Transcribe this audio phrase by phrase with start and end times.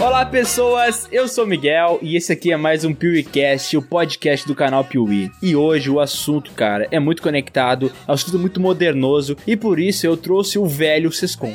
[0.00, 4.54] Olá pessoas, eu sou Miguel e esse aqui é mais um PeeWeeCast, o podcast do
[4.54, 5.32] canal Piuí.
[5.42, 9.80] E hoje o assunto, cara, é muito conectado, é um assunto muito modernoso e por
[9.80, 11.54] isso eu trouxe o velho Sescom.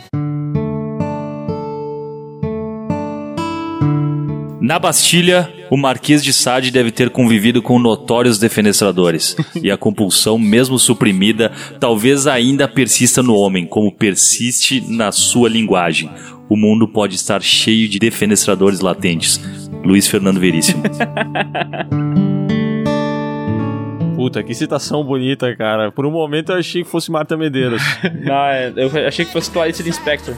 [4.70, 9.36] Na Bastilha, o Marquês de Sade deve ter convivido com notórios defenestradores.
[9.64, 16.12] e a compulsão, mesmo suprimida, talvez ainda persista no homem, como persiste na sua linguagem.
[16.48, 19.42] O mundo pode estar cheio de defenestradores latentes.
[19.84, 20.84] Luiz Fernando Veríssimo.
[24.16, 25.92] Puta, que citação bonita, cara.
[25.92, 27.82] Por um momento eu achei que fosse Marta Medeiros.
[28.22, 30.36] Não, é, eu achei que fosse Clarice Lispector.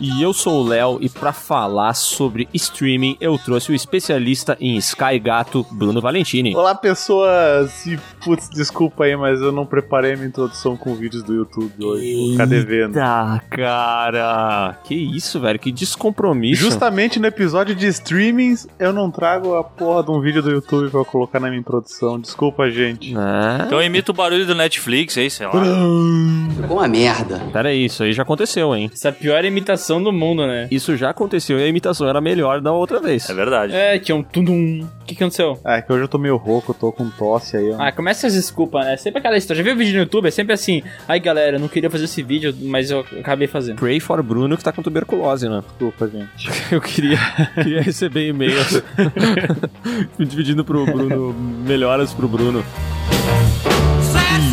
[0.00, 4.76] E eu sou o Léo e pra falar sobre streaming eu trouxe o especialista em
[4.78, 6.56] Sky Gato, Bruno Valentini.
[6.56, 7.86] Olá, pessoas!
[7.86, 12.16] E, putz, desculpa aí, mas eu não preparei minha introdução com vídeos do YouTube hoje.
[12.16, 12.96] Vou ficar devendo.
[12.96, 14.78] Eita, cara.
[14.84, 15.58] Que isso, velho?
[15.58, 16.62] Que descompromisso.
[16.62, 20.88] Justamente no episódio de streamings, eu não trago a porra de um vídeo do YouTube
[20.90, 22.18] pra eu colocar na minha introdução.
[22.18, 23.14] Desculpa, gente.
[23.14, 23.64] É.
[23.66, 25.52] então imita o barulho do Netflix aí, sei lá.
[25.52, 27.38] Ficou uma merda.
[27.52, 28.90] Pera aí, isso aí já aconteceu, hein?
[28.92, 30.68] Essa é a pior imitação do mundo, né?
[30.70, 33.30] Isso já aconteceu e a imitação era melhor da outra vez.
[33.30, 33.74] É verdade.
[33.74, 34.82] É, tinha um tundum.
[35.00, 35.58] O que, que aconteceu?
[35.64, 37.70] É que hoje eu tô meio rouco, eu tô com tosse aí.
[37.70, 37.76] ó.
[37.80, 38.96] Ah, começa as desculpas, né?
[38.98, 39.62] Sempre aquela história.
[39.62, 40.28] Já viu o vídeo no YouTube?
[40.28, 40.82] É sempre assim.
[41.08, 43.76] Ai, galera, eu não queria fazer esse vídeo, mas eu acabei fazendo.
[43.76, 45.62] Pray for Bruno que tá com tuberculose, né?
[45.70, 46.50] Desculpa, gente.
[46.70, 47.18] Eu queria,
[47.54, 48.82] queria receber e-mails
[50.18, 51.34] dividindo pro Bruno,
[51.66, 52.62] melhoras pro Bruno.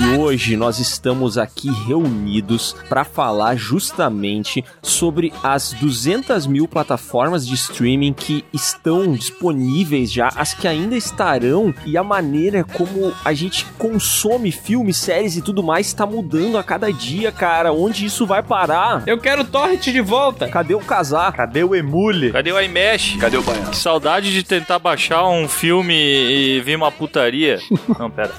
[0.08, 7.56] E hoje nós estamos aqui reunidos para falar justamente sobre as 200 mil plataformas de
[7.56, 13.66] streaming que estão disponíveis já, as que ainda estarão e a maneira como a gente
[13.78, 17.74] consome filmes, séries e tudo mais está mudando a cada dia, cara.
[17.74, 19.04] Onde isso vai parar?
[19.06, 20.48] Eu quero Torrent de volta!
[20.48, 21.34] Cadê o casar?
[21.34, 22.32] Cadê o Emule?
[22.32, 23.18] Cadê o iMesh?
[23.20, 23.72] Cadê o banheiro?
[23.72, 27.60] Que saudade de tentar baixar um filme e ver uma putaria.
[28.00, 28.32] Não, pera.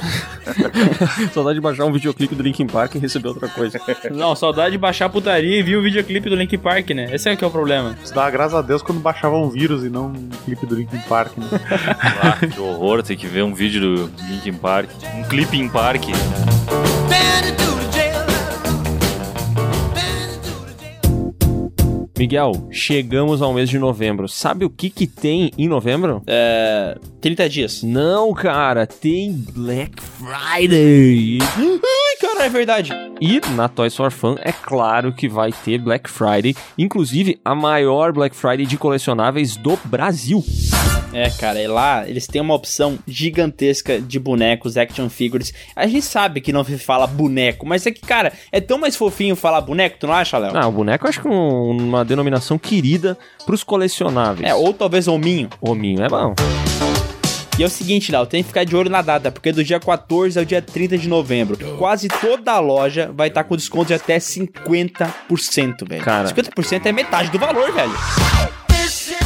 [1.34, 3.80] Saudade de baixar um videoclipe do Linkin Park e receber outra coisa.
[4.10, 7.08] Não, saudade de baixar a putaria e vir o videoclipe do Link Park, né?
[7.12, 7.96] Esse é que é o problema.
[8.02, 11.00] Isso dá graças a Deus quando baixava um vírus e não um clipe do Linkin
[11.08, 11.46] Park, né?
[12.20, 14.88] Ah, que horror ter que ver um vídeo do Linkin Park.
[15.14, 16.12] Um clipe em parque.
[22.18, 24.26] Miguel, chegamos ao mês de novembro.
[24.26, 26.20] Sabe o que que tem em novembro?
[26.26, 26.98] É.
[27.20, 27.82] 30 dias.
[27.84, 31.38] Não, cara, tem Black Friday.
[31.40, 32.90] Ai, cara, é verdade.
[33.20, 38.12] E na Toys for Fun é claro que vai ter Black Friday, inclusive a maior
[38.12, 40.44] Black Friday de colecionáveis do Brasil.
[41.12, 45.52] É, cara, e lá eles têm uma opção gigantesca de bonecos, action figures.
[45.74, 48.94] A gente sabe que não se fala boneco, mas é que, cara, é tão mais
[48.94, 50.52] fofinho falar boneco, tu não acha, Léo?
[50.56, 54.48] Ah, o boneco eu acho que é um- uma denominação querida pros colecionáveis.
[54.48, 55.48] É, ou talvez hominho.
[55.60, 56.34] Hominho é bom.
[57.58, 59.80] E é o seguinte, Léo, tem que ficar de olho na data, porque do dia
[59.80, 63.94] 14 ao dia 30 de novembro, quase toda a loja vai estar com desconto de
[63.94, 66.04] até 50%, velho.
[66.04, 66.28] Cara.
[66.28, 67.90] 50% é metade do valor, velho.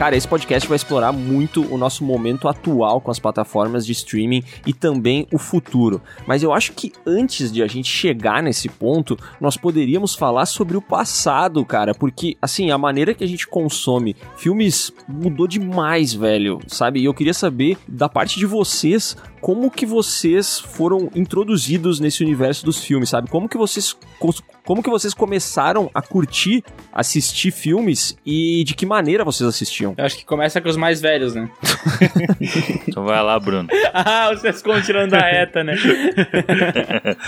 [0.00, 4.42] Cara, esse podcast vai explorar muito o nosso momento atual com as plataformas de streaming
[4.66, 6.00] e também o futuro.
[6.26, 10.74] Mas eu acho que antes de a gente chegar nesse ponto, nós poderíamos falar sobre
[10.74, 16.60] o passado, cara, porque assim, a maneira que a gente consome filmes mudou demais, velho,
[16.66, 17.00] sabe?
[17.00, 22.64] E eu queria saber da parte de vocês como que vocês foram introduzidos nesse universo
[22.64, 23.28] dos filmes, sabe?
[23.28, 23.94] Como que vocês
[24.70, 26.62] como que vocês começaram a curtir
[26.92, 29.96] assistir filmes e de que maneira vocês assistiam?
[29.98, 31.50] Eu acho que começa com os mais velhos, né?
[32.86, 33.68] Então vai lá, Bruno.
[33.92, 35.74] ah, vocês ficam tirando da reta, né?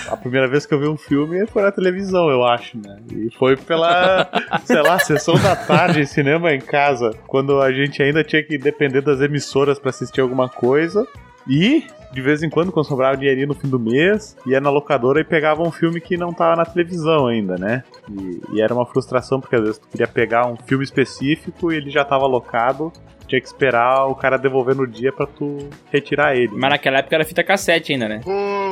[0.09, 2.99] A primeira vez que eu vi um filme foi na televisão, eu acho, né?
[3.11, 4.29] E foi pela,
[4.65, 9.01] sei lá, sessão da tarde, cinema em casa, quando a gente ainda tinha que depender
[9.01, 11.07] das emissoras pra assistir alguma coisa.
[11.49, 15.21] E de vez em quando, quando sobrava dinheirinho no fim do mês, ia na locadora
[15.21, 17.83] e pegava um filme que não tava na televisão ainda, né?
[18.11, 21.77] E, e era uma frustração, porque às vezes tu queria pegar um filme específico e
[21.77, 22.93] ele já tava alocado,
[23.27, 25.57] tinha que esperar o cara devolver no dia pra tu
[25.91, 26.53] retirar ele.
[26.55, 28.21] Mas naquela época era fita cassete ainda, né?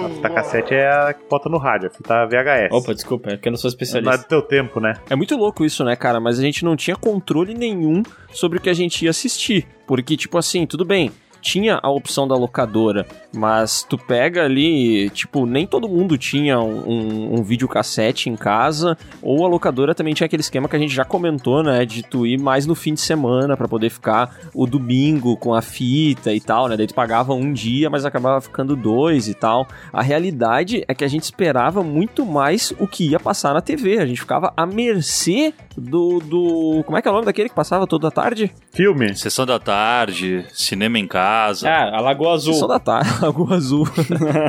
[0.05, 2.73] A fita cassete é a que bota no rádio, a fita VHS.
[2.73, 4.19] Opa, desculpa, é porque eu não sou Não é especialista.
[4.19, 4.95] do teu tempo, né?
[5.09, 6.21] É muito louco isso, né, cara?
[6.21, 8.03] Mas a gente não tinha controle nenhum
[8.33, 9.67] sobre o que a gente ia assistir.
[9.87, 11.11] Porque, tipo assim, tudo bem.
[11.41, 16.89] Tinha a opção da locadora, mas tu pega ali, tipo, nem todo mundo tinha um,
[16.89, 20.95] um, um videocassete em casa, ou a locadora também tinha aquele esquema que a gente
[20.95, 24.67] já comentou, né, de tu ir mais no fim de semana pra poder ficar o
[24.67, 28.77] domingo com a fita e tal, né, daí tu pagava um dia, mas acabava ficando
[28.77, 29.67] dois e tal.
[29.93, 33.99] A realidade é que a gente esperava muito mais o que ia passar na TV,
[33.99, 36.83] a gente ficava à mercê do, do...
[36.85, 38.53] como é que é o nome daquele que passava toda a tarde?
[38.73, 39.15] Filme.
[39.17, 41.30] Sessão da tarde, cinema em casa.
[41.31, 42.55] Ah, a Lagoa Azul.
[42.55, 43.85] Sessão da tarde, Lagoa Azul.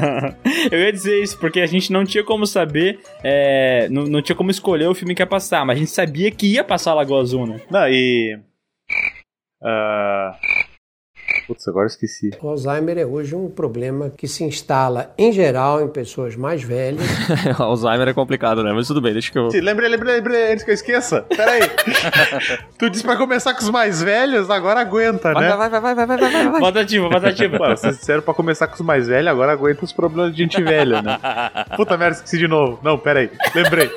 [0.71, 4.35] eu ia dizer isso, porque a gente não tinha como saber, é, não, não tinha
[4.35, 6.95] como escolher o filme que ia passar, mas a gente sabia que ia passar a
[6.95, 7.61] Lagoa Azul, né?
[7.69, 8.39] Não, e.
[9.63, 10.35] ah,
[11.51, 12.31] Putz, agora eu esqueci.
[12.41, 17.05] O Alzheimer é hoje um problema que se instala, em geral, em pessoas mais velhas.
[17.59, 18.71] Alzheimer é complicado, né?
[18.71, 19.51] Mas tudo bem, deixa que eu...
[19.51, 21.23] Sim, Lembrei, lembrei, lembrei, antes que eu esqueça.
[21.23, 21.61] Pera aí.
[22.79, 25.55] tu disse pra começar com os mais velhos, agora aguenta, Vai, né?
[25.57, 26.61] vai, vai, vai, vai, vai, vai, vai, vai.
[26.61, 27.57] Batativa, batativa.
[27.57, 30.63] Pô, vocês disseram pra começar com os mais velhos, agora aguenta os problemas de gente
[30.63, 31.19] velha, né?
[31.75, 32.79] Puta merda, esqueci de novo.
[32.81, 33.31] Não, pera aí.
[33.53, 33.91] Lembrei.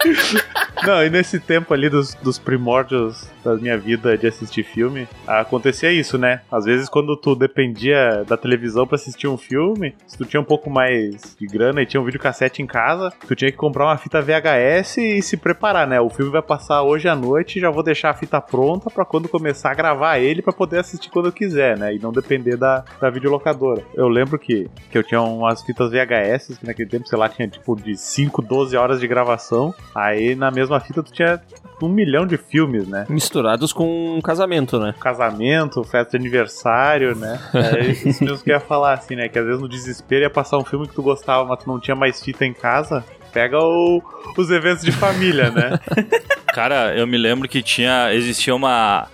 [0.84, 5.92] Não, e nesse tempo ali dos, dos primórdios da minha vida de assistir filme, acontecia
[5.92, 6.40] isso, né?
[6.50, 10.44] Às vezes quando tu dependia da televisão pra assistir um filme, se tu tinha um
[10.44, 13.96] pouco mais de grana e tinha um videocassete em casa, tu tinha que comprar uma
[13.98, 16.00] fita VHS e se preparar, né?
[16.00, 19.28] O filme vai passar hoje à noite, já vou deixar a fita pronta pra quando
[19.28, 21.94] começar a gravar ele pra poder assistir quando eu quiser, né?
[21.94, 23.82] E não depender da, da videolocadora.
[23.94, 27.46] Eu lembro que, que eu tinha umas fitas VHS, que naquele tempo, sei lá, tinha
[27.48, 29.74] tipo de 5, 12 horas de gravação.
[29.94, 31.40] Aí na mesma fita tu tinha
[31.82, 33.04] um milhão de filmes, né?
[33.08, 34.94] Misturados com um casamento, né?
[35.00, 37.38] casamento, festa de aniversário, né?
[37.52, 39.28] É isso mesmo que eu ia falar, assim, né?
[39.28, 41.78] Que às vezes no desespero ia passar um filme que tu gostava, mas tu não
[41.80, 43.04] tinha mais fita em casa.
[43.32, 44.00] Pega o-
[44.38, 45.78] os eventos de família, né?
[46.54, 48.14] Cara, eu me lembro que tinha.
[48.14, 49.08] Existia uma.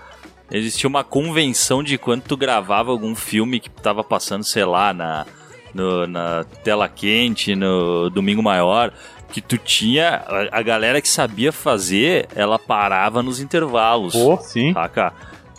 [0.53, 5.25] Existia uma convenção de quando tu gravava algum filme que tava passando, sei lá, na,
[5.75, 8.93] no- na tela quente, no Domingo Maior,
[9.33, 10.23] que tu tinha.
[10.53, 14.13] A, a galera que sabia fazer, ela parava nos intervalos.
[14.15, 14.73] Pô, sim.
[14.73, 15.13] Saca?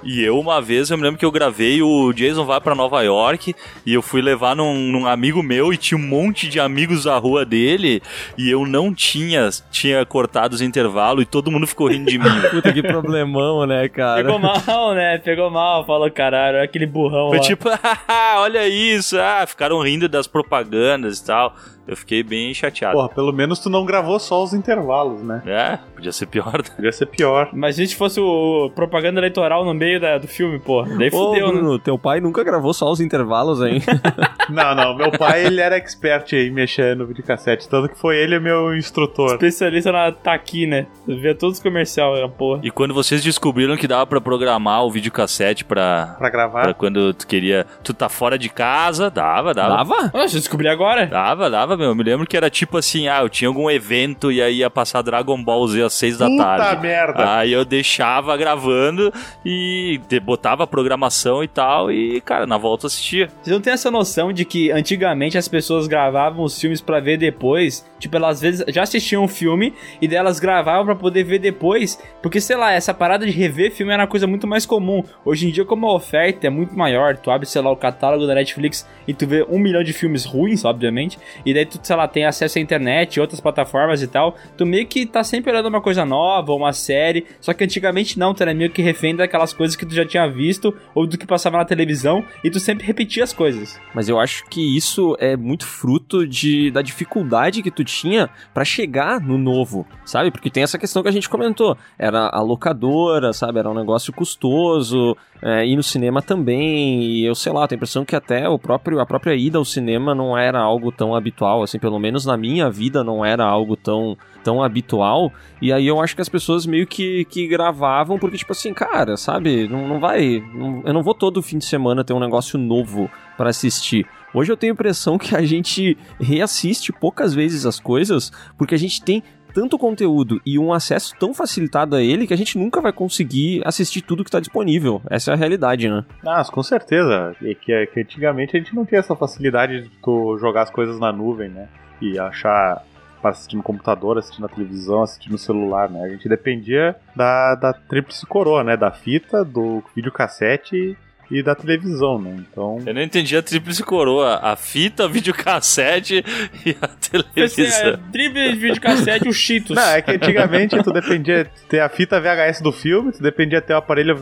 [0.03, 3.01] E eu, uma vez, eu me lembro que eu gravei o Jason vai pra Nova
[3.03, 3.53] York
[3.85, 7.17] e eu fui levar num, num amigo meu e tinha um monte de amigos da
[7.17, 8.01] rua dele
[8.37, 12.25] e eu não tinha, tinha cortado os intervalos e todo mundo ficou rindo de mim.
[12.49, 14.23] Puta que problemão, né, cara?
[14.23, 15.17] Pegou mal, né?
[15.19, 17.43] Pegou mal, falou, caralho, olha aquele burrão Foi lá.
[17.43, 17.69] tipo,
[18.07, 21.55] "Ah, olha isso, ah, ficaram rindo das propagandas e tal.
[21.91, 22.95] Eu fiquei bem chateado.
[22.95, 25.41] Porra, pelo menos tu não gravou só os intervalos, né?
[25.45, 26.53] É, podia ser pior.
[26.53, 26.63] né?
[26.75, 27.49] Podia ser pior.
[27.53, 31.47] Mas se fosse o propaganda eleitoral no meio da- do filme, pô, daí Ô, fudeu,
[31.47, 31.53] né?
[31.59, 33.81] Bruno, teu pai nunca gravou só os intervalos, hein?
[34.49, 34.95] Não, não.
[34.95, 37.69] Meu pai, ele era expert em mexer no videocassete.
[37.69, 39.33] Tanto que foi ele meu instrutor.
[39.33, 40.87] Especialista na Taqui, né?
[41.07, 42.59] Vê todos os comerciais, a porra.
[42.63, 46.63] E quando vocês descobriram que dava pra programar o videocassete pra, Pra gravar.
[46.63, 47.65] pra quando tu queria.
[47.83, 49.77] Tu tá fora de casa, dava, dava.
[49.77, 50.11] Dava?
[50.13, 51.05] Nossa, eu descobri agora.
[51.07, 51.89] Dava, dava, meu.
[51.89, 54.69] Eu me lembro que era tipo assim, ah, eu tinha algum evento e aí ia
[54.69, 56.81] passar Dragon Ball Z às seis da Puta tarde.
[56.81, 57.37] merda.
[57.37, 59.11] Aí eu deixava gravando
[59.45, 63.27] e botava a programação e tal e, cara, na volta assistia.
[63.41, 67.17] Vocês não têm essa noção de que antigamente as pessoas gravavam os filmes pra ver
[67.17, 67.85] depois?
[68.01, 72.01] Tipo, elas às vezes já assistiam um filme e delas gravavam pra poder ver depois.
[72.21, 75.03] Porque, sei lá, essa parada de rever filme era uma coisa muito mais comum.
[75.23, 78.25] Hoje em dia, como a oferta é muito maior, tu abre, sei lá, o catálogo
[78.25, 81.19] da Netflix e tu vê um milhão de filmes ruins, obviamente.
[81.45, 84.35] E daí tu, sei lá, tem acesso à internet, outras plataformas e tal.
[84.57, 87.25] Tu meio que tá sempre olhando uma coisa nova, uma série.
[87.39, 90.27] Só que antigamente não, tu era meio que refém daquelas coisas que tu já tinha
[90.27, 93.79] visto ou do que passava na televisão e tu sempre repetia as coisas.
[93.93, 98.63] Mas eu acho que isso é muito fruto de, da dificuldade que tu tinha pra
[98.65, 100.31] chegar no novo, sabe?
[100.31, 101.77] Porque tem essa questão que a gente comentou.
[101.97, 103.59] Era a locadora, sabe?
[103.59, 107.03] Era um negócio custoso, é, ir no cinema também.
[107.03, 109.65] E eu sei lá, tenho a impressão que até o próprio, a própria ida ao
[109.65, 113.75] cinema não era algo tão habitual, assim, pelo menos na minha vida não era algo
[113.75, 115.31] tão, tão habitual.
[115.61, 119.17] E aí eu acho que as pessoas meio que, que gravavam, porque, tipo assim, cara,
[119.17, 119.67] sabe?
[119.67, 120.43] Não, não vai.
[120.53, 124.05] não- eu não vou todo fim de semana ter um negócio novo pra assistir.
[124.33, 128.79] Hoje eu tenho a impressão que a gente reassiste poucas vezes as coisas, porque a
[128.79, 129.21] gente tem
[129.53, 133.61] tanto conteúdo e um acesso tão facilitado a ele que a gente nunca vai conseguir
[133.65, 135.01] assistir tudo que tá disponível.
[135.09, 136.05] Essa é a realidade, né?
[136.25, 137.35] Ah, com certeza.
[137.39, 141.11] Que, que antigamente a gente não tinha essa facilidade de tu jogar as coisas na
[141.11, 141.67] nuvem, né?
[142.01, 142.81] E achar
[143.21, 146.03] para assistir no computador, assistir na televisão, assistir no celular, né?
[146.05, 148.77] A gente dependia da, da tríplice coroa, né?
[148.77, 150.97] Da fita, do videocassete
[151.31, 152.35] e da televisão, né?
[152.51, 152.79] Então.
[152.85, 154.39] Eu não entendi a tríplice coroa.
[154.41, 156.23] A fita, a videocassete
[156.65, 156.89] e a
[157.35, 157.99] Esse é, televisão.
[158.11, 159.75] drible de videocassete, o Cheetos.
[159.75, 163.61] Não, é que antigamente tu dependia de ter a fita VHS do filme, tu dependia
[163.61, 164.15] de ter o aparelho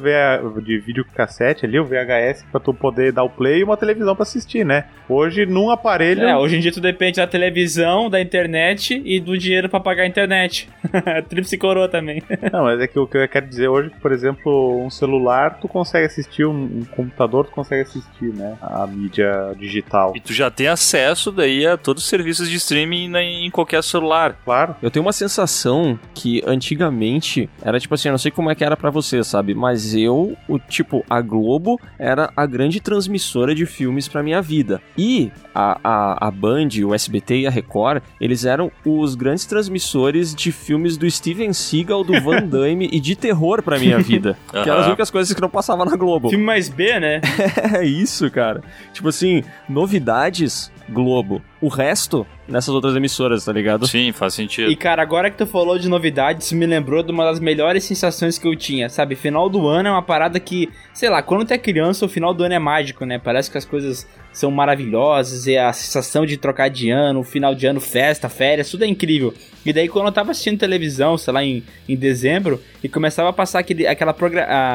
[0.64, 4.24] de videocassete ali, o VHS, pra tu poder dar o play e uma televisão pra
[4.24, 4.86] assistir, né?
[5.08, 6.22] Hoje, num aparelho.
[6.22, 10.04] É, hoje em dia tu depende da televisão, da internet e do dinheiro pra pagar
[10.04, 10.70] a internet.
[11.28, 12.22] Tríplice coroa também.
[12.52, 14.90] Não, mas é que o que eu quero dizer hoje é que, por exemplo, um
[14.90, 18.58] celular, tu consegue assistir, um, um computador, tu consegue assistir, né?
[18.62, 20.14] A mídia digital.
[20.16, 23.84] E tu já tem acesso daí a todos os serviços de streaming na- em qualquer
[23.84, 24.38] celular.
[24.46, 24.76] Claro.
[24.82, 28.64] Eu tenho uma sensação que antigamente era tipo assim, eu não sei como é que
[28.64, 29.54] era pra você, sabe?
[29.54, 34.82] Mas eu, o tipo, a Globo era a grande transmissora de filmes pra minha vida.
[34.98, 40.34] E a, a, a Band, o SBT e a Record, eles eram os grandes transmissores
[40.34, 44.38] de filmes do Steven Seagal, do Van Damme e de terror pra minha vida.
[44.50, 46.30] Que eram as únicas coisas que não passavam na Globo.
[46.30, 47.20] Filme mais B, né?
[47.78, 48.62] É isso, cara.
[48.94, 51.42] Tipo assim, novidades, Globo.
[51.62, 53.88] O resto, nessas outras emissoras, tá ligado?
[53.88, 54.72] Sim, faz sentido.
[54.72, 57.84] E cara, agora que tu falou de novidades, isso me lembrou de uma das melhores
[57.84, 59.16] sensações que eu tinha, sabe?
[59.16, 62.34] Final do ano é uma parada que, sei lá, quando tu é criança, o final
[62.34, 63.20] do ano é mágico, né?
[63.20, 67.66] Parece que as coisas são maravilhosas e a sensação de trocar de ano, final de
[67.66, 69.34] ano, festa, férias, tudo é incrível.
[69.66, 73.34] E daí quando eu tava assistindo televisão, sei lá, em, em dezembro, e começava a
[73.34, 74.16] passar aquele, aquela,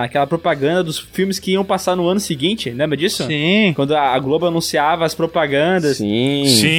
[0.02, 3.24] aquela propaganda dos filmes que iam passar no ano seguinte, lembra disso?
[3.26, 3.72] Sim.
[3.74, 5.96] Quando a a Globo anunciava as propagandas.
[5.96, 6.44] Sim.
[6.46, 6.73] Sim,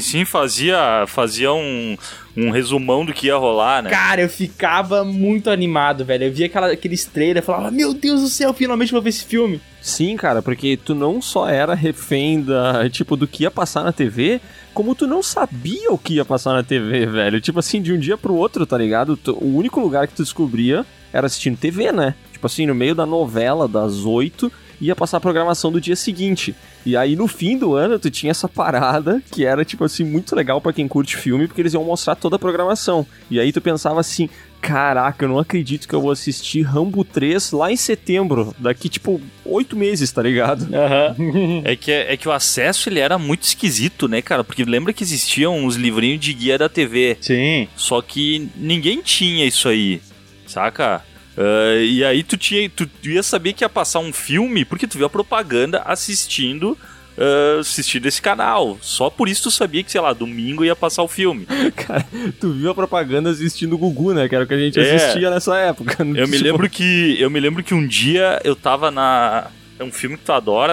[0.00, 1.96] sim, fazia, fazia um,
[2.36, 3.90] um resumão do que ia rolar, né?
[3.90, 6.24] Cara, eu ficava muito animado, velho.
[6.24, 9.24] Eu via aquela, aqueles trailers e falava, meu Deus do céu, finalmente vou ver esse
[9.24, 9.60] filme.
[9.80, 13.92] Sim, cara, porque tu não só era refém da, tipo, do que ia passar na
[13.92, 14.40] TV,
[14.74, 17.40] como tu não sabia o que ia passar na TV, velho.
[17.40, 19.16] Tipo assim, de um dia pro outro, tá ligado?
[19.16, 22.14] Tu- o único lugar que tu descobria era assistindo TV, né?
[22.32, 26.54] Tipo assim, no meio da novela das oito, ia passar a programação do dia seguinte.
[26.88, 30.34] E aí no fim do ano tu tinha essa parada que era tipo assim muito
[30.34, 33.06] legal pra quem curte filme, porque eles iam mostrar toda a programação.
[33.30, 34.26] E aí tu pensava assim,
[34.58, 39.20] caraca, eu não acredito que eu vou assistir Rambo 3 lá em setembro, daqui tipo
[39.44, 40.66] oito meses, tá ligado?
[40.74, 41.14] Aham.
[41.68, 44.42] É que, é que o acesso ele era muito esquisito, né, cara?
[44.42, 47.18] Porque lembra que existiam uns livrinhos de guia da TV.
[47.20, 47.68] Sim.
[47.76, 50.00] Só que ninguém tinha isso aí,
[50.46, 51.04] saca?
[51.38, 54.98] Ah, e aí tu tinha, tu ia saber que ia passar um filme porque tu
[54.98, 56.76] viu a propaganda assistindo,
[57.16, 58.76] ah, assistindo esse canal.
[58.82, 61.46] Só por isso tu sabia que, sei lá, domingo ia passar o filme.
[61.76, 62.04] Cara,
[62.40, 64.28] tu viu a propaganda assistindo o Gugu, né?
[64.28, 64.96] Que era o que a gente É.
[64.96, 65.96] assistia nessa época.
[66.02, 69.46] Eu me Tipo, lembro que eu me lembro que um dia eu tava na
[69.78, 70.72] é um filme que tu adora,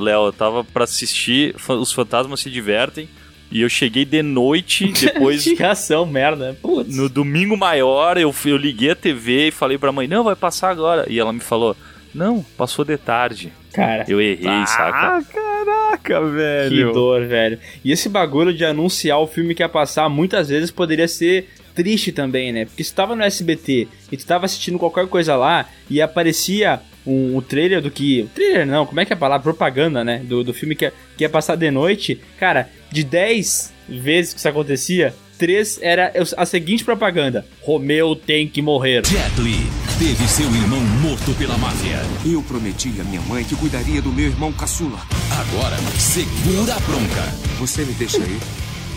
[0.00, 3.06] Léo, eu tava pra assistir Os Fantasmas se Divertem
[3.50, 6.56] e eu cheguei de noite depois Tiração, merda.
[6.60, 6.94] Putz.
[6.96, 10.36] No domingo maior, eu, fui- eu liguei a TV e falei pra mãe, não, vai
[10.36, 11.06] passar agora.
[11.08, 11.76] E ela me falou,
[12.14, 13.52] não, passou de tarde.
[13.72, 15.18] Cara, Eu errei, saca?
[15.18, 16.92] Ah, caraca, que velho.
[16.92, 17.58] dor, velho.
[17.84, 22.10] E esse bagulho de anunciar o filme que ia passar, muitas vezes poderia ser triste
[22.10, 22.64] também, né?
[22.64, 26.80] Porque se tu tava no SBT e tu tava assistindo qualquer coisa lá e aparecia
[27.06, 28.26] um, um trailer do que.
[28.34, 29.42] Trailer não, como é que é a palavra?
[29.42, 30.22] Propaganda, né?
[30.24, 32.18] Do, do filme que que ia passar de noite.
[32.38, 38.62] Cara, de 10 vezes que isso acontecia, 3 era a seguinte propaganda: Romeu tem que
[38.62, 39.04] morrer.
[39.06, 39.66] Jet Li
[39.98, 42.00] teve seu irmão morto pela máfia.
[42.24, 44.98] Eu prometi à minha mãe que cuidaria do meu irmão caçula.
[45.30, 47.22] Agora, segura a bronca.
[47.58, 48.40] Você me deixa ir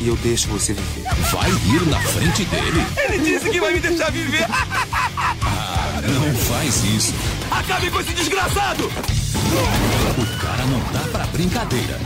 [0.02, 1.04] e eu deixo você viver.
[1.32, 2.86] Vai ir na frente dele?
[2.98, 4.46] Ele disse que vai me deixar viver.
[4.50, 7.14] Ah, não faz isso.
[7.52, 8.86] Acabe com esse desgraçado!
[8.86, 12.00] O cara não dá pra brincadeira.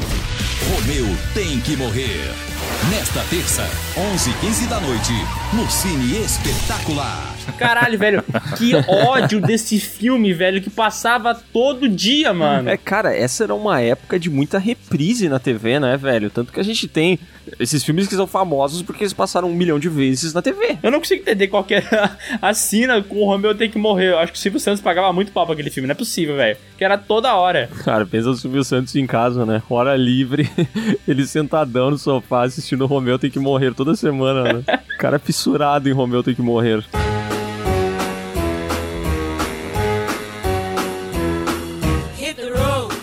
[0.70, 2.32] Romeu tem que morrer.
[2.90, 3.64] Nesta terça,
[3.96, 5.12] 11h15 da noite,
[5.54, 7.34] no Cine Espetacular.
[7.58, 8.24] Caralho, velho,
[8.58, 12.70] que ódio desse filme, velho, que passava todo dia, mano.
[12.70, 16.30] É, cara, essa era uma época de muita reprise na TV, né, velho?
[16.30, 17.20] Tanto que a gente tem
[17.60, 20.78] esses filmes que são famosos porque eles passaram um milhão de vezes na TV.
[20.82, 24.12] Eu não consigo entender qual que era a cena com o Romeu ter que morrer.
[24.12, 25.88] Eu acho que o Silvio Santos pagava muito pau pra aquele filme.
[25.88, 26.58] Não é possível, velho.
[26.78, 27.70] Que era toda hora.
[27.84, 29.62] Cara, pensa o Silvio Santos em casa, né?
[29.70, 30.50] Hora livre,
[31.08, 34.64] ele sentadão no sofá assistindo o Romeu tem que morrer toda semana, né?
[34.96, 36.84] O cara é fissurado em Romeu tem que morrer.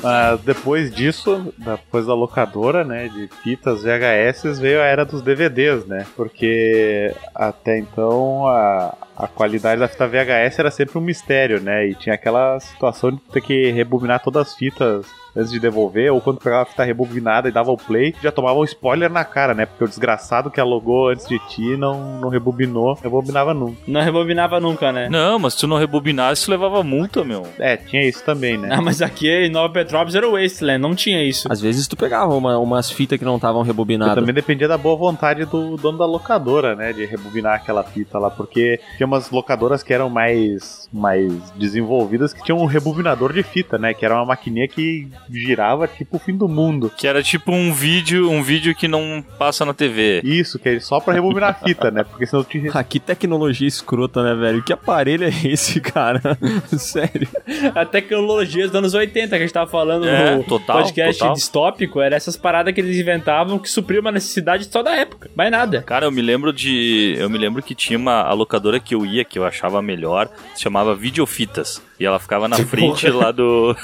[0.02, 5.84] Ah, depois disso, depois da locadora, né, de fitas VHS, veio a era dos DVDs,
[5.84, 6.06] né?
[6.16, 11.86] Porque até então a, a qualidade da fita VHS era sempre um mistério, né?
[11.86, 15.06] E tinha aquela situação de ter que rebobinar todas as fitas
[15.36, 18.58] antes de devolver, ou quando pegava a fita rebobinada e dava o play, já tomava
[18.58, 19.66] um spoiler na cara, né?
[19.66, 23.76] Porque o desgraçado que alugou antes de ti não, não rebobinou, rebobinava nunca.
[23.86, 25.08] Não rebobinava nunca, né?
[25.08, 27.46] Não, mas se tu não rebobinasse, tu levava multa, meu.
[27.58, 28.68] É, tinha isso também, né?
[28.72, 31.50] Ah, mas aqui em Nova Petrópolis era o Wasteland, não tinha isso.
[31.50, 34.14] Às vezes tu pegava uma- umas fitas que não estavam E rebobinadas.
[34.14, 36.92] também dependia da boa vontade do dono da locadora, né?
[36.92, 42.42] De rebobinar aquela fita lá, porque tinha umas locadoras que eram mais, mais desenvolvidas que
[42.42, 43.94] tinham um rebobinador de fita, né?
[43.94, 46.90] Que era uma maquininha que girava tipo o fim do mundo.
[46.96, 50.20] Que era tipo um vídeo, um vídeo que não passa na TV.
[50.24, 52.04] Isso, que é só pra rebobinar a fita, né?
[52.04, 52.70] Porque senão tinha.
[52.74, 54.62] Ah, que tecnologia escrota, né, velho?
[54.62, 56.20] Que aparelho é esse, cara?
[56.76, 57.28] Sério.
[57.74, 61.34] A tecnologia dos anos 80 que a gente tava falando É, no total, podcast total.
[61.34, 65.30] distópico, era essas paradas que eles inventavam que supriam uma necessidade só da época.
[65.34, 65.82] Mais nada.
[65.82, 67.14] Cara, eu me lembro de.
[67.18, 70.28] Eu me lembro que tinha uma a locadora que eu ia, que eu achava melhor,
[70.54, 71.82] se chamava Videofitas.
[71.98, 73.76] E ela ficava na frente lá do.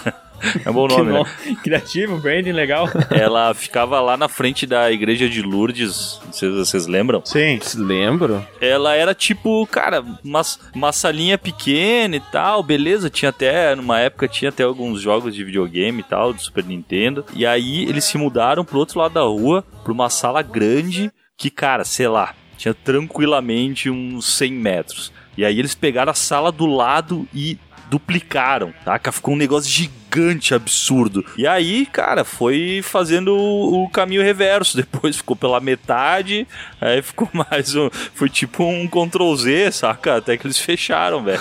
[0.64, 1.24] É um bom Que nome, né?
[1.62, 2.88] criativo, branding legal.
[3.10, 6.20] Ela ficava lá na frente da igreja de Lourdes.
[6.24, 7.22] Não sei se vocês lembram.
[7.24, 7.58] Sim.
[7.76, 8.46] Lembro?
[8.60, 10.42] Ela era tipo, cara, uma,
[10.74, 13.10] uma salinha pequena e tal, beleza.
[13.10, 17.24] Tinha até, numa época, tinha até alguns jogos de videogame e tal, do Super Nintendo.
[17.34, 21.50] E aí eles se mudaram pro outro lado da rua, pra uma sala grande, que,
[21.50, 25.12] cara, sei lá, tinha tranquilamente uns 100 metros.
[25.36, 29.00] E aí eles pegaram a sala do lado e duplicaram, tá?
[29.12, 31.24] Ficou um negócio gigante, absurdo.
[31.36, 34.76] E aí, cara, foi fazendo o, o caminho reverso.
[34.78, 36.46] Depois ficou pela metade,
[36.80, 37.88] aí ficou mais um.
[37.90, 40.16] Foi tipo um Ctrl Z, saca?
[40.16, 41.40] Até que eles fecharam, velho.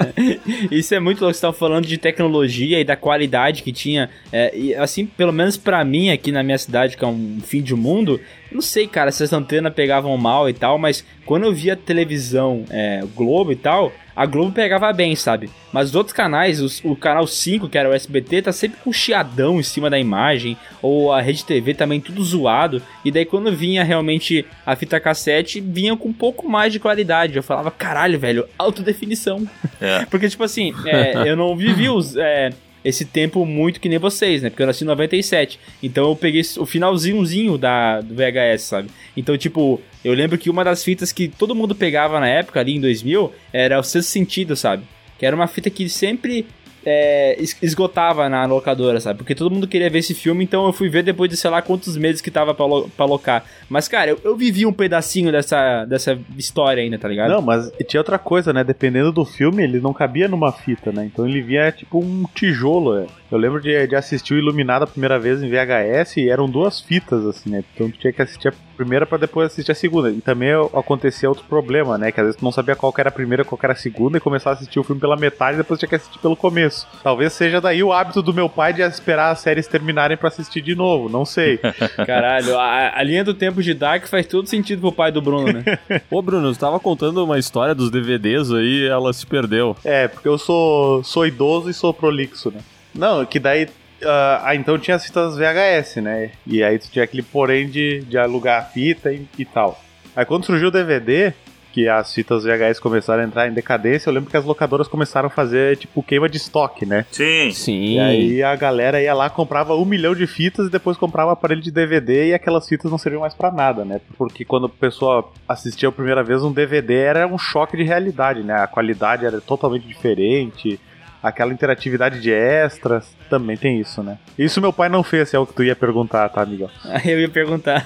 [0.70, 1.34] Isso é muito louco.
[1.34, 4.10] Você tava falando de tecnologia e da qualidade que tinha.
[4.32, 7.62] É, e assim, pelo menos pra mim, aqui na minha cidade, que é um fim
[7.62, 8.20] de mundo,
[8.50, 12.64] não sei, cara, se as antenas pegavam mal e tal, mas quando eu via televisão,
[12.70, 15.50] é, Globo e tal, a Globo pegava bem, sabe?
[15.72, 18.92] Mas os outros canais, os- o canal 5, que era o SBT, tá sempre com
[18.92, 22.80] chiadão em cima da imagem, ou a Rede TV também tudo zoado.
[23.04, 27.36] E daí quando vinha realmente a fita cassete, vinha com um pouco mais de qualidade.
[27.36, 29.46] Eu falava, caralho, velho, alta definição.
[29.80, 30.04] É.
[30.10, 32.50] Porque, tipo assim, é, eu não vivi os, é,
[32.84, 34.50] esse tempo muito que nem vocês, né?
[34.50, 35.58] Porque eu nasci em 97.
[35.82, 38.90] Então eu peguei o finalzinhozinho da, do VHS, sabe?
[39.16, 42.76] Então, tipo, eu lembro que uma das fitas que todo mundo pegava na época, ali
[42.76, 44.84] em 2000, era o Sexto Sentido, sabe?
[45.18, 46.46] Que era uma fita que sempre
[46.84, 49.18] é, es- esgotava na locadora, sabe?
[49.18, 51.60] Porque todo mundo queria ver esse filme, então eu fui ver depois de sei lá
[51.62, 53.44] quantos meses que tava pra, lo- pra locar.
[53.68, 57.30] Mas, cara, eu, eu vivi um pedacinho dessa, dessa história ainda, tá ligado?
[57.30, 58.62] Não, mas tinha outra coisa, né?
[58.64, 61.04] Dependendo do filme, ele não cabia numa fita, né?
[61.12, 62.98] Então ele vinha tipo um tijolo.
[62.98, 63.06] é.
[63.30, 66.80] Eu lembro de, de assistir o Iluminado a primeira vez em VHS e eram duas
[66.80, 67.64] fitas, assim, né?
[67.74, 70.10] Então tu tinha que assistir a primeira pra depois assistir a segunda.
[70.10, 72.12] E também acontecia outro problema, né?
[72.12, 73.72] Que às vezes tu não sabia qual que era a primeira e qual que era
[73.72, 76.18] a segunda e começava a assistir o filme pela metade e depois tinha que assistir
[76.18, 76.86] pelo começo.
[77.02, 80.60] Talvez seja daí o hábito do meu pai de esperar as séries terminarem pra assistir
[80.60, 81.58] de novo, não sei.
[82.06, 85.52] Caralho, a, a linha do tempo de Dark faz todo sentido pro pai do Bruno,
[85.52, 85.64] né?
[86.10, 89.76] Ô, Bruno, você tava contando uma história dos DVDs aí, ela se perdeu.
[89.84, 92.60] É, porque eu sou, sou idoso e sou prolixo, né?
[92.94, 93.68] Não, que daí.
[94.04, 96.30] ah, então tinha as fitas VHS, né?
[96.46, 99.80] E aí tu tinha aquele porém de, de alugar a fita e, e tal.
[100.14, 101.32] Aí quando surgiu o DVD,
[101.74, 105.26] que as fitas VHS começaram a entrar em decadência, eu lembro que as locadoras começaram
[105.26, 107.04] a fazer, tipo, queima de estoque, né?
[107.10, 107.50] Sim.
[107.50, 107.94] Sim.
[107.94, 111.60] E aí a galera ia lá, comprava um milhão de fitas e depois comprava aparelho
[111.60, 114.00] de DVD e aquelas fitas não serviam mais pra nada, né?
[114.16, 118.44] Porque quando a pessoa assistia a primeira vez um DVD era um choque de realidade,
[118.44, 118.54] né?
[118.54, 120.78] A qualidade era totalmente diferente,
[121.24, 124.18] aquela interatividade de extras, também tem isso, né?
[124.38, 126.70] Isso meu pai não fez, é o que tu ia perguntar, tá, Miguel?
[126.84, 127.84] Aí eu ia perguntar.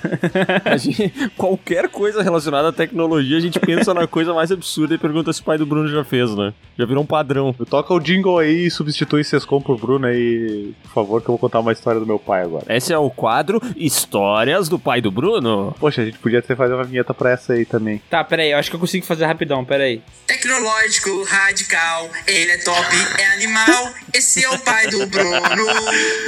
[0.64, 4.98] A gente- qualquer coisa relacionada à tecnologia, a gente pensa na coisa mais absurda e
[4.98, 6.52] pergunta se o pai do Bruno já fez, né?
[6.76, 7.54] Já virou um padrão.
[7.68, 11.38] Toca o jingle aí e substitui Sescom por Bruno aí, por favor, que eu vou
[11.38, 12.64] contar uma história do meu pai agora.
[12.68, 15.74] Esse é o quadro Histórias do pai do Bruno.
[15.78, 18.00] Poxa, a gente podia ter fazer uma vinheta pra essa aí também.
[18.10, 20.02] Tá, peraí, eu acho que eu consigo fazer rapidão, peraí.
[20.26, 22.78] Tecnológico, radical, ele é top,
[23.20, 23.92] é animal.
[24.12, 25.40] Esse é o pai do Bruno.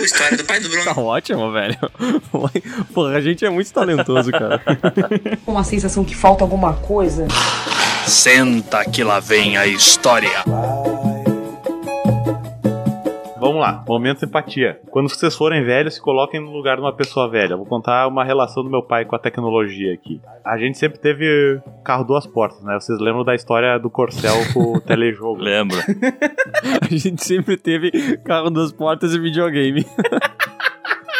[0.02, 0.84] História do pai do Bruno.
[0.84, 1.78] Tá ótimo, velho.
[2.92, 4.62] Porra, a gente é muito talentoso, cara.
[5.44, 7.26] Com a sensação que falta alguma coisa.
[8.06, 10.44] Senta que lá vem a história.
[13.40, 14.78] Vamos lá, momento empatia.
[14.90, 17.56] Quando vocês forem velhos, se coloquem no lugar de uma pessoa velha.
[17.56, 20.20] Vou contar uma relação do meu pai com a tecnologia aqui.
[20.44, 22.74] A gente sempre teve carro duas portas, né?
[22.78, 25.40] Vocês lembram da história do Corcel com o telejogo?
[25.40, 25.78] Lembro.
[26.82, 29.86] A gente sempre teve carro duas portas e videogame.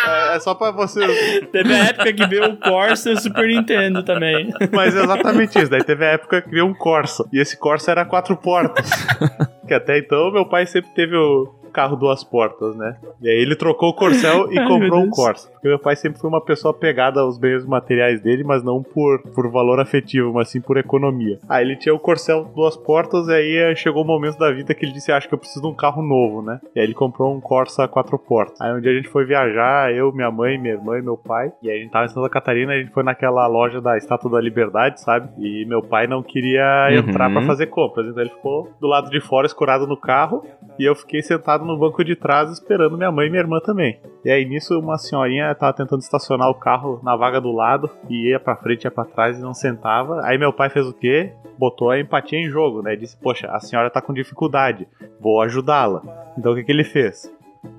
[0.07, 1.11] É, é só pra vocês.
[1.51, 4.53] Teve a época que veio o Corsa e o Super Nintendo também.
[4.73, 5.71] Mas é exatamente isso.
[5.71, 7.25] Daí teve a época que veio um Corsa.
[7.33, 8.91] E esse Corsa era quatro portas.
[9.67, 12.97] que até então meu pai sempre teve o carro duas portas, né?
[13.21, 15.11] E aí ele trocou o Corcel e Ai, comprou um.
[15.11, 15.49] Corsa.
[15.51, 19.21] Porque meu pai sempre foi uma pessoa pegada aos bens materiais dele, mas não por,
[19.35, 21.39] por valor afetivo, mas sim por economia.
[21.49, 24.75] Aí ele tinha o Corcel duas portas e aí eh, chegou o momento da vida
[24.75, 26.61] que ele disse, acho que eu preciso de um carro novo, né?
[26.75, 28.61] E aí ele comprou um Corsa quatro portas.
[28.61, 31.53] Aí um dia a gente foi viajar, eu, minha mãe, minha irmã e meu pai.
[31.63, 34.31] E aí a gente tava em Santa Catarina, a gente foi naquela loja da Estátua
[34.31, 35.29] da Liberdade, sabe?
[35.39, 36.97] E meu pai não queria Uhum.
[36.99, 40.45] entrar pra fazer compras, então ele ficou do lado de fora, escorado no carro,
[40.79, 44.01] e eu fiquei sentado no banco de trás esperando minha mãe e minha irmã também.
[44.25, 48.31] E aí nisso uma senhorinha tava tentando estacionar o carro na vaga do lado, e
[48.31, 50.21] ia pra frente, ia pra trás e não sentava.
[50.25, 51.33] Aí meu pai fez o quê?
[51.59, 52.97] Botou a empatia em jogo, né?
[52.97, 54.89] Disse, poxa, a senhora tá com dificuldade,
[55.21, 56.03] vou ajudá-la.
[56.39, 57.33] Então o que que ele fez?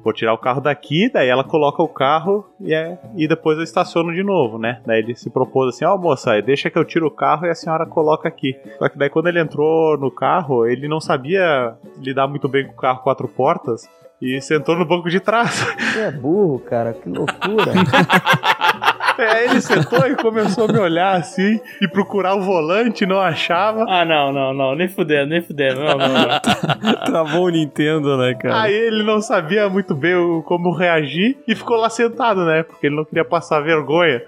[0.04, 3.64] Vou tirar o carro daqui, daí ela coloca o carro e, é, e depois eu
[3.64, 4.82] estaciono de novo, né?
[4.86, 7.56] Daí ele se propôs assim, ó moça, deixa que eu tiro o carro e a
[7.56, 8.56] senhora coloca aqui.
[8.78, 12.74] Só que daí quando ele entrou no carro, ele não sabia lidar muito bem com
[12.74, 13.90] o carro quatro portas
[14.22, 15.66] e sentou no banco de trás.
[15.80, 17.74] Você é burro, cara, que loucura.
[19.18, 23.86] É, ele sentou e começou a me olhar assim e procurar o volante, não achava.
[23.88, 25.82] Ah, não, não, não, nem fudendo, nem fudendo.
[25.82, 26.40] Não, não, não.
[27.06, 28.62] Travou o Nintendo, né, cara?
[28.62, 32.64] Aí ele não sabia muito bem como reagir e ficou lá sentado, né?
[32.64, 34.22] Porque ele não queria passar vergonha.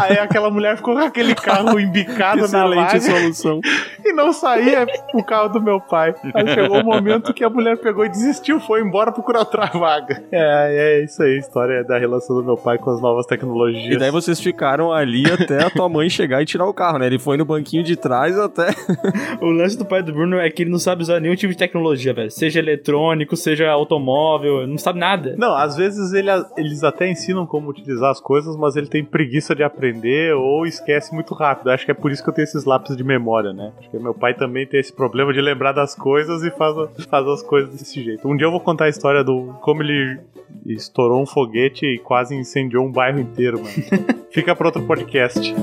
[0.00, 3.60] Aí aquela mulher ficou com aquele carro embicado na Excelente vaga solução.
[4.04, 6.14] e não saía o carro do meu pai.
[6.34, 10.22] Aí chegou o momento que a mulher pegou e desistiu, foi embora procurar outra vaga.
[10.30, 13.94] É, é isso aí, a história da relação do meu pai com as novas tecnologias.
[13.94, 17.06] E daí vocês ficaram ali até a tua mãe chegar e tirar o carro, né?
[17.06, 18.66] Ele foi no banquinho de trás até.
[19.40, 21.58] O lance do pai do Bruno é que ele não sabe usar nenhum tipo de
[21.58, 22.30] tecnologia, velho.
[22.30, 25.34] Seja eletrônico, seja automóvel, não sabe nada.
[25.38, 29.54] Não, às vezes ele- eles até ensinam como utilizar as coisas, mas ele tem preguiça
[29.54, 31.70] de aprender ou esquece muito rápido.
[31.70, 33.72] Acho que é por isso que eu tenho esses lápis de memória, né?
[33.78, 36.74] Acho que meu pai também tem esse problema de lembrar das coisas e faz,
[37.08, 38.26] faz as coisas desse jeito.
[38.28, 40.18] Um dia eu vou contar a história do como ele
[40.66, 43.70] estourou um foguete e quase incendiou um bairro inteiro, mano.
[44.30, 45.54] Fica pra outro podcast.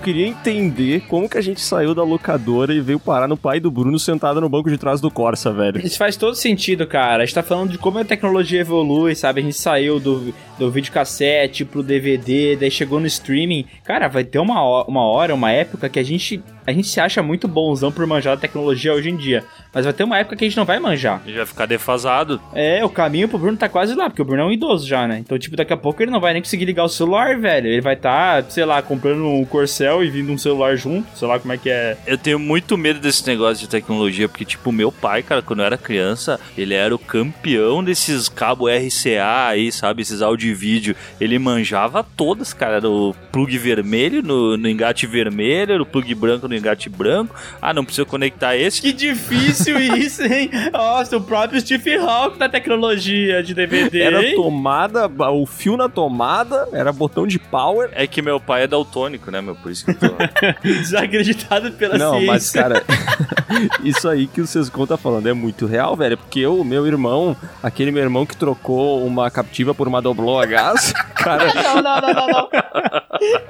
[0.00, 3.70] Queria entender como que a gente saiu da locadora e veio parar no pai do
[3.70, 5.84] Bruno sentado no banco de trás do Corsa, velho.
[5.84, 7.22] Isso faz todo sentido, cara.
[7.22, 9.40] A gente tá falando de como a tecnologia evolui, sabe?
[9.40, 13.66] A gente saiu do, do videocassete pro DVD, daí chegou no streaming.
[13.84, 17.22] Cara, vai ter uma, uma hora, uma época que a gente, a gente se acha
[17.22, 19.44] muito bonzão por manjar a tecnologia hoje em dia.
[19.72, 21.22] Mas vai ter uma época que a gente não vai manjar.
[21.26, 22.40] Ele vai ficar defasado.
[22.52, 25.06] É, o caminho pro Bruno tá quase lá, porque o Bruno é um idoso já,
[25.06, 25.18] né?
[25.18, 27.68] Então, tipo, daqui a pouco ele não vai nem conseguir ligar o celular, velho.
[27.68, 31.06] Ele vai tá, sei lá, comprando um Corcel e vindo um celular junto.
[31.16, 31.96] Sei lá como é que é.
[32.06, 35.66] Eu tenho muito medo desse negócio de tecnologia, porque, tipo, meu pai, cara, quando eu
[35.66, 40.02] era criança, ele era o campeão desses cabo RCA aí, sabe?
[40.02, 40.96] Esses áudio e vídeo.
[41.20, 42.76] Ele manjava todas, cara.
[42.76, 47.34] Era o plug vermelho no, no engate vermelho, era o plug branco no engate branco.
[47.62, 48.82] Ah, não precisa conectar esse.
[48.82, 50.50] Que difícil isso, hein?
[50.72, 54.34] Nossa, o próprio Steve Hawk da tecnologia de DVD, Era hein?
[54.34, 57.88] tomada, o fio na tomada, era botão de power.
[57.92, 59.54] É que meu pai é daltônico, né, meu?
[59.54, 60.16] Por isso que eu tô...
[60.62, 62.26] Desacreditado pela Não, ciência.
[62.26, 62.82] mas, cara,
[63.84, 66.16] isso aí que o Sescon tá falando é muito real, velho.
[66.16, 70.46] Porque o meu irmão, aquele meu irmão que trocou uma captiva por uma doblô a
[70.46, 72.48] gás, cara, Não, não, não, não, não.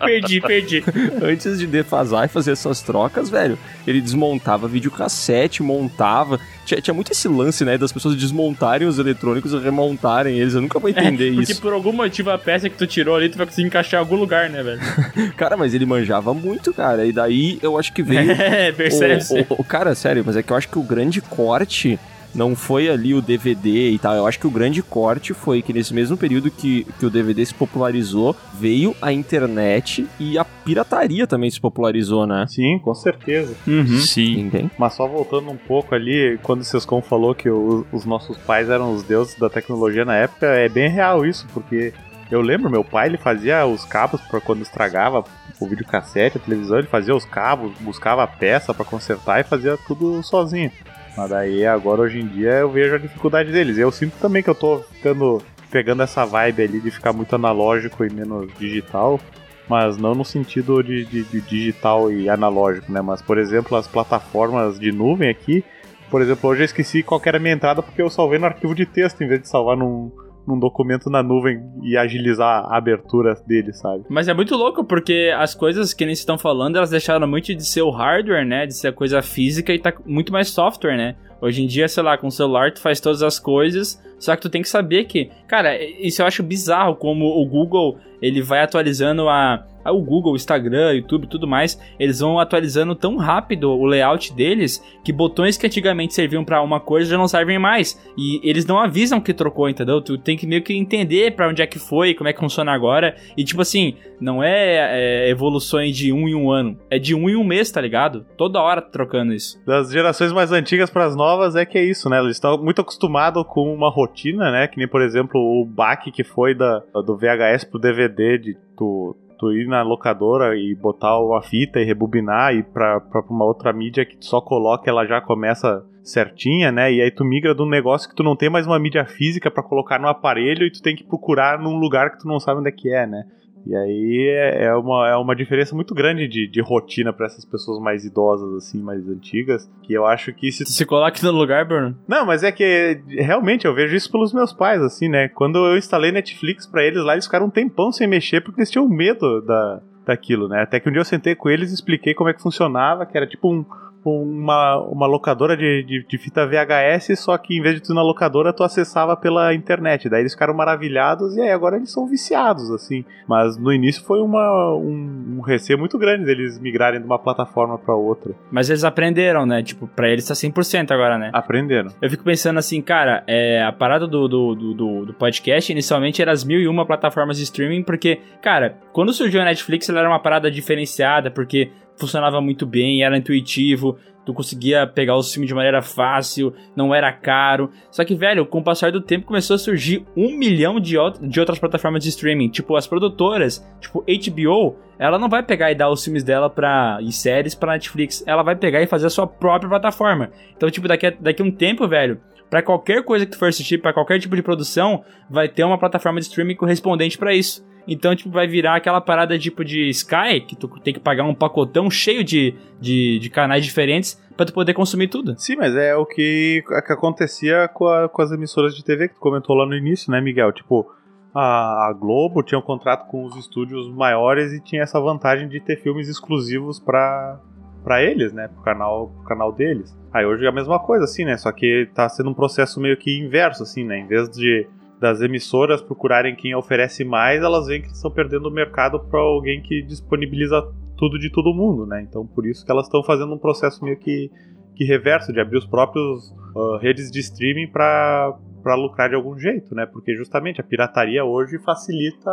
[0.04, 0.84] perdi, perdi.
[1.22, 6.40] antes de defasar e fazer essas trocas, velho, ele desmontava videocassete, montava.
[6.64, 10.54] Tinha, tinha muito esse lance, né, das pessoas desmontarem os eletrônicos e remontarem eles.
[10.54, 11.60] Eu nunca vou entender É, porque isso.
[11.60, 14.16] por algum motivo a peça que tu tirou ali, tu vai conseguir encaixar em algum
[14.16, 14.80] lugar, né, velho?
[15.36, 17.04] Cara, mas ele manjava muito, cara.
[17.06, 18.30] E daí eu acho que veio.
[18.40, 19.34] É, percebe-se.
[19.48, 21.98] O, o- o- cara, sério, mas é que eu acho que o grande corte
[22.34, 24.14] não foi ali o DVD e tal.
[24.14, 27.44] Eu acho que o grande corte foi que nesse mesmo período que, que o DVD
[27.44, 32.46] se popularizou, veio a internet e a pirataria também se popularizou, né?
[32.48, 33.54] Sim, com certeza.
[33.66, 33.98] Uhum.
[33.98, 34.36] Sim.
[34.44, 34.70] Ninguém?
[34.78, 38.68] Mas só voltando um pouco ali, quando o Sescom falou que o- os nossos pais
[38.70, 41.92] eram os deuses da tecnologia na época, é bem real isso, porque
[42.30, 45.24] eu lembro, meu pai ele fazia os cabos para quando estragava
[45.60, 49.76] o videocassete, a televisão, ele fazia os cabos, buscava a peça para consertar e fazia
[49.86, 50.70] tudo sozinho.
[51.16, 53.76] Mas daí agora hoje em dia eu vejo a dificuldade deles.
[53.78, 58.04] Eu sinto também que eu tô ficando pegando essa vibe ali de ficar muito analógico
[58.04, 59.20] e menos digital,
[59.68, 63.00] mas não no sentido de, de- de digital e analógico, né?
[63.00, 65.64] Mas, por exemplo, as plataformas de nuvem aqui,
[66.10, 68.74] por exemplo, hoje eu esqueci qual era a minha entrada porque eu salvei no arquivo
[68.74, 70.10] de texto em vez de salvar num,
[70.46, 74.04] num documento na nuvem e agilizar a abertura dele, sabe?
[74.08, 77.64] Mas é muito louco, porque as coisas que nem estão falando, elas deixaram muito de
[77.64, 78.66] ser o hardware, né?
[78.66, 81.16] De ser coisa física e tá muito mais software, né?
[81.40, 84.42] Hoje em dia, sei lá, com o celular tu faz todas as coisas, só que
[84.42, 85.30] tu tem que saber que...
[85.48, 89.64] Cara, isso eu acho bizarro, como o Google, ele vai atualizando a...
[89.84, 94.32] O Google, o Instagram, YouTube e tudo mais, eles vão atualizando tão rápido o layout
[94.32, 98.00] deles que botões que antigamente serviam pra uma coisa já não servem mais.
[98.16, 100.00] E eles não avisam que trocou, entendeu?
[100.00, 102.72] Tu tem que meio que entender pra onde é que foi, como é que funciona
[102.72, 103.16] agora.
[103.36, 107.28] E tipo assim, não é, é evoluções de um em um ano, é de um
[107.28, 108.26] em um mês, tá ligado?
[108.36, 109.60] Toda hora trocando isso.
[109.64, 112.18] Das gerações mais antigas para as novas é que é isso, né?
[112.18, 114.66] Eles estão muito acostumados com uma rotina, né?
[114.66, 119.16] Que nem, por exemplo, o baque que foi da, do VHS pro DVD, de tu,
[119.40, 123.72] tu ir na locadora e botar uma fita e rebobinar e pra, pra uma outra
[123.72, 126.92] mídia que tu só coloca ela já começa certinha, né?
[126.92, 129.50] E aí tu migra de um negócio que tu não tem mais uma mídia física
[129.50, 132.60] pra colocar no aparelho e tu tem que procurar num lugar que tu não sabe
[132.60, 133.24] onde é que é, né?
[133.66, 137.44] E aí é é uma, é uma diferença muito grande de, de rotina pra essas
[137.44, 141.30] pessoas mais idosas, assim, mais antigas, que eu acho que se Tu se coloca no
[141.32, 141.96] lugar, Bruno.
[142.08, 145.28] não, mas é que realmente eu vejo isso pelos meus pais, assim, né?
[145.28, 148.70] Quando eu instalei Netflix pra eles lá, eles ficaram um tempão sem mexer porque eles
[148.70, 150.62] tinham medo da, daquilo, né?
[150.62, 153.16] Até que um dia eu sentei com eles e expliquei como é que funcionava, que
[153.16, 153.64] era tipo um,
[154.04, 157.94] uma, uma locadora de, de, de fita VHS, só que em vez de tu ir
[157.94, 160.08] na locadora, tu acessava pela internet.
[160.08, 163.04] Daí eles ficaram maravilhados e aí agora eles são viciados, assim.
[163.28, 167.78] Mas no início foi uma, um, um receio muito grande deles migrarem de uma plataforma
[167.78, 168.32] pra outra.
[168.50, 169.62] Mas eles aprenderam, né?
[169.62, 171.30] Tipo, pra eles tá 100% agora, né?
[171.32, 171.90] Aprenderam.
[172.00, 176.20] Eu fico pensando assim, cara, é, a parada do, do, do, do- do podcast inicialmente
[176.22, 180.00] era as mil e uma plataformas de streaming, porque, cara, quando surgiu a Netflix, ela
[180.00, 185.48] era uma parada diferenciada, porque funcionava muito bem, era intuitivo, tu conseguia pegar os filmes
[185.48, 187.70] de maneira fácil, não era caro.
[187.90, 191.40] Só que, velho, com o passar do tempo começou a surgir um milhão de, de
[191.40, 192.48] outras plataformas de streaming.
[192.48, 196.98] Tipo, as produtoras, tipo HBO, ela não vai pegar e dar os filmes dela pra,
[197.00, 198.24] e séries pra Netflix.
[198.26, 200.30] Ela vai pegar e fazer a sua própria plataforma.
[200.56, 203.48] Então, tipo, daqui a, daqui a um tempo, velho, Pra qualquer coisa que tu for
[203.48, 207.64] assistir, pra qualquer tipo de produção, vai ter uma plataforma de streaming correspondente pra isso.
[207.92, 211.34] Então, tipo, vai virar aquela parada tipo de Sky, que tu tem que pagar um
[211.34, 215.34] pacotão cheio de, de, de canais diferentes pra tu poder consumir tudo.
[215.36, 219.08] Sim, mas é o que, é que acontecia com, a- com as emissoras de TV
[219.08, 220.52] que tu comentou lá no início, né, Miguel?
[220.52, 220.88] Tipo,
[221.34, 225.76] a, Globo tinha um contrato com os estúdios maiores e tinha essa vantagem de ter
[225.82, 227.40] filmes exclusivos pra,
[227.84, 228.48] pra eles, né?
[228.48, 229.92] Pro canal, pro canal deles.
[230.12, 231.36] Aí hoje é a mesma coisa, assim, né?
[231.36, 233.98] Só que tá sendo um processo meio que inverso, assim, né?
[233.98, 234.66] Em vez de
[235.00, 239.62] das emissoras procurarem quem oferece mais, elas veem que estão perdendo o mercado para alguém
[239.62, 240.62] que disponibiliza
[240.96, 242.02] tudo de todo mundo, né?
[242.02, 244.30] Então por isso que elas estão fazendo um processo meio que,
[244.76, 248.36] que reverso de abrir os próprios ah, redes de streaming para
[248.76, 249.86] lucrar de algum jeito, né?
[249.86, 252.30] Porque justamente a pirataria hoje facilita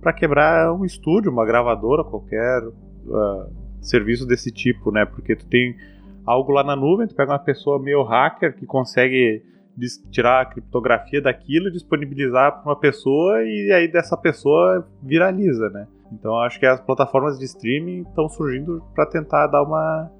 [0.00, 2.62] para quebrar um estúdio, uma gravadora, qualquer
[3.12, 3.46] ah,
[3.82, 5.04] serviço desse tipo, né?
[5.04, 5.76] Porque tu tem
[6.24, 9.42] algo lá na nuvem, tu pega uma pessoa meio hacker que consegue
[10.10, 15.86] tirar a criptografia daquilo disponibilizar para uma pessoa e aí dessa pessoa viraliza, né?
[16.12, 20.10] Então acho que as plataformas de streaming estão surgindo para tentar dar uma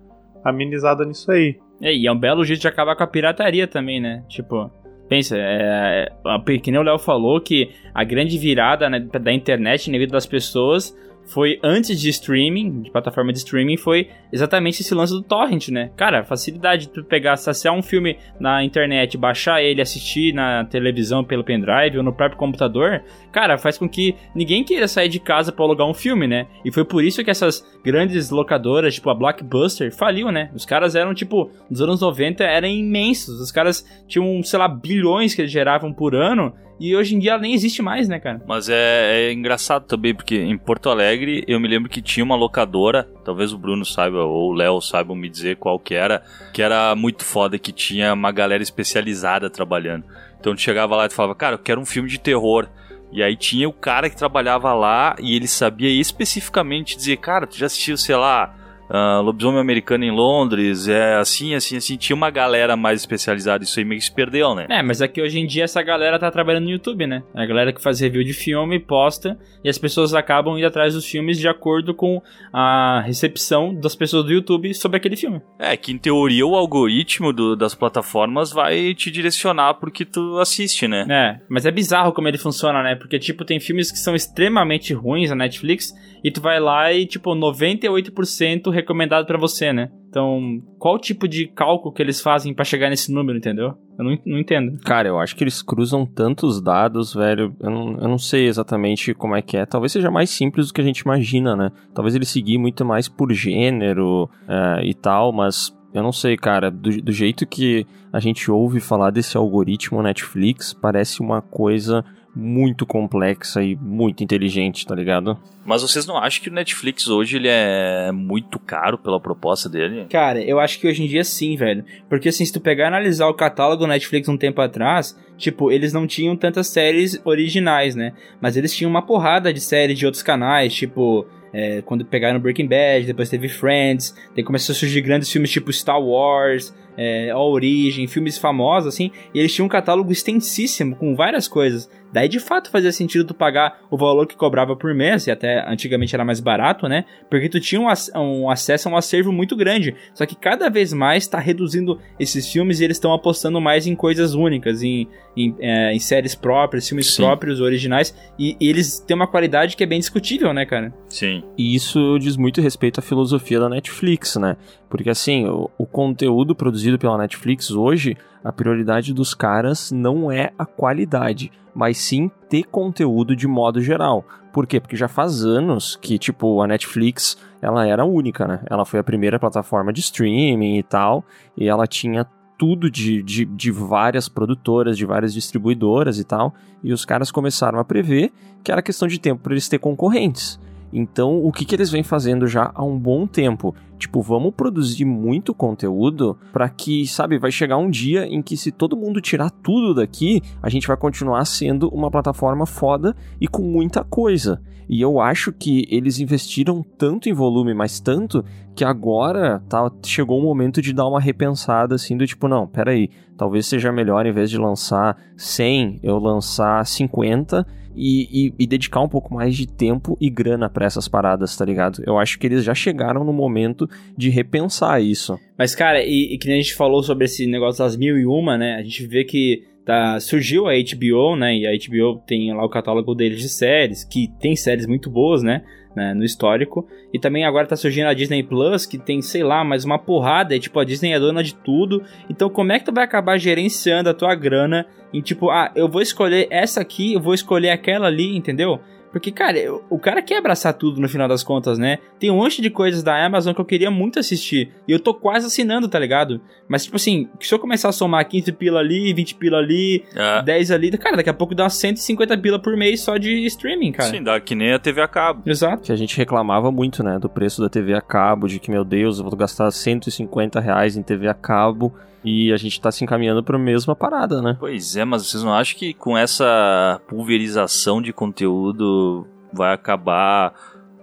[0.44, 1.58] amenizada nisso aí.
[1.80, 4.22] É, e é um belo jeito de acabar com a pirataria também, né?
[4.28, 4.70] Tipo,
[5.08, 9.90] pensa, é, é, que nem o Léo falou que a grande virada né, da internet
[9.90, 10.96] na vida das pessoas
[11.30, 15.90] foi antes de streaming, de plataforma de streaming, foi exatamente esse lance do torrent, né?
[15.96, 21.24] Cara, facilidade de tu pegar, acessar um filme na internet, baixar ele, assistir na televisão
[21.24, 25.52] pelo pendrive ou no próprio computador, cara, faz com que ninguém queira sair de casa
[25.52, 26.46] para alugar um filme, né?
[26.64, 30.50] E foi por isso que essas grandes locadoras, tipo a Blockbuster, faliu, né?
[30.54, 33.40] Os caras eram, tipo, nos anos 90 eram imensos.
[33.40, 36.52] Os caras tinham, sei lá, bilhões que eles geravam por ano.
[36.80, 38.40] E hoje em dia ela nem existe mais, né, cara?
[38.46, 42.34] Mas é, é, engraçado também, porque em Porto Alegre eu me lembro que tinha uma
[42.34, 46.22] locadora, talvez o Bruno saiba ou o Léo saibam me dizer qual que era,
[46.54, 50.06] que era muito foda, que tinha uma galera especializada trabalhando.
[50.40, 52.66] Então tu chegava lá e tu falava, cara, eu quero um filme de terror.
[53.12, 57.58] E aí tinha o cara que trabalhava lá e ele sabia especificamente dizer, cara, tu
[57.58, 58.54] já assistiu, sei lá,
[58.90, 61.96] uh, Lobisomem Americano em Londres, é assim, assim, assim.
[61.96, 64.66] Tinha uma galera mais especializada, isso aí meio que se perdeu, né?
[64.68, 67.22] É, mas é que hoje em dia essa galera tá trabalhando no YouTube, né?
[67.34, 71.06] A galera que faz review de filme, posta, e as pessoas acabam indo atrás dos
[71.06, 72.20] filmes de acordo com
[72.52, 75.40] a recepção das pessoas do YouTube sobre aquele filme.
[75.58, 80.88] É, que em teoria o algoritmo do, das plataformas vai te direcionar porque tu assiste,
[80.88, 81.06] né?
[81.08, 82.94] É, mas é bizarro como ele funciona, né?
[82.94, 87.06] Porque, tipo, tem filmes que são extremamente ruins na Netflix, e tu vai lá e,
[87.06, 89.90] tipo, 98% recomendado para você, né?
[90.08, 93.74] Então, qual tipo de cálculo que eles fazem para chegar nesse número, entendeu?
[93.98, 94.78] Eu não, não entendo.
[94.80, 97.54] Cara, eu acho que eles cruzam tantos dados, velho.
[97.60, 99.64] Eu não, eu não sei exatamente como é que é.
[99.64, 101.70] Talvez seja mais simples do que a gente imagina, né?
[101.94, 106.70] Talvez eles seguir muito mais por gênero uh, e tal, mas eu não sei, cara.
[106.70, 112.86] Do, do jeito que a gente ouve falar desse algoritmo Netflix, parece uma coisa muito
[112.86, 115.38] complexa e muito inteligente, tá ligado?
[115.64, 120.06] Mas vocês não acham que o Netflix hoje ele é muito caro pela proposta dele?
[120.08, 121.84] Cara, eu acho que hoje em dia sim, velho.
[122.08, 125.70] Porque assim, se tu pegar e analisar o catálogo do Netflix um tempo atrás, tipo,
[125.70, 128.12] eles não tinham tantas séries originais, né?
[128.40, 132.66] Mas eles tinham uma porrada de séries de outros canais, tipo é, quando pegaram Breaking
[132.66, 137.38] Bad, depois teve Friends, daí começou a surgir grandes filmes tipo Star Wars, é, A
[137.38, 141.90] Origem, filmes famosos, assim, e eles tinham um catálogo extensíssimo com várias coisas.
[142.12, 145.68] Daí de fato fazia sentido tu pagar o valor que cobrava por mês, e até
[145.68, 147.04] antigamente era mais barato, né?
[147.28, 149.94] Porque tu tinha um, um acesso a um acervo muito grande.
[150.14, 153.94] Só que cada vez mais está reduzindo esses filmes e eles estão apostando mais em
[153.94, 157.22] coisas únicas, em, em, é, em séries próprias, filmes Sim.
[157.22, 160.92] próprios, originais, e, e, eles têm uma qualidade que é bem discutível, né, cara?
[161.08, 161.42] Sim.
[161.56, 164.56] E isso diz muito respeito à filosofia da Netflix, né?
[164.88, 170.52] Porque assim, o, o conteúdo produzido pela Netflix hoje, a prioridade dos caras não é
[170.58, 174.24] a qualidade, mas sim ter conteúdo de modo geral.
[174.52, 174.80] Por quê?
[174.80, 178.60] Porque já faz anos que, tipo, a Netflix, ela era única, né?
[178.68, 181.24] Ela foi a primeira plataforma de streaming e tal,
[181.56, 182.26] e ela tinha
[182.58, 187.78] tudo de, de, de, várias produtoras, de várias distribuidoras e tal, e os caras começaram
[187.78, 190.60] a prever que era questão de tempo para eles ter concorrentes.
[190.92, 193.74] Então, o que, que eles vêm fazendo já há um bom tempo?
[193.98, 198.72] Tipo, vamos produzir muito conteúdo para que, sabe, vai chegar um dia em que se
[198.72, 203.62] todo mundo tirar tudo daqui, a gente vai continuar sendo uma plataforma foda e com
[203.62, 204.60] muita coisa.
[204.88, 210.40] E eu acho que eles investiram tanto em volume, mas tanto, que agora tá, chegou
[210.40, 214.32] o momento de dar uma repensada assim do tipo, não, peraí, talvez seja melhor em
[214.32, 219.66] vez de lançar 100, eu lançar 50 e, e, e, dedicar um pouco mais de
[219.66, 222.02] tempo e grana para essas paradas, tá ligado?
[222.06, 225.38] Eu acho que eles já chegaram no momento de repensar isso.
[225.58, 228.26] Mas, cara, e, e que nem a gente falou sobre esse negócio das mil e
[228.26, 228.76] uma, né?
[228.76, 231.56] A gente vê que tá, surgiu a HBO, né?
[231.56, 235.42] E a HBO tem lá o catálogo deles de séries, que tem séries muito boas,
[235.42, 235.62] né?
[235.94, 236.86] Né, no histórico.
[237.12, 240.54] E também agora tá surgindo a Disney Plus, que tem, sei lá, mais uma porrada.
[240.54, 242.02] E, tipo, a Disney é dona de tudo.
[242.28, 245.88] Então, como é que tu vai acabar gerenciando a tua grana em, tipo, ah, eu
[245.88, 248.80] vou escolher essa aqui, eu vou escolher aquela ali, entendeu?
[249.12, 251.98] Porque, cara, o cara quer abraçar tudo no final das contas, né?
[252.18, 254.70] Tem um monte de coisas da Amazon que eu queria muito assistir.
[254.86, 256.40] E eu tô quase assinando, tá ligado?
[256.68, 260.42] Mas, tipo assim, se eu começar a somar 15 pila ali, 20 pila ali, é.
[260.42, 264.10] 10 ali, cara, daqui a pouco dá 150 pila por mês só de streaming, cara.
[264.10, 265.42] Sim, dá que nem a TV a cabo.
[265.46, 265.82] Exato.
[265.82, 268.84] Que a gente reclamava muito, né, do preço da TV a cabo, de que, meu
[268.84, 271.92] Deus, eu vou gastar 150 reais em TV a cabo.
[272.24, 274.56] E a gente tá se encaminhando para a mesma parada, né?
[274.58, 280.52] Pois é, mas vocês não acham que com essa pulverização de conteúdo vai acabar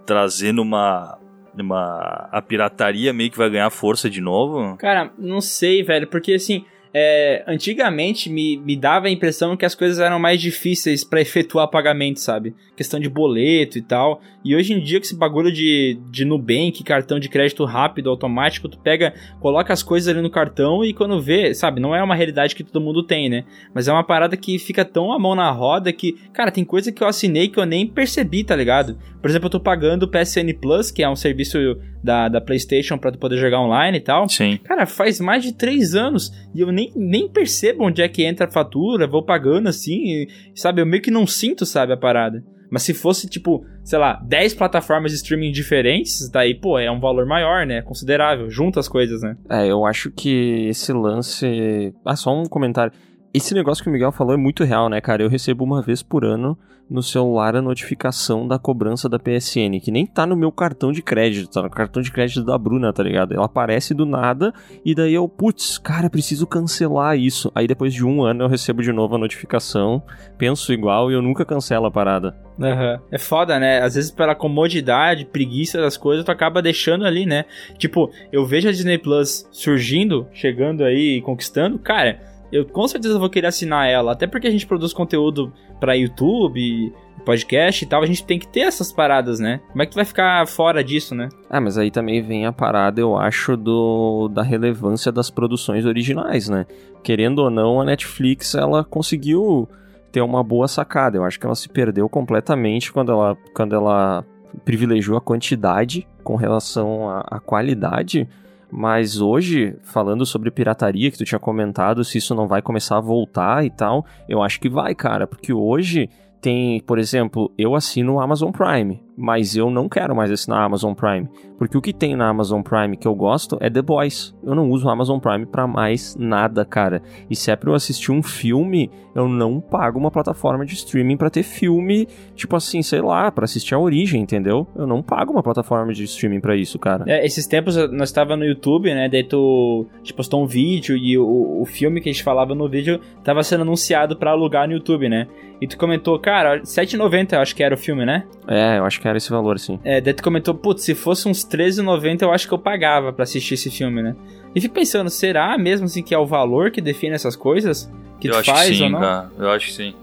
[0.06, 1.18] trazendo uma
[1.56, 4.78] uma a pirataria meio que vai ganhar força de novo?
[4.78, 6.66] Cara, não sei, velho, porque assim,
[7.00, 11.68] é, antigamente me, me dava a impressão que as coisas eram mais difíceis para efetuar
[11.68, 12.56] pagamento, sabe?
[12.76, 14.20] Questão de boleto e tal.
[14.44, 18.68] E hoje em dia, com esse bagulho de, de Nubank, cartão de crédito rápido, automático,
[18.68, 21.80] tu pega, coloca as coisas ali no cartão e quando vê, sabe?
[21.80, 23.44] Não é uma realidade que todo mundo tem, né?
[23.76, 26.92] Mas é uma parada que fica tão a mão na roda que, cara, tem coisa
[26.92, 28.98] que eu assinei que eu nem percebi, tá ligado?
[29.22, 31.60] Por exemplo, eu tô pagando o PSN Plus, que é um serviço
[32.04, 34.30] da, da PlayStation pra tu poder jogar online e tal.
[34.30, 34.58] Sim.
[34.64, 38.48] Cara, faz mais de três anos e eu nem, nem percebo onde é que entra
[38.48, 40.82] a fatura, vou pagando assim, sabe?
[40.82, 42.44] Eu meio que não sinto, sabe, a parada.
[42.70, 47.00] Mas se fosse, tipo, sei lá, 10 plataformas de streaming diferentes, daí, pô, é um
[47.00, 47.82] valor maior, né?
[47.82, 48.50] Considerável.
[48.50, 49.38] Junta as coisas, né?
[49.50, 51.94] É, eu acho que esse lance.
[52.06, 52.92] Ah, só um comentário.
[53.38, 55.22] Esse negócio que o Miguel falou é muito real, né, cara?
[55.22, 56.58] Eu recebo uma vez por ano
[56.90, 61.04] no celular a notificação da cobrança da PSN, que nem tá no meu cartão de
[61.04, 63.36] crédito, tá no cartão de crédito da Bruna, tá ligado?
[63.36, 64.52] Ela aparece do nada
[64.84, 67.52] e daí eu, putz, cara, preciso cancelar isso.
[67.54, 70.02] Aí depois de um ano eu recebo de novo a notificação,
[70.36, 72.36] penso igual e eu nunca cancelo a parada.
[72.58, 73.00] Uhum.
[73.12, 73.84] É foda, né?
[73.84, 77.46] Às vezes pela comodidade, preguiça das coisas, tu acaba deixando ali, né?
[77.78, 83.20] Tipo, eu vejo a Disney Plus surgindo, chegando aí e conquistando, cara eu com certeza
[83.20, 86.94] vou querer assinar ela, até porque a gente produz conteúdo para YouTube,
[87.26, 89.60] podcast e tal, a gente tem que ter essas paradas, né?
[89.70, 91.28] Como é que tu vai ficar fora disso, né?
[91.50, 96.48] Ah, mas aí também vem a parada, eu acho, do da relevância das produções originais,
[96.48, 96.66] né?
[97.04, 99.68] Querendo ou não, a Netflix, ela conseguiu
[100.12, 101.18] ter uma boa sacada.
[101.18, 104.26] Eu acho que ela se perdeu completamente quando ela, quando ela
[104.64, 108.28] privilegiou a quantidade com relação à, à qualidade
[108.72, 113.02] mas hoje, falando sobre pirataria, que tu tinha comentado, se isso não vai começar a
[113.02, 116.10] voltar e tal, eu acho que vai, cara, porque hoje
[116.42, 120.66] tem, por exemplo, eu assino o Amazon Prime mas eu não quero mais assinar a
[120.66, 124.36] Amazon Prime, porque o que tem na Amazon Prime que eu gosto é The Boys.
[124.44, 127.02] Eu não uso o Amazon Prime para mais nada, cara.
[127.28, 131.18] E se é para eu assistir um filme, eu não pago uma plataforma de streaming
[131.18, 134.68] para ter filme, tipo assim, sei lá, para assistir a origem, entendeu?
[134.76, 137.04] Eu não pago uma plataforma de streaming para isso, cara.
[137.08, 139.10] É, esses tempos nós estava no YouTube, né?
[139.10, 142.70] Daí tu tipo, postou um vídeo e o, o filme que a gente falava no
[142.70, 145.28] vídeo tava sendo anunciado para alugar no YouTube, né?
[145.60, 148.26] E tu comentou, cara, 7,90 eu acho que era o filme, né?
[148.48, 149.80] É, eu acho que era esse valor, sim.
[149.84, 153.24] É, daí tu comentou, putz, se fosse uns 13,90 eu acho que eu pagava para
[153.24, 154.16] assistir esse filme, né?
[154.56, 157.92] E fico pensando, será mesmo assim que é o valor que define essas coisas?
[158.20, 159.00] Que eu tu acho faz que sim, ou não?
[159.00, 159.94] Cara, eu acho que sim.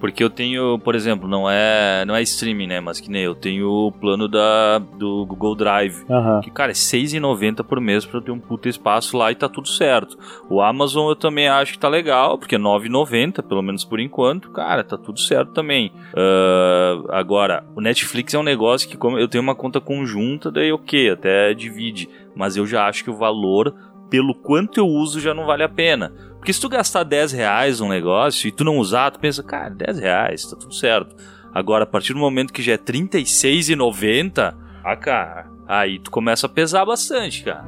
[0.00, 2.80] Porque eu tenho, por exemplo, não é não é streaming, né?
[2.80, 6.04] Mas que nem eu tenho o plano da, do Google Drive.
[6.08, 6.40] Aham.
[6.40, 9.48] Que, cara, é R$6,90 por mês pra eu ter um puta espaço lá e tá
[9.48, 10.18] tudo certo.
[10.48, 14.50] O Amazon eu também acho que tá legal, porque é R$9,90, pelo menos por enquanto.
[14.50, 15.92] Cara, tá tudo certo também.
[16.14, 20.72] Ah, agora, o Netflix é um negócio que, como eu tenho uma conta conjunta, daí
[20.72, 22.08] ok, até divide.
[22.34, 23.74] Mas eu já acho que o valor,
[24.10, 26.12] pelo quanto eu uso, já não vale a pena.
[26.36, 29.70] Porque se tu gastar 10 reais um negócio e tu não usar, tu pensa, cara,
[29.70, 31.16] 10 reais, tá tudo certo.
[31.52, 34.54] Agora, a partir do momento que já é R$36,90,
[34.84, 37.64] ah, cara, aí tu começa a pesar bastante, cara.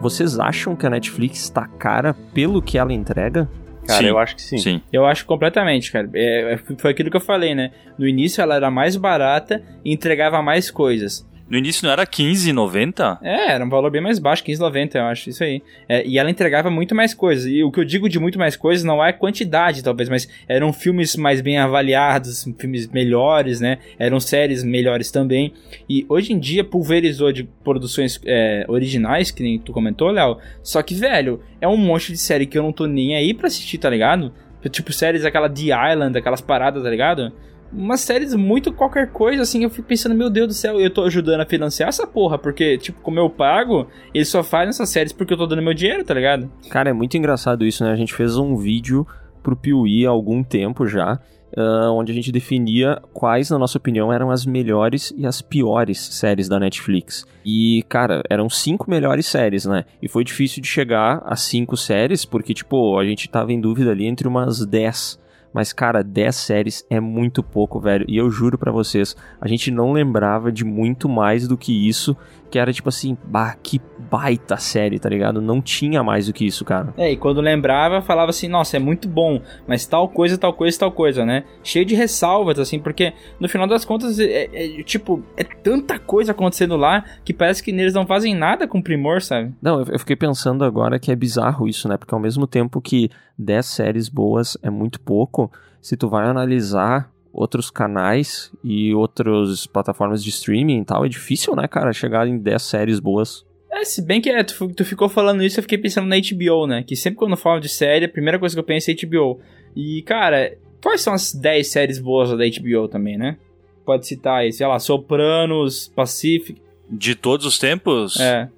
[0.00, 3.48] Vocês acham que a Netflix tá cara pelo que ela entrega?
[3.86, 4.08] Cara, Sim.
[4.08, 4.58] eu acho que sim.
[4.58, 4.82] Sim.
[4.92, 6.08] Eu acho completamente, cara.
[6.14, 7.70] É, foi aquilo que eu falei, né?
[7.98, 11.26] No início ela era mais barata e entregava mais coisas.
[11.48, 13.18] No início não era R$15,90?
[13.22, 15.62] É, era um valor bem mais baixo, 15,90, eu acho, isso aí.
[15.88, 17.46] É, e ela entregava muito mais coisas.
[17.46, 20.72] E o que eu digo de muito mais coisas não é quantidade, talvez, mas eram
[20.72, 23.78] filmes mais bem avaliados, filmes melhores, né?
[23.96, 25.52] Eram séries melhores também.
[25.88, 30.38] E hoje em dia pulverizou de produções é, originais, que nem tu comentou, Léo.
[30.64, 33.46] Só que, velho, é um monte de série que eu não tô nem aí pra
[33.46, 34.32] assistir, tá ligado?
[34.68, 37.32] Tipo, séries, aquela The Island, aquelas paradas, tá ligado?
[37.72, 41.02] Umas séries muito qualquer coisa, assim, eu fico pensando, meu Deus do céu, eu tô
[41.04, 45.12] ajudando a financiar essa porra, porque, tipo, como eu pago, eles só fazem essas séries
[45.12, 46.50] porque eu tô dando meu dinheiro, tá ligado?
[46.70, 47.90] Cara, é muito engraçado isso, né?
[47.90, 49.06] A gente fez um vídeo
[49.42, 51.20] pro Piuí há algum tempo já,
[51.56, 55.98] ah, onde a gente definia quais, na nossa opinião, eram as melhores e as piores
[55.98, 57.24] séries da Netflix.
[57.44, 59.84] E, cara, eram cinco melhores séries, né?
[60.02, 63.90] E foi difícil de chegar a cinco séries, porque, tipo, a gente tava em dúvida
[63.90, 65.18] ali entre umas 10.
[65.56, 68.04] Mas, cara, 10 séries é muito pouco, velho.
[68.06, 72.14] E eu juro pra vocês, a gente não lembrava de muito mais do que isso.
[72.56, 73.80] Que era tipo assim, bah, que
[74.10, 75.42] baita série, tá ligado?
[75.42, 76.94] Não tinha mais do que isso, cara.
[76.96, 80.78] É, e quando lembrava, falava assim, nossa, é muito bom, mas tal coisa, tal coisa,
[80.78, 81.44] tal coisa, né?
[81.62, 86.32] Cheio de ressalvas, assim, porque no final das contas, é, é, tipo, é tanta coisa
[86.32, 89.52] acontecendo lá que parece que eles não fazem nada com primor, sabe?
[89.60, 91.96] Não, eu eu fiquei pensando agora que é bizarro isso, né?
[91.96, 95.50] Porque ao mesmo tempo que 10 séries boas é muito pouco,
[95.80, 101.54] se tu vai analisar outros canais e outras plataformas de streaming e tal, é difícil,
[101.54, 103.44] né, cara, chegar em 10 séries boas.
[103.70, 106.66] É, se bem que é, tu, tu ficou falando isso, eu fiquei pensando na HBO,
[106.66, 106.82] né?
[106.82, 109.38] Que sempre quando eu falo de série, a primeira coisa que eu penso é HBO.
[109.74, 113.36] E, cara, quais são as 10 séries boas da HBO também, né?
[113.84, 116.58] Pode citar aí, sei lá, Sopranos, Pacific.
[116.88, 118.18] De todos os tempos?
[118.18, 118.48] É.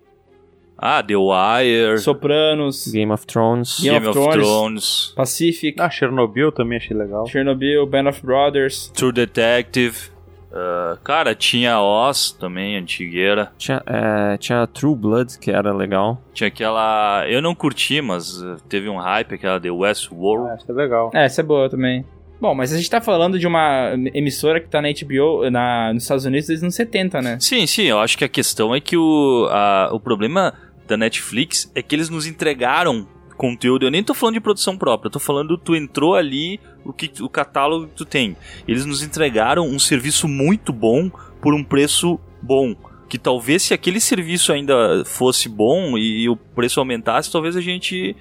[0.78, 3.80] Ah, The Wire, Sopranos, Game of Thrones.
[3.80, 4.46] Game Game, of of, Thrones.
[4.46, 7.26] Thrones, Pacific, Ah, Chernobyl também achei legal.
[7.26, 8.90] Chernobyl, Band of Brothers.
[8.94, 10.10] True Detective.
[10.52, 13.50] ah, cara, tinha Oz também, antigueira.
[13.58, 16.22] Tinha, é, tinha True Blood, que era legal.
[16.32, 17.24] Tinha aquela.
[17.28, 20.48] Eu não curti, mas uh, teve um hype, aquela The Westworld.
[20.50, 21.10] Ah, achei legal.
[21.12, 22.04] É, essa é boa também.
[22.40, 26.04] Bom, mas a gente tá falando de uma emissora que tá na HBO, na, nos
[26.04, 27.36] Estados Unidos desde os anos 70, né?
[27.40, 30.54] Sim, sim, eu acho que a questão é que o, a- o problema
[30.88, 33.86] da Netflix é que eles nos entregaram conteúdo.
[33.86, 37.28] Eu nem tô falando de produção própria, tô falando tu entrou ali, o, que, o
[37.28, 38.36] catálogo que tu tem.
[38.66, 41.08] Eles nos entregaram um serviço muito bom
[41.40, 42.74] por um preço bom.
[43.08, 48.14] Que talvez se aquele serviço ainda fosse bom e, o preço aumentasse, talvez a gente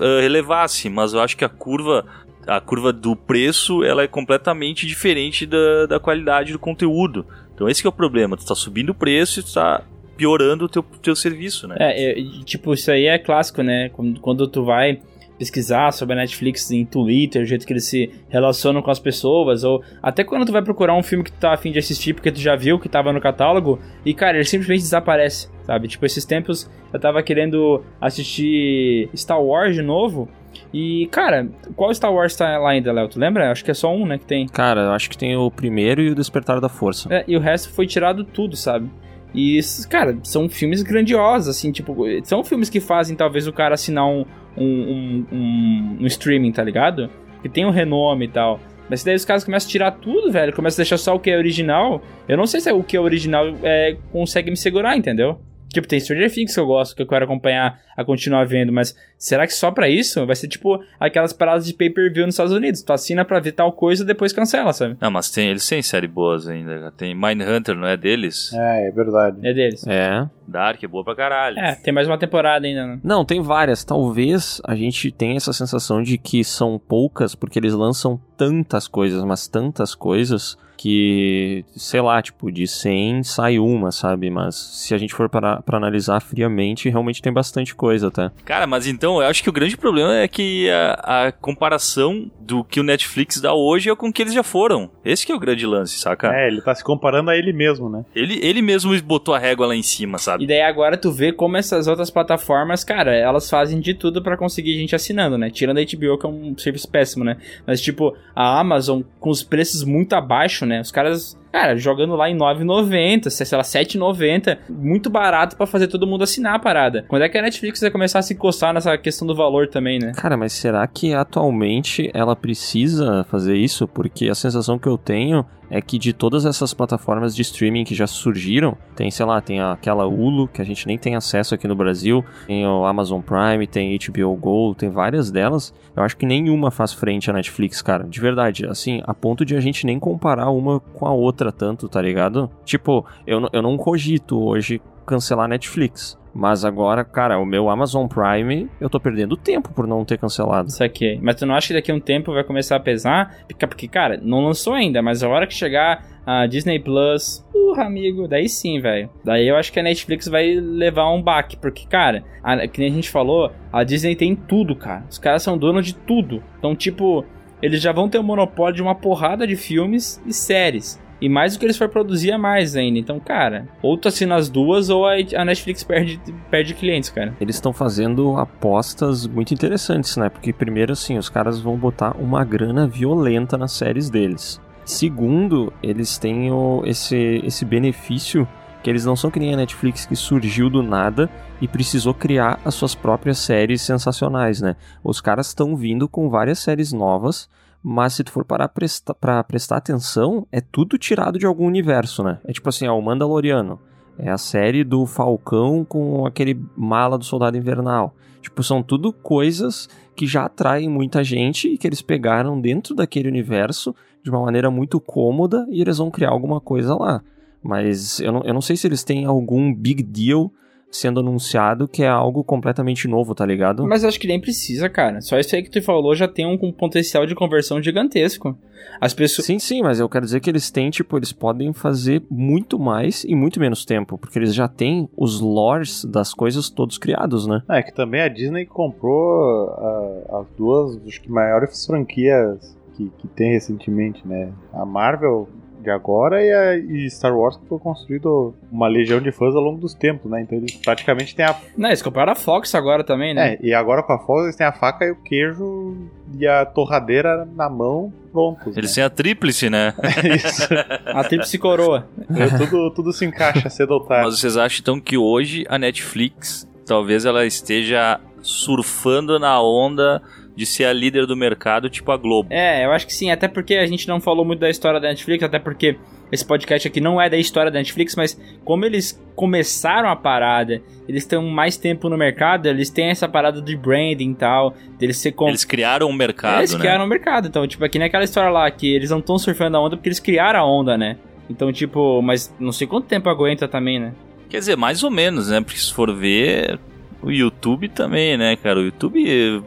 [0.00, 0.88] eh, relevasse.
[0.88, 2.04] Mas eu acho que a curva
[2.46, 7.24] a curva do preço ela é completamente diferente da, da qualidade do conteúdo.
[7.54, 8.36] Então esse é o problema.
[8.36, 9.82] Tu tá subindo o preço e tu tá
[10.16, 11.76] piorando o teu, teu serviço, né?
[11.78, 13.90] É, é, e, tipo, isso aí é clássico, né?
[13.90, 15.00] Quando, quando tu vai
[15.38, 19.64] pesquisar sobre a Netflix em Twitter, o jeito que eles se relacionam com as pessoas,
[19.64, 22.30] ou até quando tu vai procurar um filme que tu tá afim de assistir porque
[22.30, 25.88] tu já viu que tava no catálogo, e cara, ele simplesmente desaparece, sabe?
[25.88, 30.28] Tipo, esses tempos eu tava querendo assistir Star Wars de novo,
[30.72, 33.08] e cara, qual Star Wars tá lá ainda, Léo?
[33.08, 33.50] Tu lembra?
[33.50, 34.46] Acho que é só um, né, que tem.
[34.46, 37.12] Cara, eu acho que tem o primeiro e o Despertar da Força.
[37.12, 38.88] É, e o resto foi tirado tudo, sabe?
[39.34, 39.58] E,
[39.90, 44.24] cara, são filmes grandiosos, assim, tipo, são filmes que fazem talvez o cara assinar um,
[44.56, 47.10] um, um, um, um streaming, tá ligado?
[47.42, 48.60] Que tem um renome e tal.
[48.88, 51.30] Mas daí os caras começam a tirar tudo, velho, começam a deixar só o que
[51.30, 52.02] é original.
[52.28, 55.40] Eu não sei se é o que é original é, consegue me segurar, entendeu?
[55.74, 58.96] Tipo, tem Stranger Things que eu gosto, que eu quero acompanhar a continuar vendo, mas
[59.18, 60.24] será que só pra isso?
[60.24, 62.82] Vai ser tipo aquelas paradas de pay-per-view nos Estados Unidos.
[62.82, 64.96] Tu assina pra ver tal coisa e depois cancela, sabe?
[65.00, 66.92] Não, mas tem, eles têm série boas ainda.
[66.96, 68.52] Tem Mindhunter, não é deles?
[68.52, 69.38] É, é verdade.
[69.42, 69.84] É deles.
[69.86, 70.28] É.
[70.46, 71.58] Dark é boa pra caralho.
[71.58, 73.00] É, tem mais uma temporada ainda, né?
[73.02, 73.84] Não, tem várias.
[73.84, 79.22] Talvez a gente tenha essa sensação de que são poucas, porque eles lançam tantas coisas,
[79.24, 84.28] mas tantas coisas, que, sei lá, tipo, de 100 sai uma, sabe?
[84.30, 88.30] Mas se a gente for para pra analisar friamente, realmente tem bastante coisa, tá?
[88.44, 92.62] Cara, mas então eu acho que o grande problema é que a, a comparação do
[92.62, 94.90] que o Netflix dá hoje é com o que eles já foram.
[95.02, 96.34] Esse que é o grande lance, saca?
[96.34, 98.04] É, ele tá se comparando a ele mesmo, né?
[98.14, 100.33] Ele, ele mesmo botou a régua lá em cima, sabe?
[100.40, 104.36] E daí agora tu vê como essas outras plataformas, cara, elas fazem de tudo pra
[104.36, 105.50] conseguir gente assinando, né?
[105.50, 107.36] Tirando a HBO, que é um serviço péssimo, né?
[107.66, 110.80] Mas tipo, a Amazon com os preços muito abaixo, né?
[110.80, 116.06] Os caras, cara, jogando lá em 9,90, sei lá, 7,90, muito barato pra fazer todo
[116.06, 117.04] mundo assinar a parada.
[117.08, 119.98] Quando é que a Netflix vai começar a se encostar nessa questão do valor também,
[119.98, 120.12] né?
[120.16, 123.86] Cara, mas será que atualmente ela precisa fazer isso?
[123.88, 125.44] Porque a sensação que eu tenho
[125.74, 129.60] é que de todas essas plataformas de streaming que já surgiram, tem, sei lá, tem
[129.60, 133.66] aquela Hulu, que a gente nem tem acesso aqui no Brasil, tem o Amazon Prime,
[133.66, 135.74] tem HBO Go, tem várias delas.
[135.96, 138.04] Eu acho que nenhuma faz frente à Netflix, cara.
[138.04, 141.88] De verdade, assim, a ponto de a gente nem comparar uma com a outra tanto,
[141.88, 142.48] tá ligado?
[142.64, 146.16] Tipo, eu, eu não cogito hoje cancelar Netflix.
[146.34, 150.68] Mas agora, cara, o meu Amazon Prime, eu tô perdendo tempo por não ter cancelado.
[150.68, 151.18] Isso aqui.
[151.22, 153.36] Mas tu não acha que daqui a um tempo vai começar a pesar?
[153.58, 158.26] Porque, cara, não lançou ainda, mas a hora que chegar a Disney Plus, uh, amigo,
[158.26, 159.10] daí sim, velho.
[159.24, 162.90] Daí eu acho que a Netflix vai levar um baque, porque, cara, a, que nem
[162.90, 165.04] a gente falou, a Disney tem tudo, cara.
[165.08, 166.42] Os caras são donos de tudo.
[166.58, 167.24] Então, tipo,
[167.62, 171.00] eles já vão ter o monopólio de uma porrada de filmes e séries.
[171.24, 172.98] E mais do que eles for produzir é mais ainda.
[172.98, 176.20] Então, cara, ou tu assina as duas ou a Netflix perde,
[176.50, 177.34] perde clientes, cara.
[177.40, 180.28] Eles estão fazendo apostas muito interessantes, né?
[180.28, 184.60] Porque, primeiro, assim, os caras vão botar uma grana violenta nas séries deles.
[184.84, 188.46] Segundo, eles têm o- esse, esse benefício
[188.82, 192.60] que eles não são que nem a Netflix que surgiu do nada e precisou criar
[192.66, 194.76] as suas próprias séries sensacionais, né?
[195.02, 197.48] Os caras estão vindo com várias séries novas,
[197.86, 202.22] mas se tu for parar presta, pra prestar atenção, é tudo tirado de algum universo,
[202.24, 202.40] né?
[202.46, 203.78] É tipo assim, ó, o Mandaloriano.
[204.18, 208.14] É a série do Falcão com aquele mala do Soldado Invernal.
[208.40, 213.28] Tipo, são tudo coisas que já atraem muita gente e que eles pegaram dentro daquele
[213.28, 217.22] universo de uma maneira muito cômoda e eles vão criar alguma coisa lá.
[217.62, 220.50] Mas eu não, eu não sei se eles têm algum big deal
[220.96, 223.86] sendo anunciado que é algo completamente novo, tá ligado?
[223.86, 225.20] Mas eu acho que nem precisa, cara.
[225.20, 228.56] Só isso aí que tu falou já tem um, um potencial de conversão gigantesco.
[229.00, 229.46] As pessoas.
[229.46, 233.24] Sim, sim, mas eu quero dizer que eles têm, tipo, eles podem fazer muito mais
[233.24, 237.62] em muito menos tempo, porque eles já têm os lores das coisas todos criados, né?
[237.68, 243.28] É que também a Disney comprou ah, as duas, acho que maiores franquias que, que
[243.28, 244.52] tem recentemente, né?
[244.72, 245.48] A Marvel
[245.84, 249.62] de agora e, a, e Star Wars que foi construído uma legião de fãs ao
[249.62, 250.42] longo dos tempos, né?
[250.42, 251.54] Então eles praticamente têm a.
[251.76, 253.54] Não, eles compraram a Fox agora também, né?
[253.54, 255.96] É, e agora com a Fox eles têm a faca e o queijo
[256.36, 258.76] e a torradeira na mão prontos.
[258.76, 258.94] Eles né?
[258.94, 259.94] têm a tríplice, né?
[260.34, 260.68] Isso.
[261.06, 262.08] A tríplice coroa.
[262.34, 264.24] É, tudo, tudo se encaixa cedo ou tarde.
[264.24, 270.20] Mas vocês acham então que hoje a Netflix talvez ela esteja surfando na onda
[270.56, 272.48] de ser a líder do mercado, tipo a Globo?
[272.52, 275.08] É, eu acho que sim, até porque a gente não falou muito da história da
[275.08, 275.96] Netflix, até porque
[276.30, 280.80] esse podcast aqui não é da história da Netflix, mas como eles começaram a parada,
[281.08, 285.16] eles estão mais tempo no mercado, eles têm essa parada de branding e tal, deles
[285.16, 285.48] ser com...
[285.48, 286.80] Eles criaram um mercado, Eles né?
[286.80, 289.80] criaram um mercado, então, tipo, aqui naquela história lá, que eles não estão surfando a
[289.80, 291.16] onda porque eles criaram a onda, né?
[291.50, 294.14] Então, tipo, mas não sei quanto tempo aguenta também, né?
[294.48, 295.60] Quer dizer, mais ou menos, né?
[295.60, 296.78] Porque se for ver,
[297.22, 298.78] o YouTube também, né, cara?
[298.78, 299.62] O YouTube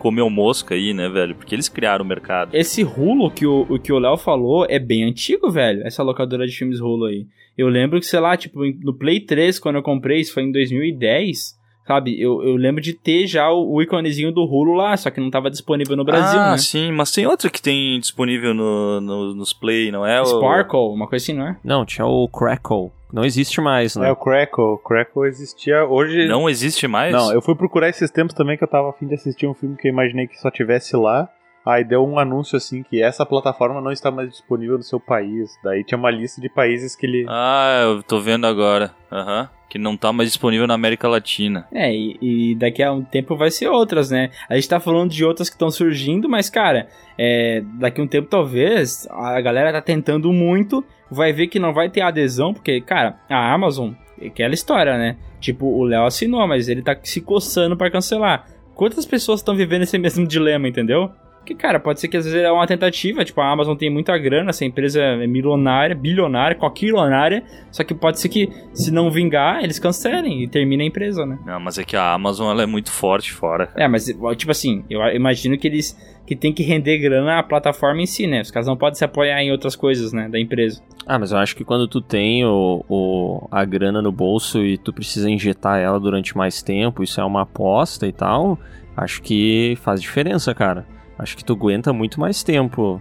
[0.00, 1.34] comeu mosca aí, né, velho?
[1.34, 2.54] Porque eles criaram o mercado.
[2.56, 5.86] Esse Hulu que o, o que o Léo falou é bem antigo, velho.
[5.86, 7.26] Essa locadora de filmes Hulu aí.
[7.56, 10.50] Eu lembro que, sei lá, tipo, no Play 3, quando eu comprei, isso foi em
[10.52, 12.18] 2010, sabe?
[12.20, 15.30] Eu, eu lembro de ter já o, o iconezinho do Hulu lá, só que não
[15.30, 16.56] tava disponível no Brasil, ah, né?
[16.58, 20.22] sim, mas tem outro que tem disponível no, no- nos Play, não é?
[20.22, 21.56] O- Sparkle, uma coisa assim, não é?
[21.62, 22.90] Não, tinha o Crackle.
[23.12, 24.08] Não existe mais, né?
[24.08, 24.64] É o Crackle.
[24.64, 26.26] O Crackle existia hoje.
[26.28, 27.12] Não existe mais?
[27.12, 29.76] Não, eu fui procurar esses tempos também que eu tava afim de assistir um filme
[29.76, 31.28] que eu imaginei que só tivesse lá.
[31.64, 35.50] Aí deu um anúncio assim que essa plataforma não está mais disponível no seu país.
[35.62, 37.26] Daí tinha uma lista de países que ele.
[37.28, 38.92] Ah, eu tô vendo agora.
[39.12, 39.48] Aham.
[39.68, 41.68] Que não tá mais disponível na América Latina.
[41.70, 44.30] É, e, e daqui a um tempo vai ser outras, né?
[44.48, 48.08] A gente tá falando de outras que estão surgindo, mas, cara, é, daqui a um
[48.08, 52.80] tempo talvez a galera tá tentando muito, vai ver que não vai ter adesão, porque,
[52.80, 53.92] cara, a Amazon,
[54.24, 55.16] aquela história, né?
[55.40, 58.46] Tipo, o Léo assinou, mas ele tá se coçando pra cancelar.
[58.74, 61.10] Quantas pessoas estão vivendo esse mesmo dilema, entendeu?
[61.40, 64.16] Porque, cara, pode ser que às vezes é uma tentativa, tipo, a Amazon tem muita
[64.18, 69.64] grana, essa empresa é milionária, bilionária, qualquilionária, só que pode ser que, se não vingar,
[69.64, 71.38] eles cancelem e terminem a empresa, né?
[71.44, 73.66] Não, mas é que a Amazon ela é muito forte fora.
[73.66, 73.84] cara.
[73.84, 78.00] É, mas, tipo assim, eu imagino que eles que tem que render grana a plataforma
[78.02, 78.42] em si, né?
[78.42, 80.80] Os caras não podem se apoiar em outras coisas, né, da empresa.
[81.04, 84.78] Ah, mas eu acho que quando tu tem o, o- a grana no bolso e
[84.78, 88.56] tu precisa injetar ela durante mais tempo, isso é uma aposta e tal,
[88.96, 90.86] acho que faz diferença, cara.
[91.20, 93.00] Acho que tu aguenta muito mais tempo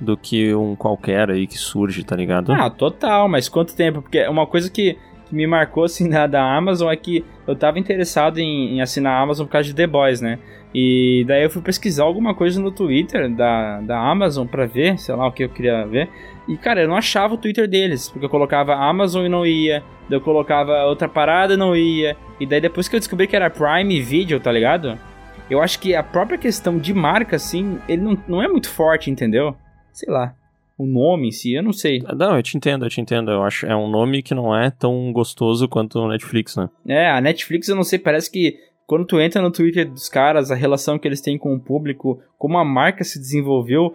[0.00, 2.52] do que um qualquer aí que surge, tá ligado?
[2.52, 4.00] Ah, total, mas quanto tempo?
[4.00, 4.96] Porque uma coisa que,
[5.26, 9.14] que me marcou, assim, da, da Amazon é que eu tava interessado em, em assinar
[9.14, 10.38] a Amazon por causa de The Boys, né?
[10.74, 15.14] E daí eu fui pesquisar alguma coisa no Twitter da, da Amazon pra ver, sei
[15.14, 16.08] lá, o que eu queria ver.
[16.46, 19.82] E, cara, eu não achava o Twitter deles, porque eu colocava Amazon e não ia,
[20.08, 22.16] daí eu colocava outra parada e não ia.
[22.38, 24.98] E daí depois que eu descobri que era Prime Video, tá ligado?
[25.50, 29.10] Eu acho que a própria questão de marca, assim, ele não, não é muito forte,
[29.10, 29.56] entendeu?
[29.92, 30.34] Sei lá.
[30.76, 32.00] O nome em si, eu não sei.
[32.16, 33.30] Não, eu te entendo, eu te entendo.
[33.30, 36.68] Eu acho é um nome que não é tão gostoso quanto o Netflix, né?
[36.86, 38.56] É, a Netflix, eu não sei, parece que
[38.88, 42.22] quando tu entra no Twitter dos caras, a relação que eles têm com o público,
[42.38, 43.94] como a marca se desenvolveu,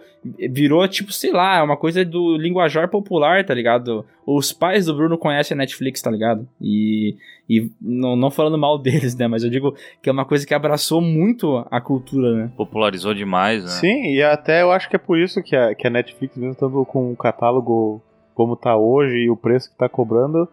[0.52, 4.06] virou tipo, sei lá, uma coisa do linguajar popular, tá ligado?
[4.24, 6.46] Os pais do Bruno conhecem a Netflix, tá ligado?
[6.60, 7.16] E,
[7.50, 9.26] e não, não falando mal deles, né?
[9.26, 12.52] Mas eu digo que é uma coisa que abraçou muito a cultura, né?
[12.56, 13.70] Popularizou demais, né?
[13.70, 16.52] Sim, e até eu acho que é por isso que a, que a Netflix, mesmo
[16.52, 18.00] estando com o catálogo
[18.32, 20.48] como tá hoje e o preço que tá cobrando,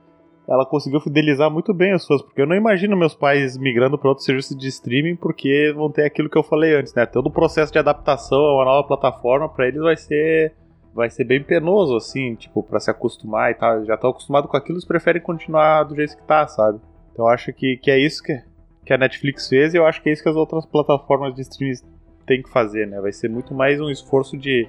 [0.51, 4.09] ela conseguiu fidelizar muito bem as pessoas, porque eu não imagino meus pais migrando para
[4.09, 7.05] outro serviço de streaming porque vão ter aquilo que eu falei antes, né?
[7.05, 10.53] Todo o processo de adaptação a uma nova plataforma para eles vai ser
[10.93, 13.85] vai ser bem penoso assim, tipo, para se acostumar e tal.
[13.85, 16.81] Já estão acostumados com aquilo, eles preferem continuar do jeito que tá, sabe?
[17.13, 18.37] Então eu acho que, que é isso que,
[18.85, 21.43] que a Netflix fez e eu acho que é isso que as outras plataformas de
[21.43, 21.77] streaming
[22.27, 22.99] têm que fazer, né?
[22.99, 24.67] Vai ser muito mais um esforço de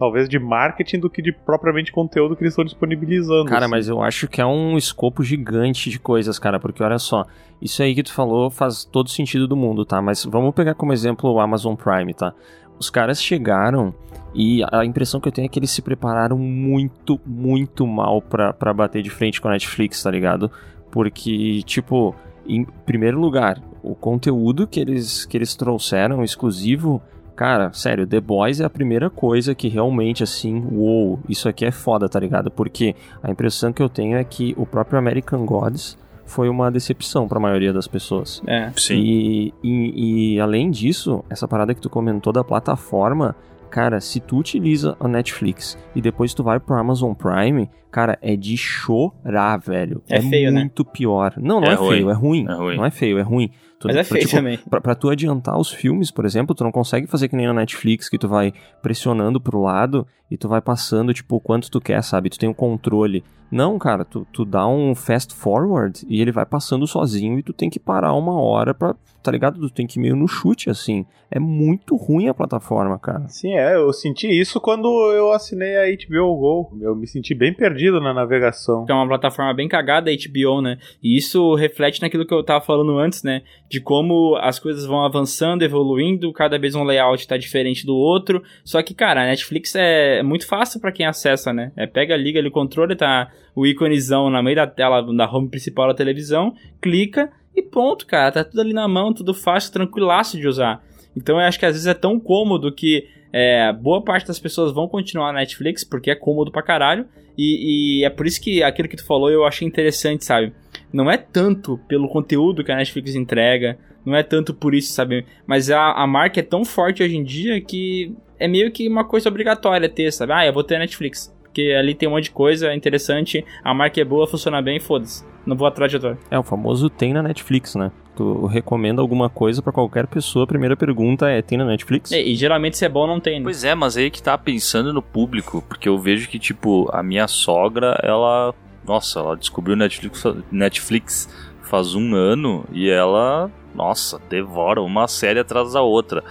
[0.00, 3.44] talvez de marketing do que de propriamente conteúdo que eles estão disponibilizando.
[3.44, 3.70] Cara, assim.
[3.70, 7.26] mas eu acho que é um escopo gigante de coisas, cara, porque olha só,
[7.60, 10.00] isso aí que tu falou faz todo sentido do mundo, tá?
[10.00, 12.32] Mas vamos pegar como exemplo o Amazon Prime, tá?
[12.78, 13.94] Os caras chegaram
[14.34, 18.54] e a impressão que eu tenho é que eles se prepararam muito, muito mal pra,
[18.54, 20.50] pra bater de frente com a Netflix, tá ligado?
[20.90, 22.16] Porque, tipo,
[22.48, 27.02] em primeiro lugar, o conteúdo que eles, que eles trouxeram exclusivo
[27.40, 31.70] Cara, sério, The Boys é a primeira coisa que realmente, assim, uou, isso aqui é
[31.70, 32.50] foda, tá ligado?
[32.50, 37.26] Porque a impressão que eu tenho é que o próprio American Gods foi uma decepção
[37.26, 38.42] pra maioria das pessoas.
[38.46, 38.70] É.
[38.76, 38.98] Sim.
[38.98, 43.34] E, e, e além disso, essa parada que tu comentou da plataforma,
[43.70, 48.36] cara, se tu utiliza a Netflix e depois tu vai pro Amazon Prime, cara, é
[48.36, 50.02] de chorar, velho.
[50.10, 50.60] É feio, né?
[50.60, 51.32] muito pior.
[51.38, 51.88] Não, não É é, ruim.
[51.88, 52.46] feio, é ruim.
[52.46, 52.76] É ruim.
[52.76, 53.50] Não é feio, é ruim.
[53.80, 54.58] Tu- Mas é feio tipo, também.
[54.68, 57.54] Pra, pra tu adiantar os filmes, por exemplo, tu não consegue fazer que nem na
[57.54, 58.52] Netflix, que tu vai
[58.82, 62.30] pressionando pro lado e tu vai passando, tipo, o quanto tu quer, sabe?
[62.30, 63.24] Tu tem um controle.
[63.50, 67.52] Não, cara, tu, tu dá um fast forward e ele vai passando sozinho e tu
[67.52, 69.58] tem que parar uma hora pra, tá ligado?
[69.58, 71.04] Tu tem que ir meio no chute, assim.
[71.28, 73.26] É muito ruim a plataforma, cara.
[73.28, 76.78] Sim, é, eu senti isso quando eu assinei a HBO Go.
[76.80, 78.86] Eu me senti bem perdido na navegação.
[78.88, 80.78] é uma plataforma bem cagada, a HBO, né?
[81.02, 83.42] E isso reflete naquilo que eu tava falando antes, né?
[83.68, 88.42] De como as coisas vão avançando, evoluindo, cada vez um layout tá diferente do outro.
[88.64, 91.72] Só que, cara, a Netflix é muito fácil pra quem acessa, né?
[91.76, 95.48] É pega, liga ali o controle, tá o íconezão na meio da tela da home
[95.48, 98.32] principal da televisão, clica e pronto, cara.
[98.32, 100.82] Tá tudo ali na mão, tudo fácil, tranquilaço de usar.
[101.16, 104.72] Então eu acho que às vezes é tão cômodo que é, boa parte das pessoas
[104.72, 107.06] vão continuar na Netflix porque é cômodo pra caralho.
[107.36, 110.52] E, e é por isso que aquilo que tu falou eu achei interessante, sabe?
[110.92, 115.24] Não é tanto pelo conteúdo que a Netflix entrega, não é tanto por isso, sabe?
[115.46, 119.04] Mas a, a marca é tão forte hoje em dia que é meio que uma
[119.04, 120.32] coisa obrigatória ter, sabe?
[120.32, 121.32] Ah, eu vou ter a Netflix.
[121.42, 125.24] Porque ali tem um monte de coisa interessante, a marca é boa, funciona bem, foda-se.
[125.44, 126.16] Não vou atrás de outra.
[126.30, 127.90] É, o famoso tem na Netflix, né?
[128.14, 132.12] Tu recomenda alguma coisa pra qualquer pessoa, a primeira pergunta é: tem na Netflix?
[132.12, 133.40] E, e geralmente se é bom, não tem.
[133.40, 133.44] Né?
[133.44, 137.02] Pois é, mas aí que tá pensando no público, porque eu vejo que, tipo, a
[137.02, 138.54] minha sogra, ela.
[138.86, 141.28] Nossa, ela descobriu Netflix, Netflix
[141.62, 146.22] faz um ano e ela, nossa, devora uma série atrás da outra.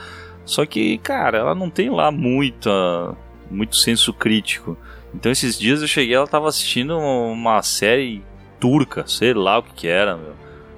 [0.49, 3.15] Só que, cara, ela não tem lá muita,
[3.51, 4.75] muito senso crítico.
[5.13, 8.23] Então esses dias eu cheguei, ela tava assistindo uma série
[8.59, 10.33] turca, sei lá o que que era, meu.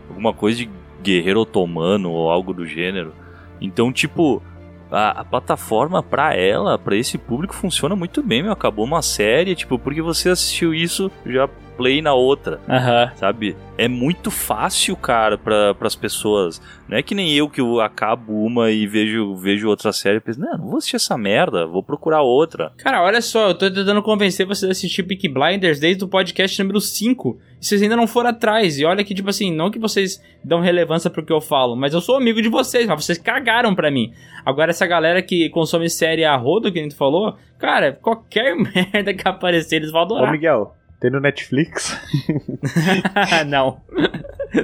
[0.10, 0.70] Alguma coisa de
[1.02, 3.14] guerreiro otomano ou algo do gênero.
[3.62, 4.44] Então, tipo,
[4.92, 8.52] a, a plataforma pra ela, pra esse público, funciona muito bem, meu.
[8.52, 11.48] Acabou uma série, tipo, porque você assistiu isso, já
[11.82, 13.12] play na outra, Aham.
[13.16, 13.56] sabe?
[13.76, 16.62] É muito fácil, cara, para as pessoas.
[16.88, 20.20] Não é que nem eu que eu acabo uma e vejo, vejo outra série e
[20.20, 22.72] penso, não, não vou assistir essa merda, vou procurar outra.
[22.78, 26.62] Cara, olha só, eu tô tentando convencer vocês a assistir Peak Blinders desde o podcast
[26.62, 27.40] número 5.
[27.60, 28.78] E vocês ainda não foram atrás.
[28.78, 31.94] E olha que, tipo assim, não que vocês dão relevância pro que eu falo, mas
[31.96, 34.12] eu sou amigo de vocês, mas vocês cagaram pra mim.
[34.46, 38.54] Agora, essa galera que consome série a rodo, que a gente falou, cara, qualquer
[38.94, 40.32] merda que aparecer, eles vão Ô, adorar.
[40.32, 42.00] Miguel, tem no Netflix?
[43.48, 43.82] não.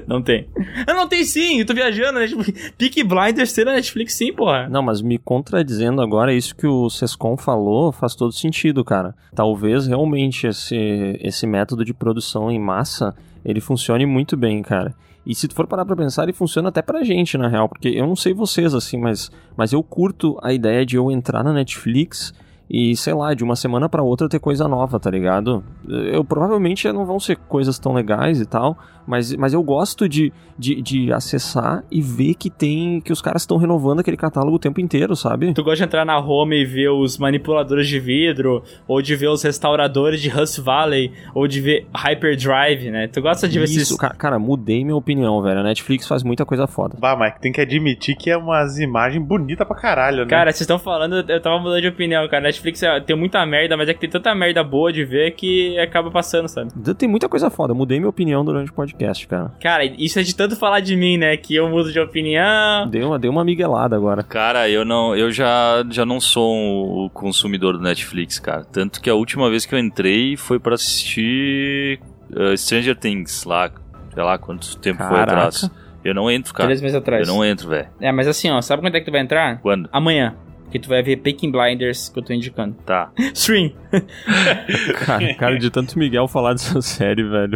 [0.06, 0.48] não tem.
[0.88, 2.28] Eu não tem sim, eu tô viajando, né?
[2.28, 2.44] Tipo,
[2.78, 4.70] Peak Blinders tem na Netflix sim, porra.
[4.70, 9.16] Não, mas me contradizendo agora, isso que o Sescom falou faz todo sentido, cara.
[9.34, 14.94] Talvez realmente esse, esse método de produção em massa, ele funcione muito bem, cara.
[15.26, 17.68] E se tu for parar pra pensar, ele funciona até pra gente, na real.
[17.68, 21.44] Porque eu não sei vocês, assim, mas, mas eu curto a ideia de eu entrar
[21.44, 22.32] na Netflix
[22.70, 25.64] e, sei lá, de uma semana pra outra ter coisa nova, tá ligado?
[25.88, 30.34] Eu provavelmente não vão ser coisas tão legais e tal, mas, mas eu gosto de,
[30.60, 33.00] de, de acessar e ver que tem.
[33.00, 35.54] que os caras estão renovando aquele catálogo o tempo inteiro, sabe?
[35.54, 39.30] Tu gosta de entrar na home e ver os manipuladores de vidro, ou de ver
[39.30, 43.08] os restauradores de Rust Valley, ou de ver Hyperdrive, né?
[43.08, 43.98] Tu gosta de ver Isso, esses...
[43.98, 45.60] ca- cara, mudei minha opinião, velho.
[45.60, 46.98] A Netflix faz muita coisa foda.
[47.00, 50.30] Bah, Mike, tem que admitir que é umas imagens bonitas pra caralho, né?
[50.30, 52.50] Cara, vocês estão falando, eu tava mudando de opinião, cara.
[52.58, 55.78] Netflix é- tem muita merda, mas é que tem tanta merda boa de ver que
[55.80, 56.72] acaba passando, sabe?
[56.98, 57.72] Tem muita coisa foda.
[57.72, 59.52] Eu mudei minha opinião durante o podcast, cara.
[59.62, 61.38] Cara, isso é de tanto falar de mim, né?
[61.38, 62.88] Que eu mudo de opinião.
[62.90, 64.24] Deu uma, deu uma miguelada agora.
[64.24, 68.64] Cara, eu não, eu já, já não sou um- o consumidor do Netflix, cara.
[68.66, 72.00] Tanto que a última vez que eu entrei foi pra assistir
[72.32, 73.70] uh, Stranger Things lá,
[74.14, 75.32] sei lá quanto tempo foi Caraca.
[75.34, 75.70] atrás.
[76.04, 76.68] Eu não entro, cara.
[76.68, 77.28] Três meses atrás.
[77.28, 77.88] Eu não entro, velho.
[78.00, 79.60] É, mas assim, ó, sabe quando é que tu vai entrar?
[79.62, 79.90] Quando?
[79.92, 80.36] Amanhã.
[80.70, 82.76] Que tu vai ver Peaking Blinders, que eu tô indicando.
[82.86, 83.12] Tá.
[83.34, 83.74] Stream.
[85.06, 87.56] Cara, cara, de tanto Miguel falar dessa série, velho.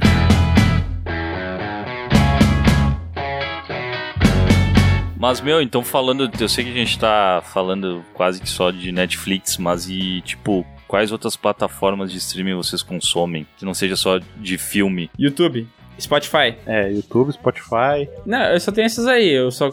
[5.20, 8.91] Mas, meu, então falando, eu sei que a gente tá falando quase que só de
[8.91, 13.45] Netflix, mas e, tipo, quais outras plataformas de streaming vocês consomem?
[13.57, 15.12] Que não seja só de filme.
[15.20, 15.68] YouTube.
[15.99, 16.55] Spotify.
[16.66, 18.09] É, YouTube, Spotify.
[18.26, 19.30] Não, eu só tenho esses aí.
[19.30, 19.70] Eu só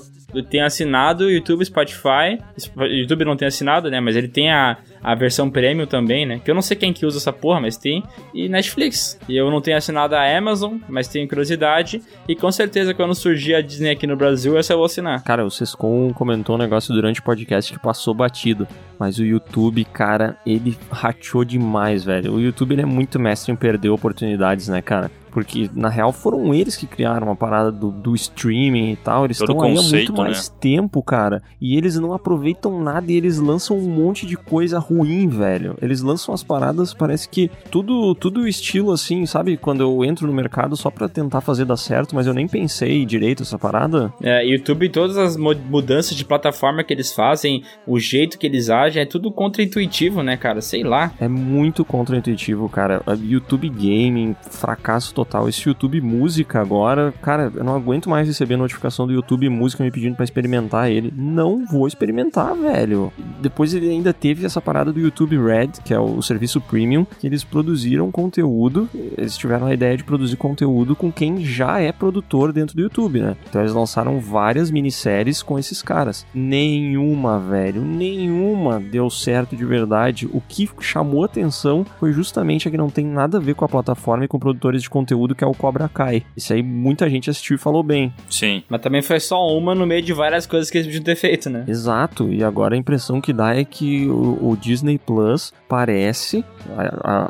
[0.50, 2.38] tenho assinado YouTube, Spotify.
[2.56, 3.98] Sp- YouTube não tem assinado, né?
[4.00, 6.40] Mas ele tem a, a versão premium também, né?
[6.42, 8.02] Que eu não sei quem que usa essa porra, mas tem.
[8.34, 9.18] E Netflix.
[9.28, 12.02] E eu não tenho assinado a Amazon, mas tenho curiosidade.
[12.28, 15.22] E com certeza quando surgir a Disney aqui no Brasil, essa eu vou assinar.
[15.22, 18.66] Cara, o Sescom comentou um negócio durante o podcast que passou batido.
[18.98, 22.34] Mas o YouTube, cara, ele rachou demais, velho.
[22.34, 25.10] O YouTube ele é muito mestre em perder oportunidades, né, cara?
[25.30, 29.24] Porque, na real, foram eles que criaram a parada do, do streaming e tal.
[29.24, 31.42] Eles Todo estão aí há muito mais tempo, cara.
[31.60, 35.76] E eles não aproveitam nada e eles lançam um monte de coisa ruim, velho.
[35.82, 39.56] Eles lançam as paradas, parece que tudo, tudo estilo assim, sabe?
[39.56, 43.04] Quando eu entro no mercado só pra tentar fazer dar certo, mas eu nem pensei
[43.04, 44.12] direito essa parada.
[44.22, 49.02] É, YouTube, todas as mudanças de plataforma que eles fazem, o jeito que eles agem,
[49.02, 50.60] é tudo contra-intuitivo, né, cara?
[50.60, 51.12] Sei lá.
[51.20, 53.02] É muito contra-intuitivo, cara.
[53.22, 55.48] YouTube Gaming, fracasso total.
[55.48, 59.90] Esse YouTube Música agora, cara, eu não aguento mais receber notificação do YouTube Música me
[59.90, 61.12] pedindo pra experimentar ele.
[61.14, 63.12] Não vou experimentar, velho.
[63.40, 67.26] Depois ele ainda teve essa parada do YouTube Red, que é o serviço premium, que
[67.26, 68.88] eles produziram conteúdo.
[69.16, 73.20] Eles tiveram a ideia de produzir conteúdo com quem já é produtor dentro do YouTube,
[73.20, 73.36] né?
[73.48, 76.26] Então eles lançaram várias minisséries com esses caras.
[76.34, 80.28] Nenhuma, velho, nenhuma deu certo de verdade.
[80.32, 83.68] O que chamou atenção foi justamente a que não tem nada a ver com a
[83.68, 86.22] plataforma e com produtores de conteúdo, que é o Cobra Kai.
[86.36, 88.12] Isso aí muita gente assistiu e falou bem.
[88.28, 88.62] Sim.
[88.68, 91.50] Mas também foi só uma no meio de várias coisas que eles podiam ter feito,
[91.50, 91.64] né?
[91.66, 96.44] Exato, e agora a impressão que dá é que o, o Disney Plus parece,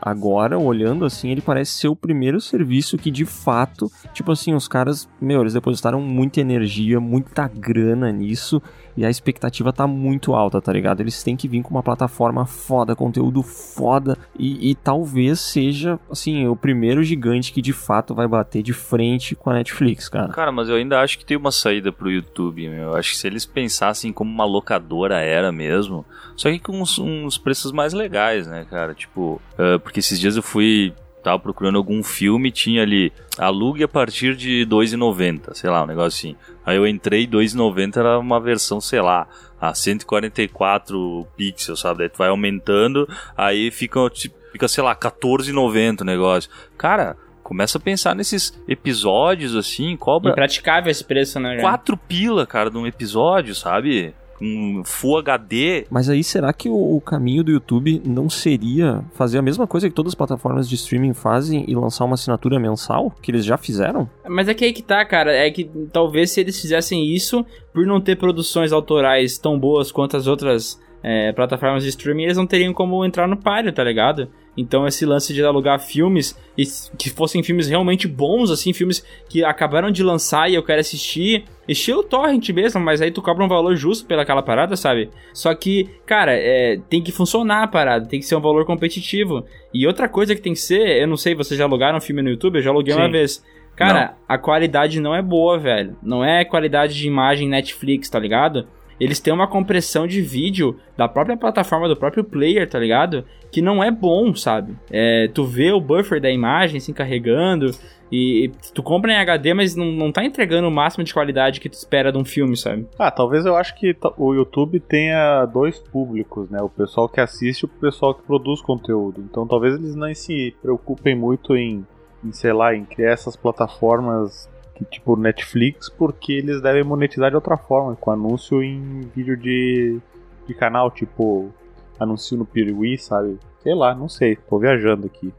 [0.03, 4.66] agora olhando assim, ele parece ser o primeiro serviço que de fato, tipo assim, os
[4.66, 8.61] caras, meu, eles depositaram muita energia, muita grana nisso,
[8.97, 11.01] e a expectativa tá muito alta, tá ligado?
[11.01, 16.49] Eles têm que vir com uma plataforma foda, conteúdo foda, e, e talvez seja, assim,
[16.49, 20.32] o primeiro gigante que de fato vai bater de frente com a Netflix, cara.
[20.32, 22.89] Cara, mas eu ainda acho que tem uma saída pro YouTube, meu.
[22.89, 26.99] Eu acho que se eles pensassem como uma locadora era mesmo, só que com uns,
[27.29, 28.95] uns preços mais legais, né, cara?
[28.95, 30.93] Tipo, ah, porque esses dias eu fui.
[31.22, 35.87] Tava procurando algum filme, tinha ali alugue a partir de R$ 2,90, sei lá, um
[35.87, 36.37] negócio assim.
[36.64, 39.26] Aí eu entrei, R$ 2,90 era uma versão, sei lá,
[39.61, 41.99] a 144 pixels, sabe?
[41.99, 43.07] Daí tu vai aumentando,
[43.37, 46.51] aí fica, tipo, fica sei lá, 14,90 o negócio.
[46.79, 51.61] Cara, começa a pensar nesses episódios assim, cobra Impraticável esse preço, né?
[51.61, 54.14] quatro pila, cara, de um episódio, sabe?
[54.41, 55.86] Um Full HD.
[55.91, 59.89] Mas aí será que o, o caminho do YouTube não seria fazer a mesma coisa
[59.89, 63.14] que todas as plataformas de streaming fazem e lançar uma assinatura mensal?
[63.22, 64.09] Que eles já fizeram?
[64.28, 65.34] Mas é que aí que tá, cara.
[65.34, 70.16] É que talvez se eles fizessem isso, por não ter produções autorais tão boas quanto
[70.16, 74.28] as outras é, plataformas de streaming, eles não teriam como entrar no páreo, tá ligado?
[74.59, 76.64] Então esse lance de alugar filmes, e
[76.98, 81.44] que fossem filmes realmente bons, assim, filmes que acabaram de lançar e eu quero assistir,
[81.68, 85.11] estilo torrent mesmo, mas aí tu cobra um valor justo pelaquela parada, sabe?
[85.32, 89.46] Só que, cara, é, tem que funcionar a parada, tem que ser um valor competitivo.
[89.72, 92.20] E outra coisa que tem que ser, eu não sei, vocês já alugaram um filme
[92.20, 92.56] no YouTube?
[92.56, 93.12] Eu já aluguei uma Sim.
[93.12, 93.44] vez.
[93.76, 95.96] Cara, a qualidade não é boa, velho.
[96.02, 98.66] Não é qualidade de imagem Netflix, tá ligado?
[99.01, 103.24] Eles têm uma compressão de vídeo da própria plataforma, do próprio player, tá ligado?
[103.51, 104.76] Que não é bom, sabe?
[104.90, 107.70] É, tu vê o buffer da imagem se carregando
[108.11, 111.61] e, e tu compra em HD, mas não, não tá entregando o máximo de qualidade
[111.61, 112.86] que tu espera de um filme, sabe?
[112.99, 116.61] Ah, talvez eu acho que o YouTube tenha dois públicos, né?
[116.61, 119.20] O pessoal que assiste e o pessoal que produz conteúdo.
[119.20, 121.86] Então talvez eles não se preocupem muito em,
[122.24, 124.49] em sei lá, em criar essas plataformas
[124.79, 129.99] que, tipo Netflix, porque eles devem monetizar de outra forma, com anúncio em vídeo de,
[130.47, 131.53] de canal, tipo
[131.99, 133.39] anúncio no Piruí, sabe?
[133.61, 135.33] Sei lá, não sei, tô viajando aqui.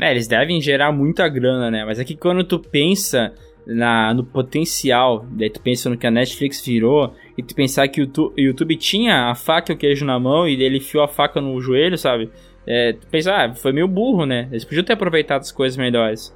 [0.00, 1.84] É, eles devem gerar muita grana, né?
[1.84, 3.34] Mas é que quando tu pensa
[3.66, 8.00] na, no potencial, daí tu pensa no que a Netflix virou, e tu pensar que
[8.00, 11.08] o YouTube, YouTube tinha a faca e o queijo na mão, e ele enfiou a
[11.08, 12.30] faca no joelho, sabe?
[12.66, 14.48] É, tu pensa, ah, foi meio burro, né?
[14.50, 16.34] Eles podiam ter aproveitado as coisas melhores.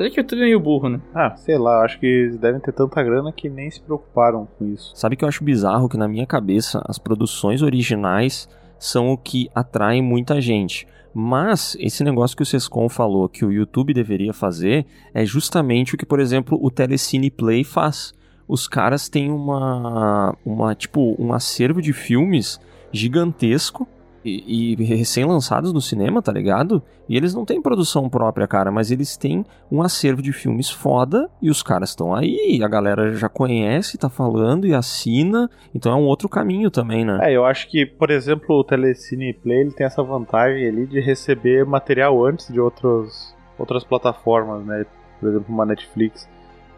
[0.00, 0.98] Mas é que o YouTube é meio burro, né?
[1.14, 4.64] Ah, sei lá, acho que eles devem ter tanta grana que nem se preocuparam com
[4.64, 4.92] isso.
[4.94, 8.48] Sabe que eu acho bizarro que na minha cabeça as produções originais
[8.78, 10.88] são o que atraem muita gente.
[11.12, 15.98] Mas esse negócio que o Sescon falou que o YouTube deveria fazer é justamente o
[15.98, 18.14] que, por exemplo, o Telecine Play faz.
[18.48, 22.58] Os caras têm uma, uma tipo, um acervo de filmes
[22.90, 23.86] gigantesco
[24.24, 26.82] e, e recém-lançados no cinema, tá ligado?
[27.08, 31.28] E eles não têm produção própria, cara, mas eles têm um acervo de filmes foda
[31.40, 35.96] e os caras estão aí, a galera já conhece, tá falando e assina, então é
[35.96, 37.18] um outro caminho também, né?
[37.22, 41.00] É, eu acho que, por exemplo, o Telecine Play ele tem essa vantagem ali de
[41.00, 44.86] receber material antes de outros, outras plataformas, né?
[45.18, 46.28] Por exemplo, uma Netflix.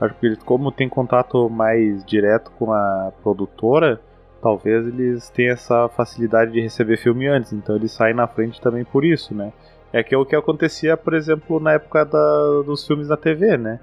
[0.00, 4.00] Acho que como tem contato mais direto com a produtora,
[4.42, 8.84] talvez eles tenham essa facilidade de receber filme antes, então eles saem na frente também
[8.84, 9.52] por isso, né?
[9.92, 13.56] É que é o que acontecia, por exemplo, na época da, dos filmes na TV,
[13.56, 13.78] né?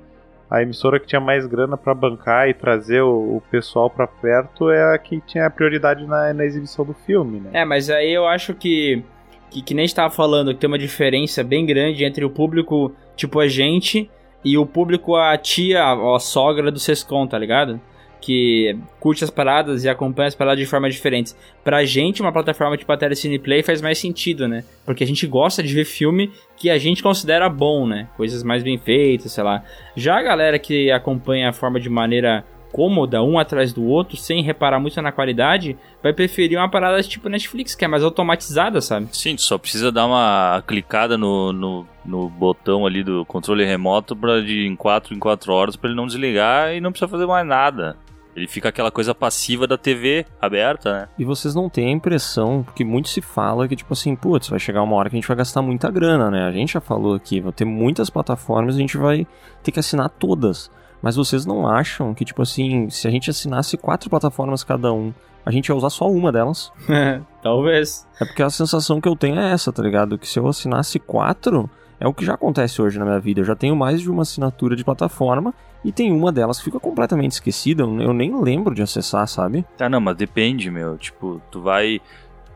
[0.49, 4.69] A emissora que tinha mais grana pra bancar e trazer o, o pessoal pra perto
[4.71, 7.51] é a que tinha a prioridade na, na exibição do filme, né?
[7.53, 9.03] É, mas aí eu acho que,
[9.51, 13.39] que, que nem estava falando, que tem uma diferença bem grande entre o público, tipo
[13.39, 14.09] a gente,
[14.43, 17.79] e o público, a tia, a, a sogra do Sescon, tá ligado?
[18.21, 21.35] Que curte as paradas e acompanha as paradas de formas diferentes.
[21.63, 24.63] Pra gente, uma plataforma tipo a Telecine Play faz mais sentido, né?
[24.85, 28.09] Porque a gente gosta de ver filme que a gente considera bom, né?
[28.17, 29.63] Coisas mais bem feitas, sei lá.
[29.95, 34.41] Já a galera que acompanha a forma de maneira cômoda, um atrás do outro, sem
[34.41, 39.09] reparar muito na qualidade, vai preferir uma parada tipo Netflix, que é mais automatizada, sabe?
[39.11, 44.41] Sim, só precisa dar uma clicada no, no, no botão ali do controle remoto pra
[44.41, 47.45] de em 4 em 4 horas para ele não desligar e não precisa fazer mais
[47.45, 47.97] nada.
[48.39, 51.09] Ele fica aquela coisa passiva da TV aberta, né?
[51.19, 54.59] E vocês não têm a impressão, porque muito se fala que, tipo assim, putz, vai
[54.59, 56.47] chegar uma hora que a gente vai gastar muita grana, né?
[56.47, 59.27] A gente já falou aqui, vai ter muitas plataformas, a gente vai
[59.61, 60.71] ter que assinar todas.
[61.01, 65.13] Mas vocês não acham que, tipo assim, se a gente assinasse quatro plataformas cada um,
[65.45, 66.71] a gente ia usar só uma delas?
[67.43, 68.07] Talvez.
[68.21, 70.17] É porque a sensação que eu tenho é essa, tá ligado?
[70.17, 71.69] Que se eu assinasse quatro,
[71.99, 73.41] é o que já acontece hoje na minha vida.
[73.41, 76.79] Eu já tenho mais de uma assinatura de plataforma e tem uma delas que fica
[76.79, 77.83] completamente esquecida.
[77.83, 79.65] Eu nem lembro de acessar, sabe?
[79.77, 80.97] Tá, não, mas depende, meu.
[80.97, 81.99] Tipo, tu vai.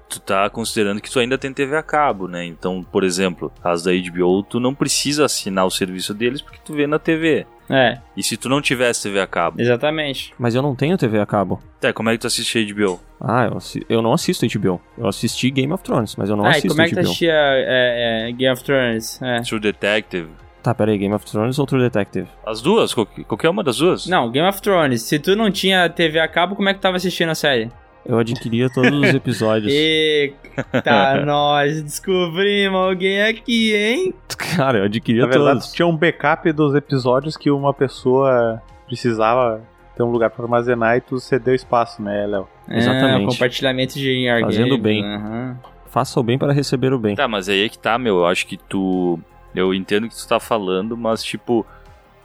[0.10, 2.46] Tu tá considerando que tu ainda tem TV a cabo, né?
[2.46, 6.74] Então, por exemplo, as da HBO, tu não precisa assinar o serviço deles porque tu
[6.74, 7.48] vê na TV.
[7.70, 9.62] É, E se tu não tivesse TV a cabo?
[9.62, 10.34] exatamente.
[10.38, 11.62] Mas eu não tenho TV a cabo.
[11.80, 13.00] Tá, como é que tu assiste HBO?
[13.20, 14.82] Ah, eu, assi- eu não assisto HBO.
[14.98, 16.96] Eu assisti Game of Thrones, mas eu não ah, e assisto como é que tu
[17.00, 17.06] HBO.
[17.08, 19.22] assistia é, é, Game of Thrones?
[19.22, 19.40] É.
[19.42, 20.30] True Detective?
[20.62, 22.28] Tá, peraí, Game of Thrones ou True Detective?
[22.46, 22.94] As duas?
[22.94, 24.08] Qual- Qualquer uma das duas?
[24.08, 25.02] Não, Game of Thrones.
[25.02, 27.70] Se tu não tinha TV a cabo, como é que tu tava assistindo a série?
[28.06, 29.72] Eu adquiria todos os episódios.
[29.72, 34.14] Eita, nós descobrimos alguém aqui, hein?
[34.56, 35.72] Cara, eu adquiria Na verdade, todos.
[35.72, 39.62] tinha um backup dos episódios que uma pessoa precisava
[39.96, 42.48] ter um lugar pra armazenar e tu cedeu espaço, né, Léo?
[42.70, 43.24] Exatamente.
[43.24, 44.56] Ah, compartilhamento de arquivos.
[44.56, 45.04] Fazendo bem.
[45.04, 45.58] Aham.
[45.88, 47.16] Faça o bem para receber o bem.
[47.16, 48.18] Tá, mas aí é que tá, meu.
[48.18, 49.20] Eu acho que tu.
[49.54, 51.66] Eu entendo o que tu tá falando, mas tipo,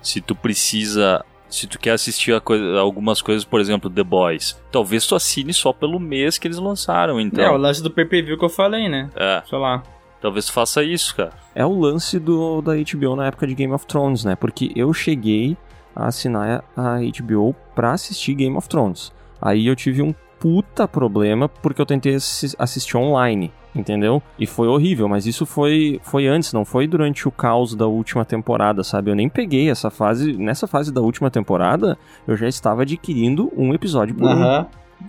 [0.00, 1.22] se tu precisa.
[1.48, 5.52] Se tu quer assistir a coisa- algumas coisas, por exemplo, The Boys, talvez tu assine
[5.54, 7.42] só pelo mês que eles lançaram, então.
[7.44, 9.08] É, o lance do pay-per-view que eu falei, né?
[9.16, 9.82] É, Sei lá.
[10.20, 11.32] talvez tu faça isso, cara.
[11.54, 14.36] É o lance do, da HBO na época de Game of Thrones, né?
[14.36, 15.56] Porque eu cheguei
[15.96, 19.10] a assinar a HBO pra assistir Game of Thrones.
[19.40, 24.22] Aí eu tive um puta problema porque eu tentei assi- assistir online, entendeu?
[24.38, 28.24] E foi horrível, mas isso foi, foi antes, não foi durante o caos da última
[28.24, 29.10] temporada, sabe?
[29.10, 30.32] Eu nem peguei essa fase.
[30.36, 34.42] Nessa fase da última temporada, eu já estava adquirindo um episódio por um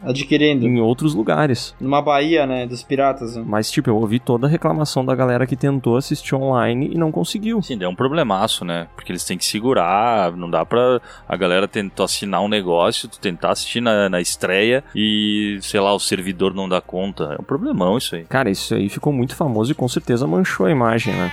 [0.01, 0.65] Adquirindo.
[0.65, 1.75] em outros lugares.
[1.79, 2.65] Numa Bahia, né?
[2.65, 3.35] Dos piratas.
[3.35, 3.43] né?
[3.45, 7.11] Mas, tipo, eu ouvi toda a reclamação da galera que tentou assistir online e não
[7.11, 7.61] conseguiu.
[7.61, 8.87] Sim, é um problemaço, né?
[8.95, 13.19] Porque eles têm que segurar, não dá pra a galera tentar assinar um negócio, tu
[13.19, 17.35] tentar assistir na, na estreia e, sei lá, o servidor não dá conta.
[17.37, 18.23] É um problemão isso aí.
[18.25, 21.31] Cara, isso aí ficou muito famoso e com certeza manchou a imagem, né?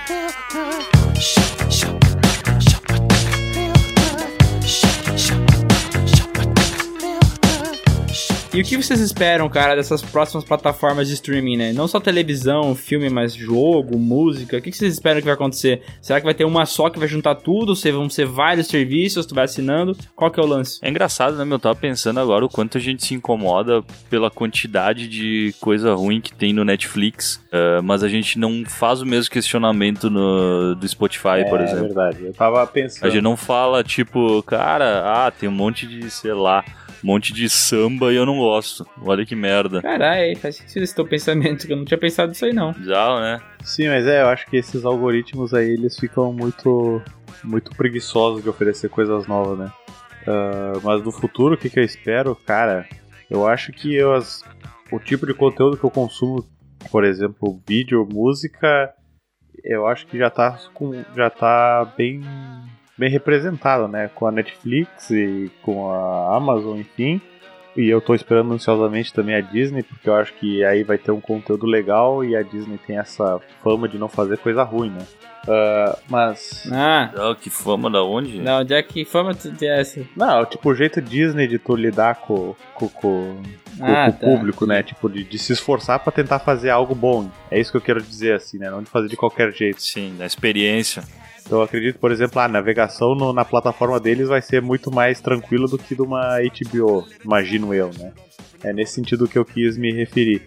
[8.57, 11.73] E o que vocês esperam, cara, dessas próximas plataformas de streaming, né?
[11.73, 14.57] Não só televisão, filme, mas jogo, música.
[14.57, 15.83] O que vocês esperam que vai acontecer?
[16.01, 17.75] Será que vai ter uma só que vai juntar tudo?
[17.75, 19.95] Ou vão ser vários serviços, tu vai assinando?
[20.15, 20.79] Qual que é o lance?
[20.81, 21.57] É engraçado, né, meu?
[21.57, 26.19] Eu tava pensando agora o quanto a gente se incomoda pela quantidade de coisa ruim
[26.19, 30.87] que tem no Netflix, eh, mas a gente não faz o mesmo questionamento no, do
[30.87, 31.83] Spotify, por é exemplo.
[31.83, 32.25] verdade.
[32.25, 33.05] Eu tava pensando.
[33.05, 36.65] A gente não fala, tipo, cara, ah, tem um monte de, sei lá,
[37.03, 38.85] um monte de samba e eu não gosto.
[39.01, 39.81] Olha que merda.
[39.81, 42.73] Caralho, faz sentido esse teu pensamento, que eu não tinha pensado nisso aí, não.
[42.73, 43.39] Bizarro, né?
[43.63, 47.01] Sim, mas é, eu acho que esses algoritmos aí, eles ficam muito,
[47.43, 49.71] muito preguiçosos de oferecer coisas novas, né?
[50.27, 52.35] Ah, mas no futuro, o que, que eu espero?
[52.35, 52.87] Cara,
[53.29, 54.43] eu acho que eu, as-
[54.91, 56.45] o tipo de conteúdo que eu consumo,
[56.91, 58.93] por exemplo, vídeo, música,
[59.63, 62.21] eu acho que já tá, com, já tá bem,
[62.97, 64.09] bem representado, né?
[64.15, 67.21] Com a Netflix e com a Amazon, enfim.
[67.75, 71.11] E eu tô esperando ansiosamente também a Disney, porque eu acho que aí vai ter
[71.11, 75.05] um conteúdo legal e a Disney tem essa fama de não fazer coisa ruim, né?
[75.47, 76.67] Ah, mas.
[76.73, 78.39] Ah, Ah, que fama da onde?
[78.41, 80.01] não, onde é que fama tu essa?
[80.15, 83.41] Não, tipo, o jeito Disney de tu lidar com, com, com,
[83.77, 84.25] com- Ah, com tá.
[84.27, 84.81] o público, né?
[84.81, 87.29] Tipo, de, de se esforçar pra tentar fazer algo bom.
[87.51, 88.71] É isso que eu quero dizer, assim, né?
[88.71, 89.81] Não de fazer de qualquer jeito.
[89.83, 91.03] Sim, da experiência.
[91.49, 95.67] Eu acredito, por exemplo, a navegação no- na plataforma deles vai ser muito mais tranquila
[95.67, 98.11] do que de uma HBO, imagino eu, né?
[98.63, 100.41] É nesse sentido que eu quis me referir.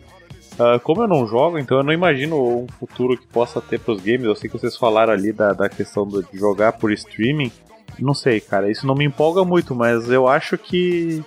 [0.58, 4.00] Ah, como eu não jogo, então eu não imagino um futuro que possa ter pros
[4.02, 4.24] games.
[4.24, 7.50] Eu sei que vocês falaram ali da, da questão de jogar por streaming.
[7.98, 11.22] Não sei, cara, isso não me empolga muito, mas eu acho que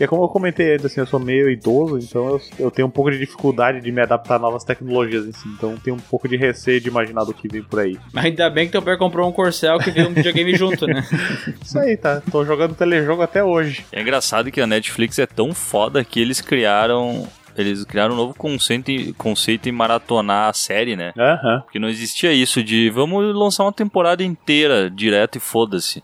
[0.00, 2.88] E é como eu comentei antes, assim, eu sou meio idoso, então eu, eu tenho
[2.88, 6.28] um pouco de dificuldade de me adaptar a novas tecnologias, assim, então tenho um pouco
[6.28, 7.98] de receio de imaginar do que vem por aí.
[8.12, 11.04] Mas ainda bem que teu pai comprou um Corcel que veio um videogame junto, né?
[11.64, 12.20] Isso aí, tá?
[12.30, 13.84] Tô jogando telejogo até hoje.
[13.92, 17.26] É engraçado que a Netflix é tão foda que eles criaram.
[17.56, 21.12] Eles criaram um novo conceito, em- conceito em maratonar a série, né?
[21.16, 21.60] Aham.
[21.60, 26.02] Porque não existia isso de vamos lançar uma temporada inteira direto e foda-se.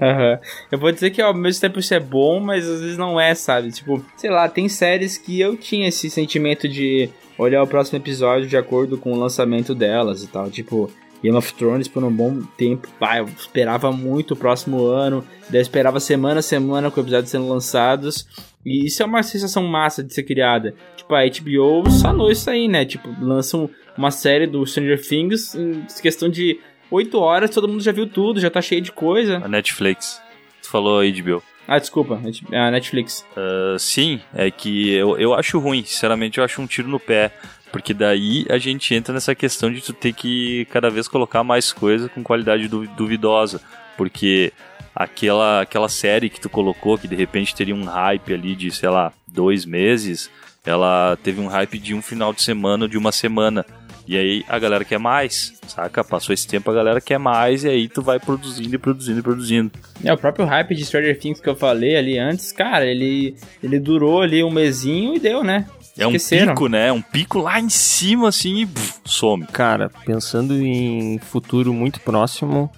[0.00, 0.38] Aham.
[0.70, 3.34] Eu vou dizer que ao mesmo tempo isso é bom, mas às vezes não é,
[3.34, 3.70] sabe?
[3.70, 8.48] Tipo, sei lá, tem séries que eu tinha esse sentimento de olhar o próximo episódio
[8.48, 10.50] de acordo com o lançamento delas e tal.
[10.50, 10.90] Tipo,
[11.22, 12.88] Game of Thrones por um bom tempo.
[12.98, 15.24] Pá, eu esperava muito o próximo ano.
[15.48, 18.26] Daí eu esperava semana a semana com episódios sendo lançados.
[18.64, 20.74] E isso é uma sensação massa de ser criada.
[20.96, 22.84] Tipo, a HBO sanou isso aí, né?
[22.84, 26.58] Tipo, lançam uma série do Stranger Things em questão de
[26.92, 29.38] 8 horas, todo mundo já viu tudo, já tá cheio de coisa.
[29.44, 30.20] A Netflix.
[30.62, 31.42] Tu falou HBO.
[31.66, 32.20] Ah, desculpa,
[32.52, 33.24] a Netflix.
[33.36, 37.32] Ah, sim, é que eu, eu acho ruim, sinceramente eu acho um tiro no pé.
[37.72, 41.72] Porque daí a gente entra nessa questão de tu ter que cada vez colocar mais
[41.72, 43.62] coisa com qualidade du- duvidosa.
[43.96, 44.52] Porque
[44.94, 48.90] aquela, aquela série que tu colocou, que de repente teria um hype ali de, sei
[48.90, 50.30] lá, dois meses,
[50.66, 53.64] ela teve um hype de um final de semana ou de uma semana.
[54.06, 56.02] E aí a galera quer mais, saca?
[56.02, 59.22] Passou esse tempo, a galera quer mais, e aí tu vai produzindo e produzindo e
[59.22, 59.70] produzindo.
[60.04, 63.78] É, o próprio hype de Stranger Things que eu falei ali antes, cara, ele, ele
[63.78, 65.66] durou ali um mesinho e deu, né?
[65.96, 66.54] É um Esqueceram.
[66.54, 66.90] pico, né?
[66.90, 69.46] Um pico lá em cima, assim, e pff, some.
[69.46, 72.70] Cara, pensando em futuro muito próximo,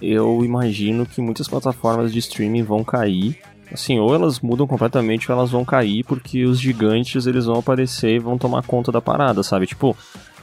[0.00, 3.38] eu imagino que muitas plataformas de streaming vão cair.
[3.70, 8.16] Assim, ou elas mudam completamente ou elas vão cair porque os gigantes eles vão aparecer
[8.16, 9.66] e vão tomar conta da parada, sabe?
[9.66, 9.96] Tipo,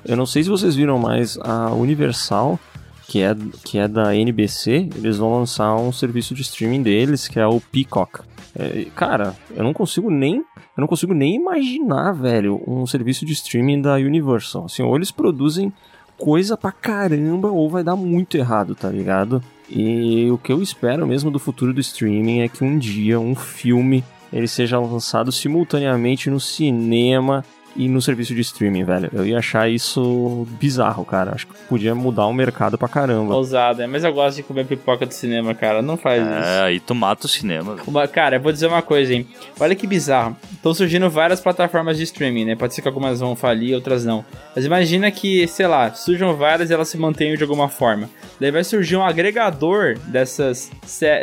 [0.05, 2.59] eu não sei se vocês viram mais a Universal,
[3.07, 7.39] que é, que é da NBC, eles vão lançar um serviço de streaming deles, que
[7.39, 8.21] é o Peacock.
[8.57, 10.43] É, cara, eu não consigo nem
[10.79, 14.65] eu não consigo nem imaginar, velho, um serviço de streaming da Universal.
[14.65, 15.73] Assim, ou eles produzem
[16.17, 19.43] coisa pra caramba ou vai dar muito errado, tá ligado?
[19.69, 23.35] E o que eu espero mesmo do futuro do streaming é que um dia um
[23.35, 27.43] filme ele seja lançado simultaneamente no cinema
[27.75, 29.09] e no serviço de streaming, velho.
[29.13, 31.31] Eu ia achar isso bizarro, cara.
[31.33, 33.35] Acho que podia mudar o mercado pra caramba.
[33.35, 35.81] Ousado, é, mas eu gosto de comer pipoca do cinema, cara.
[35.81, 36.31] Não faz isso.
[36.49, 37.75] É, aí tu mata o cinema.
[37.75, 37.87] velho.
[37.87, 39.27] Uma- Cara, eu vou dizer uma coisa, hein?
[39.59, 40.35] Olha que bizarro.
[40.53, 42.55] Estão surgindo várias plataformas de streaming, né?
[42.55, 44.25] Pode ser que algumas vão falir, outras não.
[44.55, 48.09] Mas imagina que, sei lá, surjam várias e elas se mantenham de alguma forma.
[48.39, 50.69] Daí vai surgir um agregador dessas,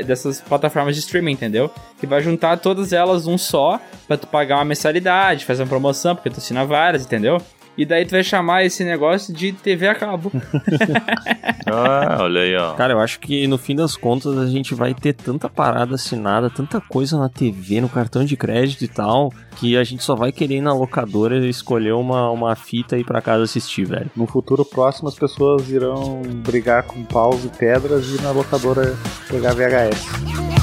[0.06, 1.70] dessas plataformas de streaming, entendeu?
[1.98, 6.14] Que vai juntar todas elas um só pra tu pagar uma mensalidade, fazer uma promoção,
[6.14, 7.40] porque tu assina várias, entendeu?
[7.76, 10.32] E daí tu vai chamar esse negócio de TV a cabo.
[11.68, 12.74] Ah, olha aí, ó.
[12.74, 16.48] Cara, eu acho que no fim das contas a gente vai ter tanta parada assinada,
[16.48, 20.30] tanta coisa na TV, no cartão de crédito e tal, que a gente só vai
[20.30, 24.08] querer ir na locadora e escolher uma, uma fita e ir pra casa assistir, velho.
[24.14, 28.96] No futuro próximo as pessoas irão brigar com paus e pedras e ir na locadora
[29.28, 30.55] pegar VHS.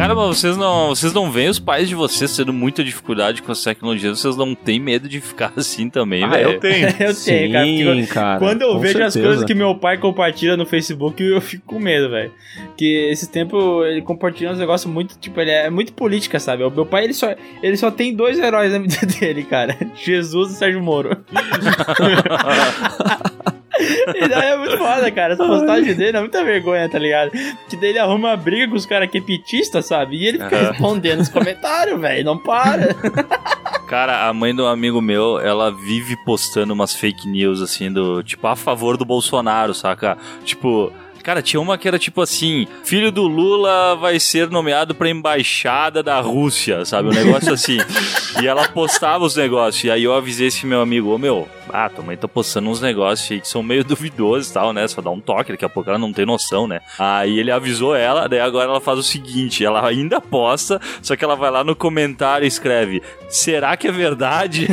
[0.00, 3.52] Cara, mas vocês não, vocês não veem os pais de vocês tendo muita dificuldade com
[3.52, 6.52] as tecnologias, vocês não têm medo de ficar assim também, Ah, velho?
[6.52, 6.86] eu tenho.
[6.98, 7.66] eu tenho, cara.
[7.66, 8.38] porque Sim, cara.
[8.38, 9.26] Quando eu vejo as certeza.
[9.28, 12.32] coisas que meu pai compartilha no Facebook, eu fico com medo, velho.
[12.78, 16.64] Que esse tempo ele compartilha uns negócios muito, tipo, ele é muito política, sabe?
[16.64, 19.76] O meu pai, ele só, ele só tem dois heróis na vida dele, cara.
[20.02, 21.14] Jesus e Sérgio Moro.
[24.14, 25.32] E daí é muito foda, cara.
[25.34, 27.30] As postagens dele é muita vergonha, tá ligado?
[27.68, 30.16] Que daí ele arruma uma briga com os caras que é petista, sabe?
[30.16, 30.70] E ele fica Aham.
[30.70, 32.24] respondendo nos comentários, velho.
[32.24, 32.94] Não para.
[33.88, 38.22] Cara, a mãe de um amigo meu, ela vive postando umas fake news, assim, do
[38.22, 40.16] tipo, a favor do Bolsonaro, saca?
[40.44, 40.92] Tipo.
[41.22, 46.02] Cara, tinha uma que era tipo assim: filho do Lula vai ser nomeado pra embaixada
[46.02, 47.08] da Rússia, sabe?
[47.08, 47.78] Um negócio assim.
[48.42, 49.84] e ela postava os negócios.
[49.84, 52.80] E aí eu avisei esse meu amigo: Ô meu, ah, tua mãe tá postando uns
[52.80, 54.86] negócios aí que são meio duvidosos e tal, né?
[54.88, 56.80] Só dá um toque, daqui a pouco ela não tem noção, né?
[56.98, 61.24] Aí ele avisou ela, daí agora ela faz o seguinte: ela ainda posta, só que
[61.24, 64.66] ela vai lá no comentário e escreve: será que é verdade?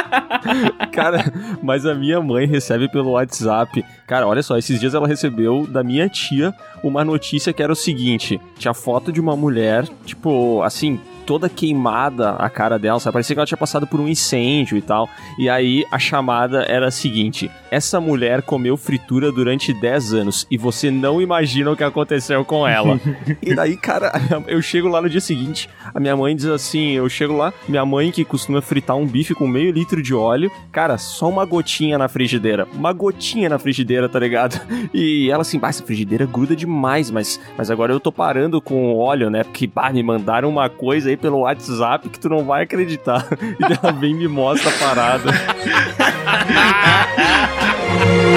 [0.92, 3.84] Cara, mas a minha mãe recebe pelo WhatsApp.
[4.10, 6.52] Cara, olha só, esses dias ela recebeu da minha tia
[6.82, 10.98] uma notícia que era o seguinte: tinha foto de uma mulher, tipo, assim,
[11.30, 13.12] toda queimada a cara dela, sabe?
[13.12, 15.08] Parecia que ela tinha passado por um incêndio e tal.
[15.38, 20.58] E aí a chamada era a seguinte: essa mulher comeu fritura durante 10 anos e
[20.58, 22.98] você não imagina o que aconteceu com ela.
[23.40, 24.10] e daí, cara,
[24.48, 27.86] eu chego lá no dia seguinte, a minha mãe diz assim: eu chego lá, minha
[27.86, 31.96] mãe que costuma fritar um bife com meio litro de óleo, cara, só uma gotinha
[31.96, 32.66] na frigideira.
[32.74, 34.60] Uma gotinha na frigideira, tá ligado?
[34.92, 38.96] E ela assim, bah, essa frigideira gruda demais, mas, mas agora eu tô parando com
[38.96, 39.44] óleo, né?
[39.44, 43.26] Porque, bah, me mandaram uma coisa aí pelo WhatsApp que tu não vai acreditar.
[43.60, 45.30] E ela vem e me mostra a parada.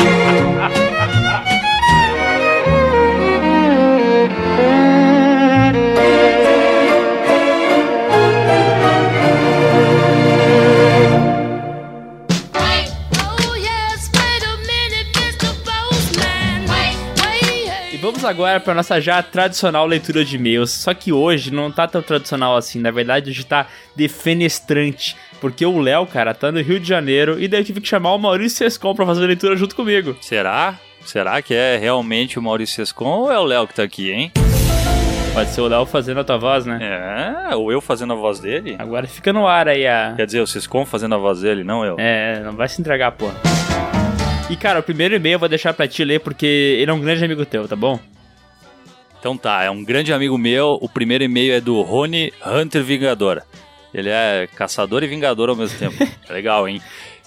[18.23, 20.71] vamos agora para nossa já tradicional leitura de e-mails.
[20.71, 22.79] Só que hoje não tá tão tradicional assim.
[22.79, 25.15] Na verdade, hoje tá defenestrante.
[25.41, 28.13] Porque o Léo, cara, tá no Rio de Janeiro e daí eu tive que chamar
[28.13, 30.15] o Maurício Sescon pra fazer a leitura junto comigo.
[30.21, 30.79] Será?
[31.05, 34.31] Será que é realmente o Maurício Sescon ou é o Léo que tá aqui, hein?
[35.33, 36.79] Pode ser o Léo fazendo a tua voz, né?
[37.51, 38.77] É, ou eu fazendo a voz dele?
[38.79, 40.13] Agora fica no ar aí a.
[40.15, 41.97] Quer dizer, o Sescon fazendo a voz dele, não eu.
[41.99, 43.35] É, não vai se entregar, porra.
[44.49, 47.01] E cara, o primeiro e-mail eu vou deixar pra ti ler porque ele é um
[47.01, 47.99] grande amigo teu, tá bom?
[49.23, 50.77] Então tá, é um grande amigo meu.
[50.81, 53.41] O primeiro e-mail é do Rony Hunter Vingador.
[53.93, 55.95] Ele é caçador e vingador ao mesmo tempo.
[56.29, 56.81] Legal, hein?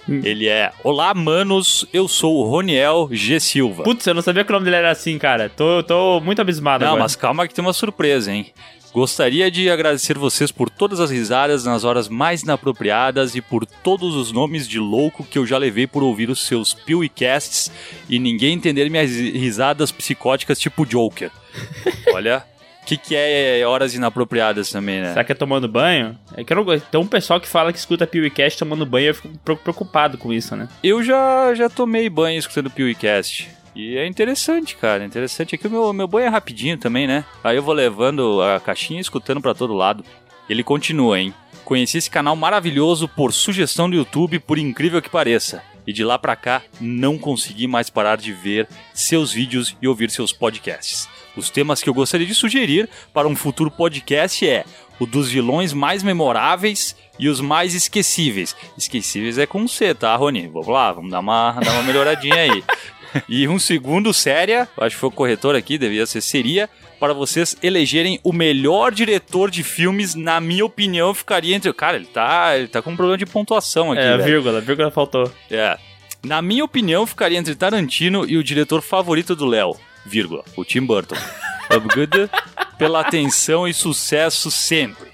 [0.07, 3.41] Ele é Olá, manos, eu sou o Roniel G.
[3.41, 3.83] Silva.
[3.83, 5.49] Putz, eu não sabia que o nome dele era assim, cara.
[5.49, 7.03] Tô, tô muito abismado Não, agora.
[7.03, 8.53] mas calma que tem uma surpresa, hein?
[8.97, 14.15] Gostaria de agradecer vocês por todas as risadas nas horas mais inapropriadas e por todos
[14.17, 17.71] os nomes de louco que eu já levei por ouvir os seus PewCasts
[18.09, 21.31] e ninguém entender minhas risadas psicóticas tipo Joker.
[22.15, 22.43] Olha,
[22.83, 25.11] o que, que é horas inapropriadas também, né?
[25.11, 26.19] Será que é tomando banho?
[26.35, 26.87] É que eu não gosto.
[26.91, 30.33] Tem um pessoal que fala que escuta PewCast tomando banho e eu fico preocupado com
[30.33, 30.71] isso, né?
[30.83, 33.56] Eu já, já tomei banho escutando PewCast.
[33.77, 35.03] E é interessante, cara.
[35.03, 35.55] é Interessante.
[35.55, 37.27] Aqui o meu, meu banho é rapidinho também, né?
[37.45, 40.03] Aí eu vou levando a caixinha e escutando pra todo lado.
[40.49, 41.35] Ele continua, hein?
[41.63, 45.63] Conheci esse canal maravilhoso por sugestão do YouTube, por incrível que pareça.
[45.87, 50.11] E de lá pra cá, não consegui mais parar de ver seus vídeos e ouvir
[50.11, 51.07] seus podcasts.
[51.37, 54.65] Os temas que eu gostaria de sugerir para um futuro podcast é
[54.99, 58.57] o dos vilões mais memoráveis e os mais esquecíveis.
[58.77, 60.49] Esquecíveis é com C, tá, Rony?
[60.49, 62.65] Vamos lá, vamos dar uma, dar uma melhoradinha aí.
[63.29, 66.69] E um segundo, séria, acho que foi o corretor aqui, devia ser, seria
[66.99, 71.73] para vocês elegerem o melhor diretor de filmes, na minha opinião, ficaria entre.
[71.73, 74.01] Cara, ele tá, ele tá com um problema de pontuação aqui.
[74.01, 75.31] é, a vírgula, a vírgula faltou.
[75.51, 75.79] É.
[76.25, 80.81] Na minha opinião, ficaria entre Tarantino e o diretor favorito do Léo, vírgula, o Tim
[80.83, 81.17] Burton.
[81.75, 82.31] Obrigado
[82.79, 85.05] pela atenção e sucesso sempre.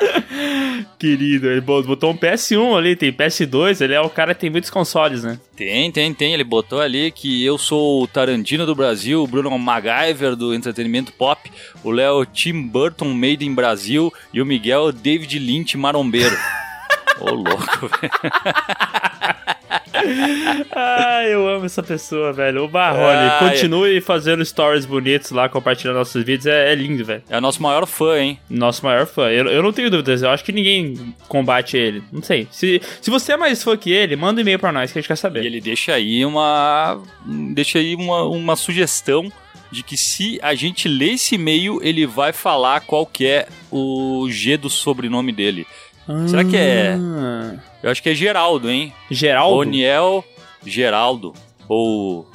[0.99, 4.51] Querido, ele bo- botou um PS1 ali, tem PS2, ele é o cara que tem
[4.51, 5.39] muitos consoles, né?
[5.57, 6.33] Tem, tem, tem.
[6.35, 11.13] Ele botou ali que eu sou o Tarantino do Brasil, o Bruno MacGyver do entretenimento
[11.13, 11.51] pop,
[11.85, 16.37] o Léo Tim Burton Made in Brasil e o Miguel David Lynch marombeiro.
[17.21, 18.13] Ô, louco, velho.
[20.75, 22.65] Ah, eu amo essa pessoa, velho.
[22.65, 27.23] O Barrone, Ah, continue fazendo stories bonitos lá, compartilhando nossos vídeos, é, é lindo, velho.
[27.29, 28.39] É o nosso maior fã, hein?
[28.49, 29.31] Nosso maior fã.
[29.31, 32.03] Eu, eu não tenho dúvidas, eu acho que ninguém combate ele.
[32.13, 32.47] Não sei.
[32.51, 35.01] Se, se você é mais fã que ele, manda um e-mail pra nós que a
[35.01, 35.45] gente quer E saber.
[35.45, 37.01] ele deixa aí uma.
[37.55, 39.31] Deixa aí uma, uma sugestão
[39.71, 44.27] de que se a gente ler esse e-mail, ele vai falar qual que é o
[44.29, 45.67] G do sobrenome dele.
[46.29, 46.97] Será que é.
[46.99, 48.93] Ah, Eu acho que é Geraldo, hein?
[49.11, 49.57] Geraldo?
[49.57, 50.25] Oniel
[50.65, 51.33] Geraldo.
[51.69, 52.27] Ou.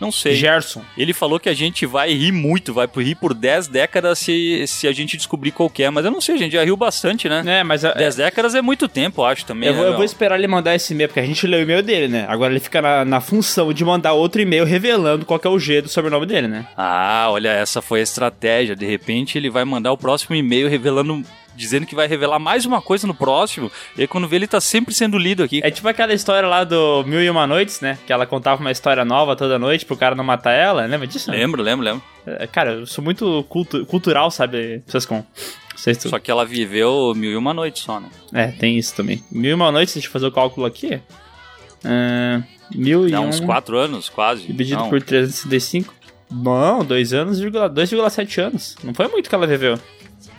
[0.00, 0.36] Não sei.
[0.36, 0.80] Gerson.
[0.96, 4.86] Ele falou que a gente vai rir muito, vai rir por 10 décadas se, se
[4.86, 5.90] a gente descobrir qual que é.
[5.90, 7.42] Mas eu não sei, a gente já riu bastante, né?
[7.44, 7.84] É, mas...
[7.84, 9.68] a- 10 décadas é muito tempo, eu acho também.
[9.70, 11.62] Eu vou, né, eu vou esperar ele mandar esse e-mail, porque a gente leu o
[11.62, 12.26] e-mail dele, né?
[12.28, 15.58] Agora ele fica na, na função de mandar outro e-mail revelando qual que é o
[15.58, 16.64] G do sobrenome dele, né?
[16.76, 18.76] Ah, olha, essa foi a estratégia.
[18.76, 21.24] De repente ele vai mandar o próximo e-mail revelando.
[21.58, 23.70] Dizendo que vai revelar mais uma coisa no próximo.
[23.96, 25.60] E aí quando vê, ele tá sempre sendo lido aqui.
[25.64, 27.98] É tipo aquela história lá do Mil e Uma Noites, né?
[28.06, 30.86] Que ela contava uma história nova toda noite pro cara não matar ela.
[30.86, 31.30] Lembra disso?
[31.30, 32.02] Lembro, lembro, lembro.
[32.24, 34.82] É, Cara, eu sou muito cultu- cultural, sabe,
[35.96, 36.08] tu...
[36.08, 38.08] Só que ela viveu mil e uma noites só, né?
[38.32, 39.22] É, tem isso também.
[39.30, 41.00] Mil e Uma Noites, deixa eu fazer o cálculo aqui.
[41.84, 42.42] É,
[42.74, 44.42] mil e um uns quatro anos, quase.
[44.46, 44.90] dividido Não.
[44.90, 45.94] por 365.
[46.30, 48.76] Não, dois anos, vírgula- 2,7 anos.
[48.84, 49.78] Não foi muito que ela viveu.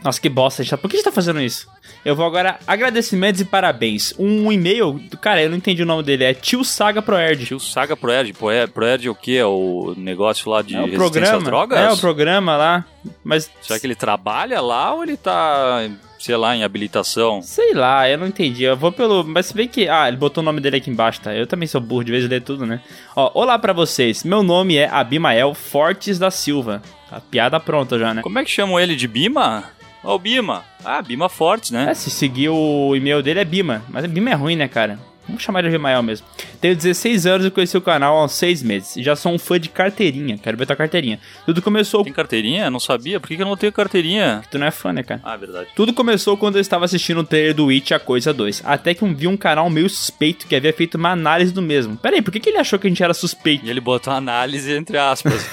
[0.04, 0.78] Nossa, que bosta, gente.
[0.78, 1.68] Por que a gente tá fazendo isso?
[2.06, 4.14] Eu vou agora agradecimentos e parabéns.
[4.18, 7.46] Um e-mail, cara, eu não entendi o nome dele, é Tio Saga Proerd.
[7.46, 8.32] Tio Saga Proerd.
[8.34, 9.34] Proerd, Proerd é o quê?
[9.34, 11.40] É o negócio lá de É o programa.
[11.44, 11.80] drogas?
[11.80, 12.86] É o programa lá.
[13.24, 15.90] Mas Será que ele trabalha lá ou ele tá
[16.20, 17.42] sei lá, em habilitação.
[17.42, 18.64] Sei lá, eu não entendi.
[18.64, 19.24] Eu vou pelo.
[19.24, 19.88] Mas se bem que.
[19.88, 21.34] Ah, ele botou o nome dele aqui embaixo, tá?
[21.34, 22.82] Eu também sou burro, de vez em ler tudo, né?
[23.16, 24.24] Ó, olá pra vocês.
[24.26, 26.82] Meu nome é Abimael Fortes da Silva.
[27.10, 28.22] A piada pronta já, né?
[28.22, 29.64] Como é que chamam ele de Bima?
[30.04, 30.64] Ó, o Bima.
[30.84, 31.92] Ah, Bima Fortes, né?
[31.92, 33.84] É, se seguir o e-mail dele é Bima.
[33.90, 35.00] Mas Bima é ruim, né, cara?
[35.30, 36.26] Vamos chamar ele de Abimael mesmo.
[36.60, 38.96] Tenho 16 anos e conheci o canal há uns 6 meses.
[38.98, 40.40] E já sou um fã de carteirinha.
[40.40, 41.20] Quero ver tua carteirinha.
[41.46, 42.04] Tudo começou.
[42.04, 42.66] Tem carteirinha?
[42.66, 43.20] Eu não sabia.
[43.20, 44.42] Por que, que eu não tenho carteirinha?
[44.50, 45.22] Tu não é fã, né, cara?
[45.24, 45.70] Ah, verdade.
[45.76, 48.64] Tudo começou quando eu estava assistindo o trailer do Witch A Coisa 2.
[48.66, 51.96] Até que um, vi um canal meio suspeito que havia feito uma análise do mesmo.
[51.96, 53.66] Pera aí, por que, que ele achou que a gente era suspeito?
[53.66, 55.48] E ele botou análise entre aspas.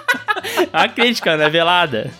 [0.70, 1.48] a crítica, né?
[1.48, 2.10] Velada.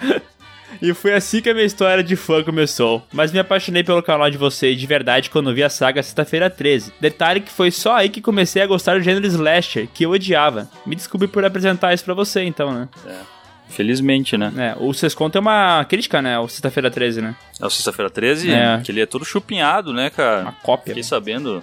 [0.81, 3.03] E foi assim que a minha história de fã começou.
[3.13, 6.93] Mas me apaixonei pelo canal de vocês de verdade quando vi a saga Sexta-feira 13.
[7.01, 10.69] Detalhe que foi só aí que comecei a gostar do gênero slasher, que eu odiava.
[10.87, 12.89] Me desculpe por apresentar isso pra você, então, né?
[13.07, 13.39] É.
[13.69, 14.53] Felizmente, né?
[14.57, 16.39] É, o Sescon tem uma crítica, né?
[16.39, 17.37] O Sexta-feira 13, né?
[17.61, 18.51] É o Sexta-feira 13?
[18.51, 18.81] É.
[18.83, 20.43] Que ele é todo chupinhado, né, cara?
[20.43, 20.95] Uma cópia.
[20.95, 21.63] Fiquei sabendo.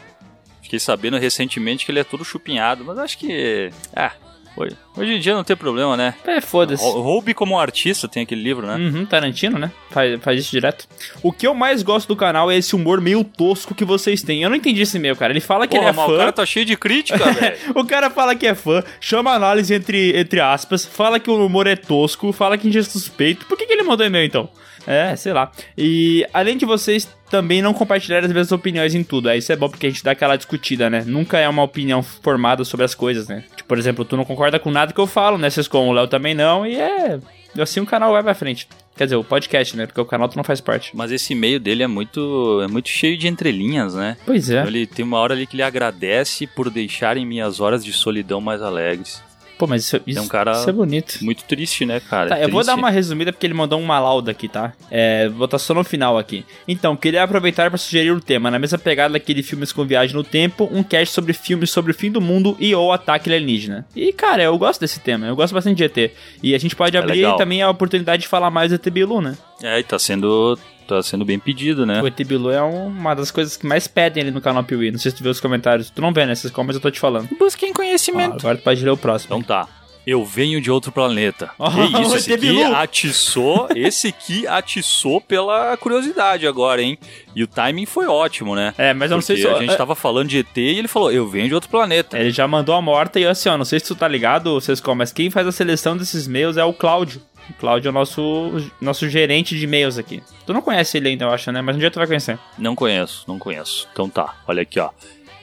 [0.62, 3.72] Fiquei sabendo recentemente que ele é todo chupinhado, mas acho que.
[3.96, 4.12] Ah,
[4.57, 6.14] Hoje, hoje em dia não tem problema, né?
[6.26, 6.84] É, foda-se.
[6.84, 8.76] Roube como artista, tem aquele livro, né?
[8.76, 9.72] Uhum, Tarantino, né?
[9.91, 10.88] Faz, faz isso direto.
[11.22, 14.44] O que eu mais gosto do canal é esse humor meio tosco que vocês têm.
[14.44, 15.34] Eu não entendi esse meio, cara.
[15.34, 16.14] Ele fala que Porra, ele é mas fã.
[16.14, 17.57] o cara tá cheio de crítica, velho.
[17.76, 21.68] o cara fala que é fã, chama análise entre, entre aspas, fala que o humor
[21.68, 23.45] é tosco, fala que a gente é suspeito.
[23.48, 24.49] Por que, que ele mandou e-mail então?
[24.88, 25.52] É, sei lá.
[25.78, 29.30] E além de vocês também não compartilharem as mesmas opiniões em tudo.
[29.30, 31.03] Aí isso é bom porque a gente dá aquela discutida, né?
[31.06, 33.44] Nunca é uma opinião formada sobre as coisas, né?
[33.56, 35.49] Tipo, por exemplo, tu não concorda com nada que eu falo, né?
[35.49, 37.20] Vocês com o Léo também não, e é.
[37.60, 38.68] Assim o canal vai pra frente.
[38.95, 39.86] Quer dizer, o podcast, né?
[39.86, 40.95] Porque o canal tu não faz parte.
[40.95, 44.16] Mas esse e-mail dele é muito, é muito cheio de entrelinhas, né?
[44.26, 44.66] Pois é.
[44.66, 48.62] Ele tem uma hora ali que ele agradece por deixarem minhas horas de solidão mais
[48.62, 49.22] alegres.
[49.57, 51.19] Pô, mas isso, isso, é um cara isso é bonito.
[51.22, 52.30] Muito triste, né, cara?
[52.30, 54.73] Tá, é eu vou dar uma resumida porque ele mandou uma lauda aqui, tá?
[54.91, 56.45] É, vou botar só no final aqui.
[56.68, 60.23] Então, queria aproveitar para sugerir o tema, na mesma pegada daquele filmes com viagem no
[60.23, 63.86] tempo, um cast sobre filmes sobre o fim do mundo e ou ataque alienígena.
[63.95, 66.11] E, cara, eu gosto desse tema, eu gosto bastante de ET.
[66.44, 67.38] E a gente pode abrir legal.
[67.38, 69.38] também a oportunidade de falar mais do ET Bilu, né?
[69.64, 72.02] É, e tá sendo, tá sendo bem pedido, né?
[72.02, 74.91] O ET Bilu é um- uma das coisas que mais pedem ali no canal Piuí.
[74.91, 75.90] Não sei se tu vê os comentários.
[75.90, 76.36] Tu não vê, né?
[76.36, 77.28] Vocês mas eu tô te falando.
[77.38, 78.38] Busquem conhecimento.
[78.40, 79.36] agora tu pode ler o próximo.
[79.36, 79.68] Então tá.
[80.07, 81.49] Eu venho de outro planeta.
[81.57, 86.98] Oh, que isso, esse aqui atiçou, esse aqui atiçou pela curiosidade agora, hein?
[87.36, 88.74] E o timing foi ótimo, né?
[88.78, 89.48] É, mas eu não sei se...
[89.48, 92.20] a gente tava falando de ET e ele falou, eu venho de outro planeta.
[92.20, 94.94] Ele já mandou a morta e assim, ó, não sei se tu tá ligado, Sescom,
[94.94, 97.20] mas quem faz a seleção desses e-mails é o Cláudio.
[97.50, 100.22] O Cláudio é o nosso, nosso gerente de e-mails aqui.
[100.46, 101.62] Tu não conhece ele ainda, eu acho, né?
[101.62, 102.40] Mas um dia tu vai conhecer.
[102.58, 103.88] Não conheço, não conheço.
[103.92, 104.90] Então tá, olha aqui, ó.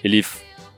[0.03, 0.25] Ele,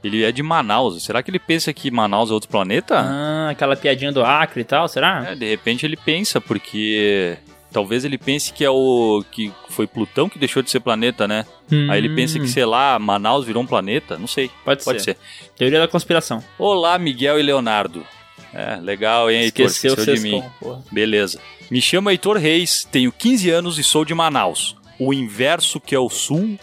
[0.03, 1.03] ele é de Manaus.
[1.03, 2.95] Será que ele pensa que Manaus é outro planeta?
[2.99, 5.31] Ah, aquela piadinha do Acre e tal, será?
[5.31, 7.39] É, de repente ele pensa, porque
[7.73, 11.45] talvez ele pense que é o que foi Plutão que deixou de ser planeta, né?
[11.73, 11.91] Hum.
[11.91, 14.51] Aí ele pensa que, sei lá, Manaus virou um planeta, não sei.
[14.65, 15.17] Pode, Pode ser.
[15.17, 15.51] ser.
[15.57, 16.45] Teoria da conspiração.
[16.59, 18.07] Olá, Miguel e Leonardo.
[18.55, 19.66] É, legal, hein, Heitor?
[19.66, 20.43] Esqueceu o Esqueceu de mim.
[20.60, 20.82] porra.
[20.93, 21.40] Beleza.
[21.70, 24.76] Me chamo Heitor Reis, tenho 15 anos e sou de Manaus.
[24.98, 26.59] O inverso que é o sul,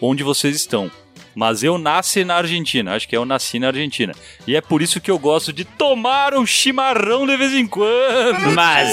[0.00, 0.90] onde vocês estão.
[1.34, 4.12] Mas eu nasci na Argentina, acho que eu nasci na Argentina.
[4.46, 8.52] E é por isso que eu gosto de tomar um chimarrão de vez em quando.
[8.54, 8.90] Mas!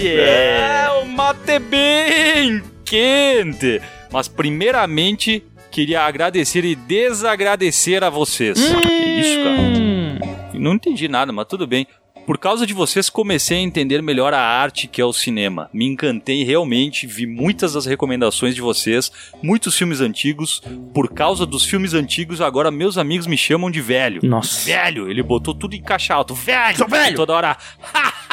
[0.00, 3.80] É, o mate bem quente.
[4.12, 8.58] Mas primeiramente, queria agradecer e desagradecer a vocês.
[8.58, 9.60] Que isso, cara?
[9.60, 10.18] Hum.
[10.54, 11.86] Não entendi nada, mas tudo bem.
[12.26, 15.68] Por causa de vocês, comecei a entender melhor a arte que é o cinema.
[15.72, 19.10] Me encantei realmente, vi muitas das recomendações de vocês,
[19.42, 20.62] muitos filmes antigos.
[20.94, 24.20] Por causa dos filmes antigos, agora meus amigos me chamam de velho.
[24.22, 24.64] Nossa.
[24.64, 25.10] Velho!
[25.10, 26.34] Ele botou tudo em caixa alto.
[26.34, 26.76] Velho!
[26.76, 27.16] Sou velho!
[27.16, 27.56] Toda hora.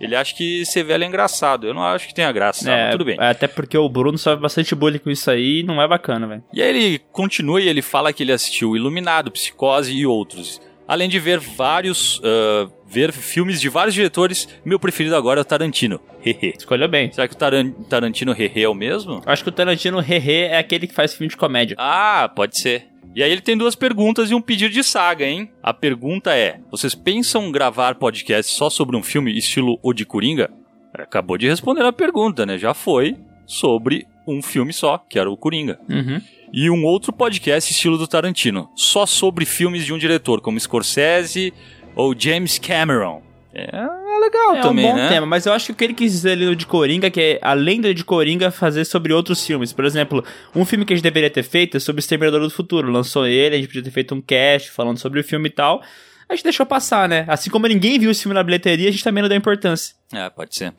[0.00, 1.66] Ele acha que ser velho é engraçado.
[1.66, 2.70] Eu não acho que tenha graça.
[2.70, 3.16] É, mas tudo bem.
[3.18, 6.42] Até porque o Bruno sofre bastante bullying com isso aí e não é bacana, velho.
[6.52, 10.60] E aí ele continua e ele fala que ele assistiu Iluminado, Psicose e outros.
[10.86, 12.20] Além de ver vários.
[12.24, 15.98] ah, ver filmes de vários diretores, meu preferido agora é o Tarantino.
[16.24, 16.54] Hehe.
[16.56, 17.10] Escolheu bem.
[17.10, 19.20] Será que o Taran- Tarantino Hehe é o mesmo?
[19.26, 21.74] Acho que o Tarantino Hehe é aquele que faz filme de comédia.
[21.78, 22.86] Ah, pode ser.
[23.14, 25.50] E aí ele tem duas perguntas e um pedido de saga, hein?
[25.62, 30.50] A pergunta é: vocês pensam gravar podcast só sobre um filme estilo O de Coringa?
[30.92, 32.58] Acabou de responder a pergunta, né?
[32.58, 33.16] Já foi
[33.46, 35.78] sobre um filme só, que era o Coringa.
[35.88, 36.20] Uhum.
[36.52, 41.52] E um outro podcast estilo do Tarantino, só sobre filmes de um diretor, como Scorsese
[41.96, 43.23] ou James Cameron.
[43.54, 45.08] É legal É também, um bom né?
[45.08, 47.20] tema, mas eu acho que o que ele quis dizer ali no de Coringa, que
[47.20, 49.72] é, além do de Coringa, fazer sobre outros filmes.
[49.72, 50.24] Por exemplo,
[50.54, 52.90] um filme que a gente deveria ter feito é sobre o Exterminador do Futuro.
[52.90, 55.82] Lançou ele, a gente podia ter feito um cast falando sobre o filme e tal.
[56.28, 57.24] a gente deixou passar, né?
[57.28, 59.94] Assim como ninguém viu esse filme na bilheteria, a gente também não deu importância.
[60.12, 60.72] É, pode ser.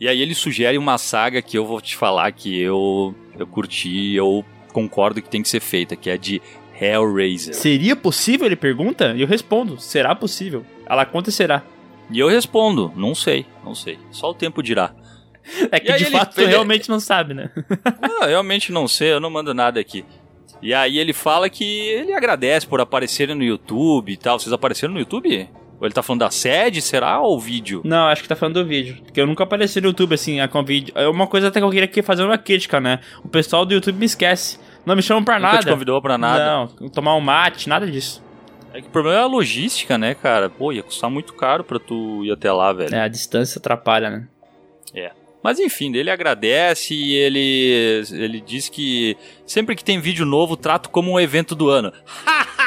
[0.00, 4.14] E aí ele sugere uma saga que eu vou te falar que eu, eu curti,
[4.14, 6.40] eu concordo que tem que ser feita, que é de
[6.80, 7.54] Hellraiser.
[7.54, 9.14] Seria possível, ele pergunta?
[9.16, 10.64] E eu respondo, será possível.
[10.88, 11.62] Ela acontecerá.
[12.10, 13.98] E eu respondo, não sei, não sei.
[14.10, 14.92] Só o tempo dirá.
[15.70, 16.48] É que de fato ele...
[16.48, 17.52] realmente não sabe, né?
[18.02, 20.04] não, realmente não sei, eu não mando nada aqui.
[20.60, 24.40] E aí ele fala que ele agradece por aparecerem no YouTube e tal.
[24.40, 25.48] Vocês apareceram no YouTube?
[25.78, 27.20] Ou ele tá falando da sede, será?
[27.20, 27.82] Ou o vídeo?
[27.84, 28.96] Não, acho que tá falando do vídeo.
[29.04, 30.90] Porque eu nunca apareci no YouTube, assim, a convite.
[30.94, 33.00] É uma coisa até que eu queria aqui fazer uma crítica, né?
[33.22, 34.58] O pessoal do YouTube me esquece.
[34.86, 35.58] Não me chamam pra nada.
[35.58, 36.68] te convidou pra nada?
[36.80, 38.24] Não, tomar um mate, nada disso.
[38.76, 40.50] É que o problema é a logística, né, cara?
[40.50, 42.94] Pô, ia custar muito caro pra tu ir até lá, velho.
[42.94, 44.28] É, a distância atrapalha, né?
[44.94, 45.12] É.
[45.42, 49.16] Mas enfim, ele agradece e ele, ele diz que
[49.46, 51.90] sempre que tem vídeo novo, trato como um evento do ano.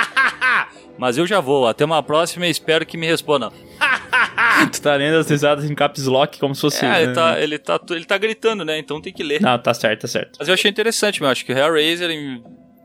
[0.98, 1.68] Mas eu já vou.
[1.68, 3.54] Até uma próxima e espero que me respondam.
[4.72, 6.84] tu tá lendo as risadas em caps lock como se fosse.
[6.84, 7.04] É, né?
[7.04, 8.80] ele, tá, ele, tá, ele tá gritando, né?
[8.80, 9.40] Então tem que ler.
[9.42, 10.38] Não, tá certo, tá certo.
[10.40, 11.30] Mas eu achei interessante, meu.
[11.30, 12.10] Acho que o Hellraiser,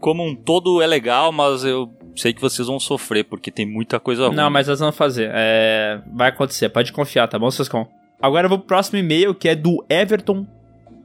[0.05, 3.98] como um todo, é legal, mas eu sei que vocês vão sofrer, porque tem muita
[3.98, 4.36] coisa ruim.
[4.36, 5.31] Não, mas nós vamos fazer.
[5.32, 5.98] É...
[6.12, 7.89] Vai acontecer, pode confiar, tá bom, Sescon?
[8.20, 10.47] Agora eu vou pro próximo e-mail, que é do Everton.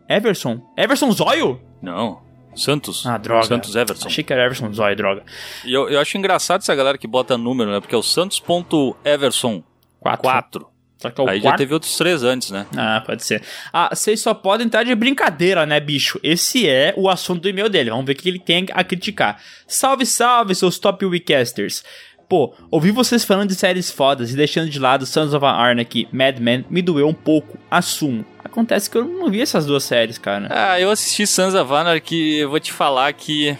[0.09, 0.61] Everson?
[0.75, 1.61] Everson Zóio?
[1.81, 2.19] Não.
[2.53, 3.05] Santos.
[3.05, 3.45] Ah, droga.
[3.45, 4.05] Santos Everson.
[4.05, 5.23] Achei que era Everson Zóio, droga.
[5.63, 7.79] E eu, eu acho engraçado essa galera que bota número, né?
[7.79, 9.63] Porque é o Santos.Everson
[10.01, 10.21] 4.
[10.21, 10.68] 4.
[10.99, 11.53] Só que é o Aí quarto?
[11.53, 12.65] já teve outros três antes, né?
[12.75, 13.41] Ah, pode ser.
[13.71, 16.19] Ah, vocês só podem estar de brincadeira, né, bicho?
[16.21, 17.89] Esse é o assunto do e-mail dele.
[17.89, 19.41] Vamos ver o que ele tem a criticar.
[19.65, 21.83] Salve, salve, seus top Wecasters.
[22.27, 26.37] Pô, ouvir vocês falando de séries fodas e deixando de lado Sons of Anarchy, Mad
[26.37, 28.23] Men, me doeu um pouco, assumo.
[28.43, 30.47] Acontece que eu não vi essas duas séries, cara.
[30.51, 33.57] Ah, eu assisti Sons of Anarchy, eu vou te falar que...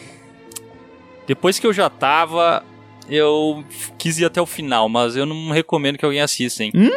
[1.26, 2.64] Depois que eu já tava,
[3.10, 3.64] eu
[3.98, 6.72] quis ir até o final, mas eu não recomendo que alguém assista, hein?
[6.76, 6.90] Hum,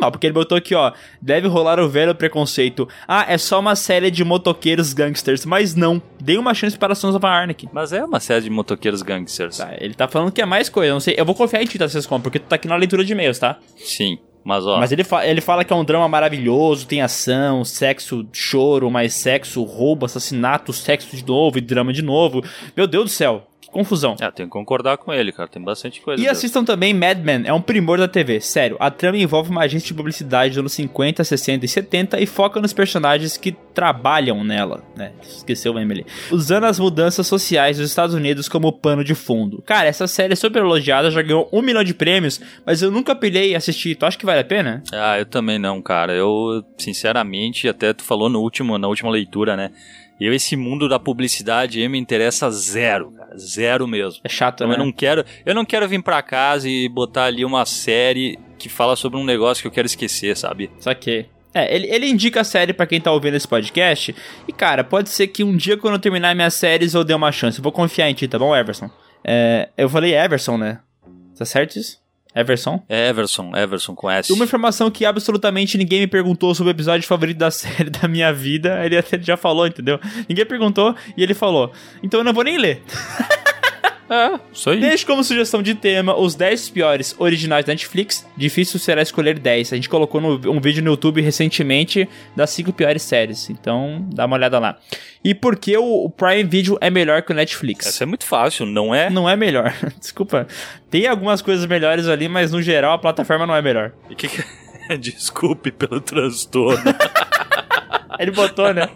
[0.00, 2.88] ó, porque ele botou aqui, ó, deve rolar o velho preconceito.
[3.06, 6.02] Ah, é só uma série de motoqueiros gangsters, mas não.
[6.20, 7.68] Dei uma chance para Sons of Anarchy.
[7.72, 9.58] Mas é uma série de motoqueiros gangsters.
[9.58, 11.14] Tá, ele tá falando que é mais coisa, eu não sei.
[11.16, 13.38] Eu vou confiar em ti, tá, Sescom, porque tu tá aqui na leitura de e-mails,
[13.38, 13.58] tá?
[13.76, 14.78] Sim, mas ó...
[14.78, 19.14] Mas ele, fa ele fala que é um drama maravilhoso, tem ação, sexo, choro, mais
[19.14, 22.42] sexo, roubo, assassinato, sexo de novo e drama de novo.
[22.76, 24.16] Meu Deus do céu, que confusão.
[24.20, 25.48] É, tenho que concordar com ele, cara.
[25.48, 26.22] Tem bastante coisa.
[26.22, 28.40] E assistam também Mad Men, é um primor da TV.
[28.40, 32.26] Sério, a trama envolve uma agência de publicidade dos anos 50, 60 e 70 e
[32.26, 35.12] foca nos personagens que trabalham nela, né?
[35.22, 36.06] Esqueceu o meme ali.
[36.30, 39.62] Usando as mudanças sociais dos Estados Unidos como pano de fundo.
[39.62, 43.14] Cara, essa série é super elogiada, já ganhou um milhão de prêmios, mas eu nunca
[43.14, 43.94] pilhei assistir.
[43.94, 44.82] Tu acha que vale a pena?
[44.92, 46.12] Ah, eu também não, cara.
[46.12, 49.70] Eu, sinceramente, até tu falou no último, na última leitura, né?
[50.20, 53.38] Eu, esse mundo da publicidade me interessa zero, cara.
[53.38, 54.20] Zero mesmo.
[54.24, 54.74] É chato, Então né?
[54.74, 58.68] eu não quero, eu não quero vir pra casa e botar ali uma série que
[58.68, 60.70] fala sobre um negócio que eu quero esquecer, sabe?
[60.78, 61.28] Saquei.
[61.52, 64.14] É, ele, ele indica a série pra quem tá ouvindo esse podcast.
[64.46, 67.32] E, cara, pode ser que um dia quando eu terminar minhas séries eu dê uma
[67.32, 67.58] chance.
[67.58, 68.88] Eu vou confiar em ti, tá bom, Everson?
[69.24, 70.78] É, eu falei Everson, né?
[71.36, 71.99] Tá certo isso?
[72.34, 72.82] Everson?
[72.88, 74.32] É Everson, Everson com S.
[74.32, 78.32] Uma informação que absolutamente ninguém me perguntou sobre o episódio favorito da série da minha
[78.32, 78.84] vida.
[78.84, 79.98] Ele até já falou, entendeu?
[80.28, 81.72] Ninguém perguntou e ele falou.
[82.02, 82.82] Então eu não vou nem ler.
[84.10, 84.80] É, isso aí.
[84.80, 88.26] Deixe como sugestão de tema os 10 piores originais da Netflix.
[88.36, 89.72] Difícil será escolher 10.
[89.72, 93.48] A gente colocou no, um vídeo no YouTube recentemente das 5 piores séries.
[93.48, 94.78] Então, dá uma olhada lá.
[95.22, 97.86] E por que o, Prime Video é melhor que o Netflix?
[97.86, 99.08] Essa é muito fácil, não é?
[99.08, 99.72] Não é melhor.
[100.00, 100.48] Desculpa.
[100.90, 103.92] Tem algumas coisas melhores ali, mas no geral a plataforma não é melhor.
[104.10, 104.42] E que que...
[104.98, 106.82] Desculpe pelo transtorno.
[108.18, 108.88] Ele botou, né?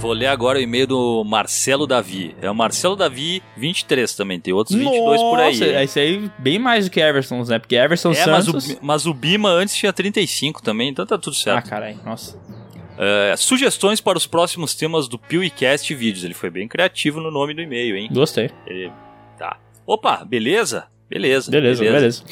[0.00, 2.34] Vou ler agora o e-mail do Marcelo Davi.
[2.40, 5.58] É o Marcelo Davi 23 também, tem outros 22 por aí.
[5.58, 5.82] Nossa?
[5.82, 7.58] Esse aí bem mais do que Eversons, né?
[7.58, 8.70] Porque Everson É, mas Santos...
[8.70, 11.68] o, mas o Bima antes tinha 35 também, então tá tudo Ah, certo.
[11.68, 12.38] caralho, nossa.
[12.96, 16.24] É, sugestões para os próximos temas do PewCast Vídeos.
[16.24, 18.08] Ele foi bem criativo no nome do e-mail, hein?
[18.12, 18.50] Gostei.
[18.66, 18.92] Ele-
[19.36, 19.56] Tá.
[19.86, 20.86] Opa, beleza?
[21.08, 21.50] Beleza.
[21.50, 22.24] Beleza, beleza.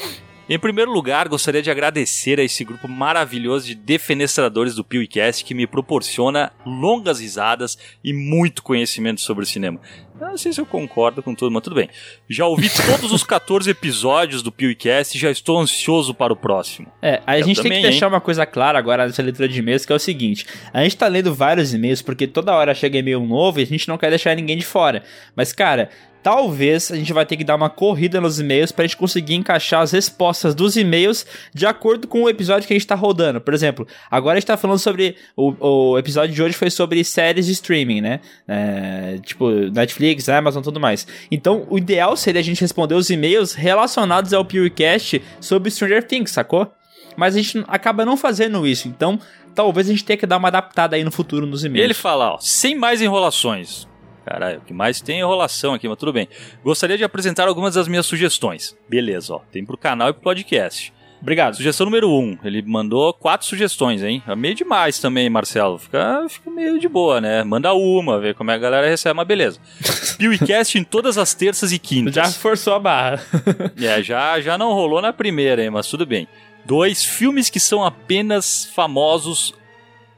[0.49, 5.53] Em primeiro lugar, gostaria de agradecer a esse grupo maravilhoso de defenestradores do PewCast que
[5.53, 9.77] me proporciona longas risadas e muito conhecimento sobre o cinema.
[10.19, 11.89] Eu Não sei se eu concordo com tudo, mas tudo bem.
[12.29, 16.87] Já ouvi todos os 14 episódios do PewCast e já estou ansioso para o próximo.
[17.01, 18.13] É, a Eu gente tem também, que deixar hein?
[18.13, 21.07] uma coisa clara agora nessa leitura de e-mails, que é o seguinte: a gente tá
[21.07, 24.33] lendo vários e-mails porque toda hora chega e-mail novo e a gente não quer deixar
[24.33, 25.03] ninguém de fora.
[25.35, 25.89] Mas, cara,
[26.21, 29.81] talvez a gente vai ter que dar uma corrida nos e-mails pra gente conseguir encaixar
[29.81, 33.39] as respostas dos e-mails de acordo com o episódio que a gente tá rodando.
[33.39, 35.15] Por exemplo, agora a gente tá falando sobre.
[35.35, 35.53] O,
[35.93, 38.19] o episódio de hoje foi sobre séries de streaming, né?
[38.47, 41.07] É, tipo, Netflix, Amazon tudo mais.
[41.31, 46.31] Então, o ideal seria a gente responder os e-mails relacionados ao PewCast sobre Stranger Things,
[46.31, 46.71] sacou?
[47.15, 48.87] Mas a gente acaba não fazendo isso.
[48.87, 49.19] Então,
[49.55, 51.83] talvez a gente tenha que dar uma adaptada aí no futuro nos e-mails.
[51.83, 53.87] ele fala, ó, sem mais enrolações.
[54.27, 56.27] Caralho, o que mais tem é enrolação aqui, mas tudo bem.
[56.61, 58.77] Gostaria de apresentar algumas das minhas sugestões.
[58.89, 59.41] Beleza, ó.
[59.49, 60.93] Tem pro canal e pro podcast.
[61.21, 61.55] Obrigado.
[61.55, 62.11] Sugestão número 1.
[62.11, 64.21] Um, ele mandou quatro sugestões, hein?
[64.27, 65.77] É meio demais também, Marcelo.
[65.77, 67.41] Fica, fica meio de boa, né?
[67.45, 69.61] Manda uma, vê como é a galera recebe, mas beleza.
[70.19, 72.13] PewCast em todas as terças e quintas.
[72.13, 73.21] Já forçou a barra.
[73.81, 75.69] É, já, já não rolou na primeira, hein?
[75.69, 76.27] Mas tudo bem.
[76.65, 79.53] Dois, filmes que são apenas famosos.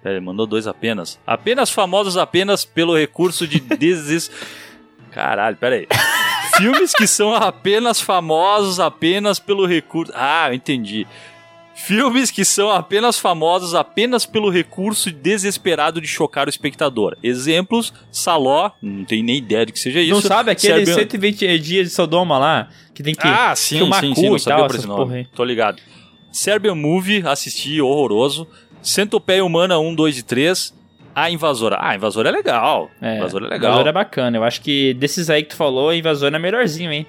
[0.01, 1.19] Pera, ele mandou dois apenas.
[1.27, 4.31] Apenas famosos apenas pelo recurso de deses.
[5.11, 5.87] Caralho, pera aí.
[6.57, 10.11] Filmes que são apenas famosos apenas pelo recurso.
[10.15, 11.05] Ah, eu entendi.
[11.73, 17.15] Filmes que são apenas famosos apenas pelo recurso desesperado de chocar o espectador.
[17.23, 20.13] Exemplos: Saló, não tenho nem ideia de que seja isso.
[20.13, 22.67] Não sabe aquele Serbian- 120 dias de Sodoma lá?
[22.93, 24.87] Que tem que ah, sim, filmar sim, cu sim, não e sabia tal, por esse
[24.87, 25.27] nome.
[25.33, 25.81] Tô ligado.
[26.33, 28.45] Serbian Movie, assisti, horroroso.
[28.81, 30.79] Centopeia Humana 1, 2 e 3.
[31.15, 31.75] A Invasora.
[31.77, 32.89] Ah, a Invasora é legal.
[33.01, 33.71] É, Invasora é legal.
[33.71, 34.37] Invasor é bacana.
[34.37, 37.05] Eu acho que desses aí que tu falou, Invasor é melhorzinho, hein?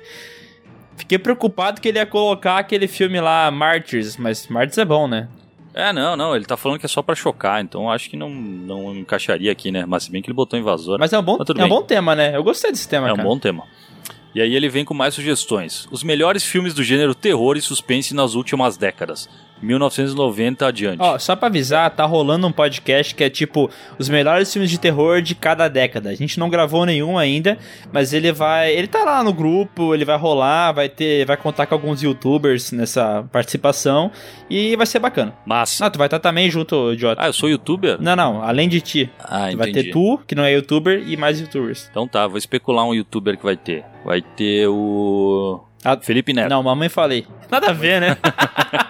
[0.97, 5.29] Fiquei preocupado que ele ia colocar aquele filme lá, Martyrs, mas Martyrs é bom, né?
[5.73, 8.29] É, não, não, ele tá falando que é só pra chocar, então acho que não,
[8.29, 9.85] não encaixaria aqui, né?
[9.87, 10.99] Mas se bem que ele botou Invasora.
[10.99, 12.37] Mas é um bom, é um bom tema, né?
[12.37, 13.29] Eu gostei desse tema, É um cara.
[13.29, 13.65] bom tema.
[14.35, 15.89] E aí ele vem com mais sugestões.
[15.91, 19.29] Os melhores filmes do gênero terror e suspense nas últimas décadas.
[19.63, 21.01] 1990 adiante.
[21.01, 24.79] Ó, só pra avisar, tá rolando um podcast que é tipo os melhores filmes de
[24.79, 26.11] terror de cada década.
[26.11, 27.59] A gente não gravou nenhum ainda,
[27.93, 31.67] mas ele vai, ele tá lá no grupo, ele vai rolar, vai ter, vai contar
[31.67, 34.11] com alguns youtubers nessa participação
[34.49, 35.35] e vai ser bacana.
[35.47, 35.87] Massa.
[35.87, 37.23] Ah, tu vai estar também junto, idiota.
[37.23, 37.97] Ah, eu sou youtuber?
[38.01, 39.11] Não, não, além de ti.
[39.19, 39.87] Ah, Tu vai entendi.
[39.89, 41.89] ter tu, que não é youtuber, e mais youtubers.
[41.91, 43.85] Então tá, vou especular um youtuber que vai ter.
[44.05, 45.61] Vai ter o.
[45.85, 46.49] Ah, Felipe Neto.
[46.51, 47.27] Não, mamãe falei.
[47.51, 48.17] Nada a ver, né?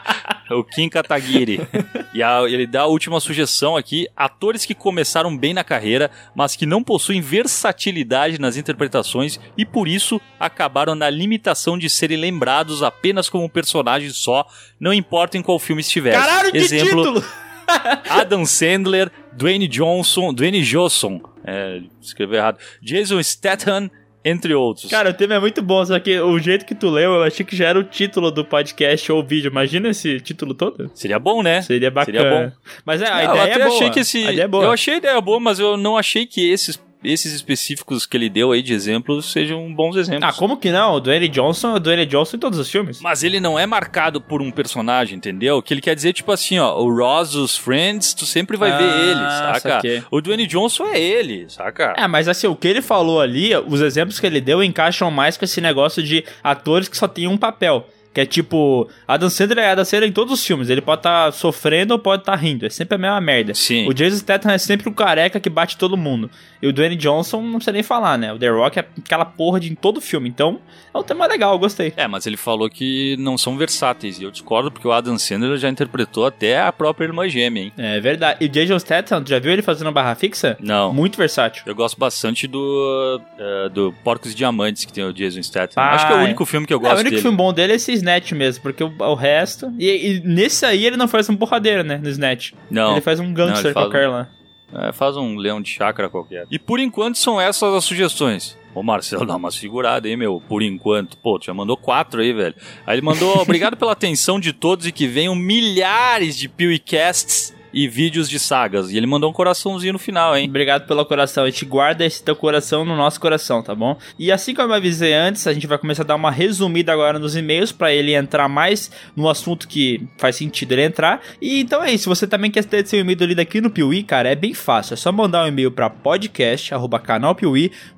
[0.56, 1.60] O Kim Kataguiri.
[2.12, 6.56] e a- ele dá a última sugestão aqui: atores que começaram bem na carreira, mas
[6.56, 12.82] que não possuem versatilidade nas interpretações e por isso acabaram na limitação de serem lembrados
[12.82, 14.46] apenas como um personagem só,
[14.78, 16.12] não importa em qual filme estiver.
[16.12, 17.24] Caralho, que Exemplo: título!
[18.08, 23.88] Adam Sandler, Dwayne Johnson, Dwayne Johnson, é, escreveu errado, Jason Statham,
[24.24, 24.90] entre outros.
[24.90, 27.44] Cara, o tema é muito bom, só que o jeito que tu leu, eu achei
[27.44, 29.50] que já era o título do podcast ou vídeo.
[29.50, 30.90] Imagina esse título todo.
[30.94, 31.62] Seria bom, né?
[31.62, 32.18] Seria bacana.
[32.18, 32.52] Seria bom.
[32.84, 33.76] Mas é, a Não, ideia eu até é boa.
[33.76, 34.40] achei que esse.
[34.40, 34.64] É boa.
[34.64, 38.28] Eu achei a ideia boa, mas eu não achei que esses, esses específicos que ele
[38.28, 40.24] deu aí de exemplos sejam bons exemplos.
[40.28, 40.94] Ah, como que não?
[40.94, 43.00] O Dwayne Johnson é o Dwayne Johnson em todos os filmes.
[43.00, 45.56] Mas ele não é marcado por um personagem, entendeu?
[45.58, 48.70] O que ele quer dizer, tipo assim, ó, o Ross, os Friends, tu sempre vai
[48.70, 49.20] ver Ah, ele,
[49.54, 49.60] saca?
[49.74, 50.02] saquei.
[50.10, 51.94] O Dwayne Johnson é ele, saca?
[51.96, 55.36] É, mas assim, o que ele falou ali, os exemplos que ele deu encaixam mais
[55.36, 57.88] com esse negócio de atores que só tem um papel.
[58.12, 60.68] Que é tipo, Adam Sandler é Adam Sandler em todos os filmes.
[60.68, 62.66] Ele pode estar sofrendo ou pode estar rindo.
[62.66, 63.54] É sempre a mesma merda.
[63.54, 63.86] Sim.
[63.88, 66.28] O Jason Statham é sempre o careca que bate todo mundo.
[66.60, 68.32] E o Dwayne Johnson não precisa nem falar, né?
[68.32, 70.28] O The Rock é aquela porra de em todo filme.
[70.28, 70.58] Então,
[70.92, 71.92] é um tema legal, eu gostei.
[71.96, 74.18] É, mas ele falou que não são versáteis.
[74.18, 77.72] E eu discordo porque o Adam Sandler já interpretou até a própria irmã gêmea, hein?
[77.78, 78.38] É verdade.
[78.40, 80.56] E o Jason Statham, já viu ele fazendo barra fixa?
[80.60, 80.92] Não.
[80.92, 81.62] Muito versátil.
[81.64, 85.80] Eu gosto bastante do, eh, do Porcos e Diamantes que tem o Jason Statham.
[85.80, 86.24] Ah, Acho que é o é.
[86.24, 87.22] único filme que eu É, gosto o único dele.
[87.22, 89.72] filme bom dele é esse Snatch mesmo, porque o, o resto.
[89.78, 91.98] E, e nesse aí ele não faz um porradeiro, né?
[92.02, 92.52] No Snatch.
[92.70, 92.92] Não.
[92.92, 94.28] Ele faz um gangster faz qualquer um- lá.
[94.72, 96.46] É, faz um leão de chácara qualquer.
[96.50, 98.56] E por enquanto são essas as sugestões.
[98.72, 100.40] Ô Marcelo, dá umas figuradas aí, meu.
[100.48, 101.16] Por enquanto.
[101.16, 102.54] Pô, tu já mandou quatro aí, velho.
[102.86, 107.88] Aí ele mandou, obrigado pela atenção de todos e que venham milhares de PewCasts e
[107.88, 108.90] vídeos de sagas.
[108.90, 110.48] E ele mandou um coraçãozinho no final, hein?
[110.48, 111.44] Obrigado pelo coração.
[111.44, 113.96] A gente guarda esse teu coração no nosso coração, tá bom?
[114.18, 117.18] E assim como eu avisei antes, a gente vai começar a dar uma resumida agora
[117.18, 121.20] nos e-mails pra ele entrar mais no assunto que faz sentido ele entrar.
[121.40, 122.04] E então é isso.
[122.04, 124.94] Se você também quer ter seu e-mail lido aqui no Piuí, cara, é bem fácil.
[124.94, 125.90] É só mandar um e-mail pra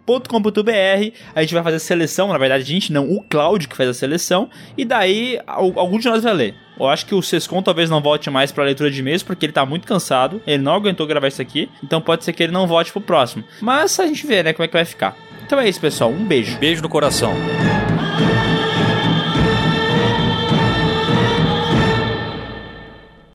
[0.06, 1.16] podcast@canalpiuí.com.br.
[1.34, 3.88] A gente vai fazer a seleção, na verdade a gente não, o Cláudio que faz
[3.88, 4.48] a seleção.
[4.76, 6.54] E daí al- algum de nós vai ler.
[6.78, 9.52] Eu acho que o Sescon talvez não volte mais pra leitura de e-mails porque ele
[9.52, 10.40] tá muito cansado.
[10.46, 11.68] Ele não aguentou gravar isso aqui.
[11.82, 13.44] Então pode ser que ele não volte pro próximo.
[13.60, 15.16] Mas a gente vê, né, como é que vai ficar.
[15.46, 16.10] Então é isso, pessoal.
[16.10, 16.58] Um beijo.
[16.58, 17.32] Beijo no coração.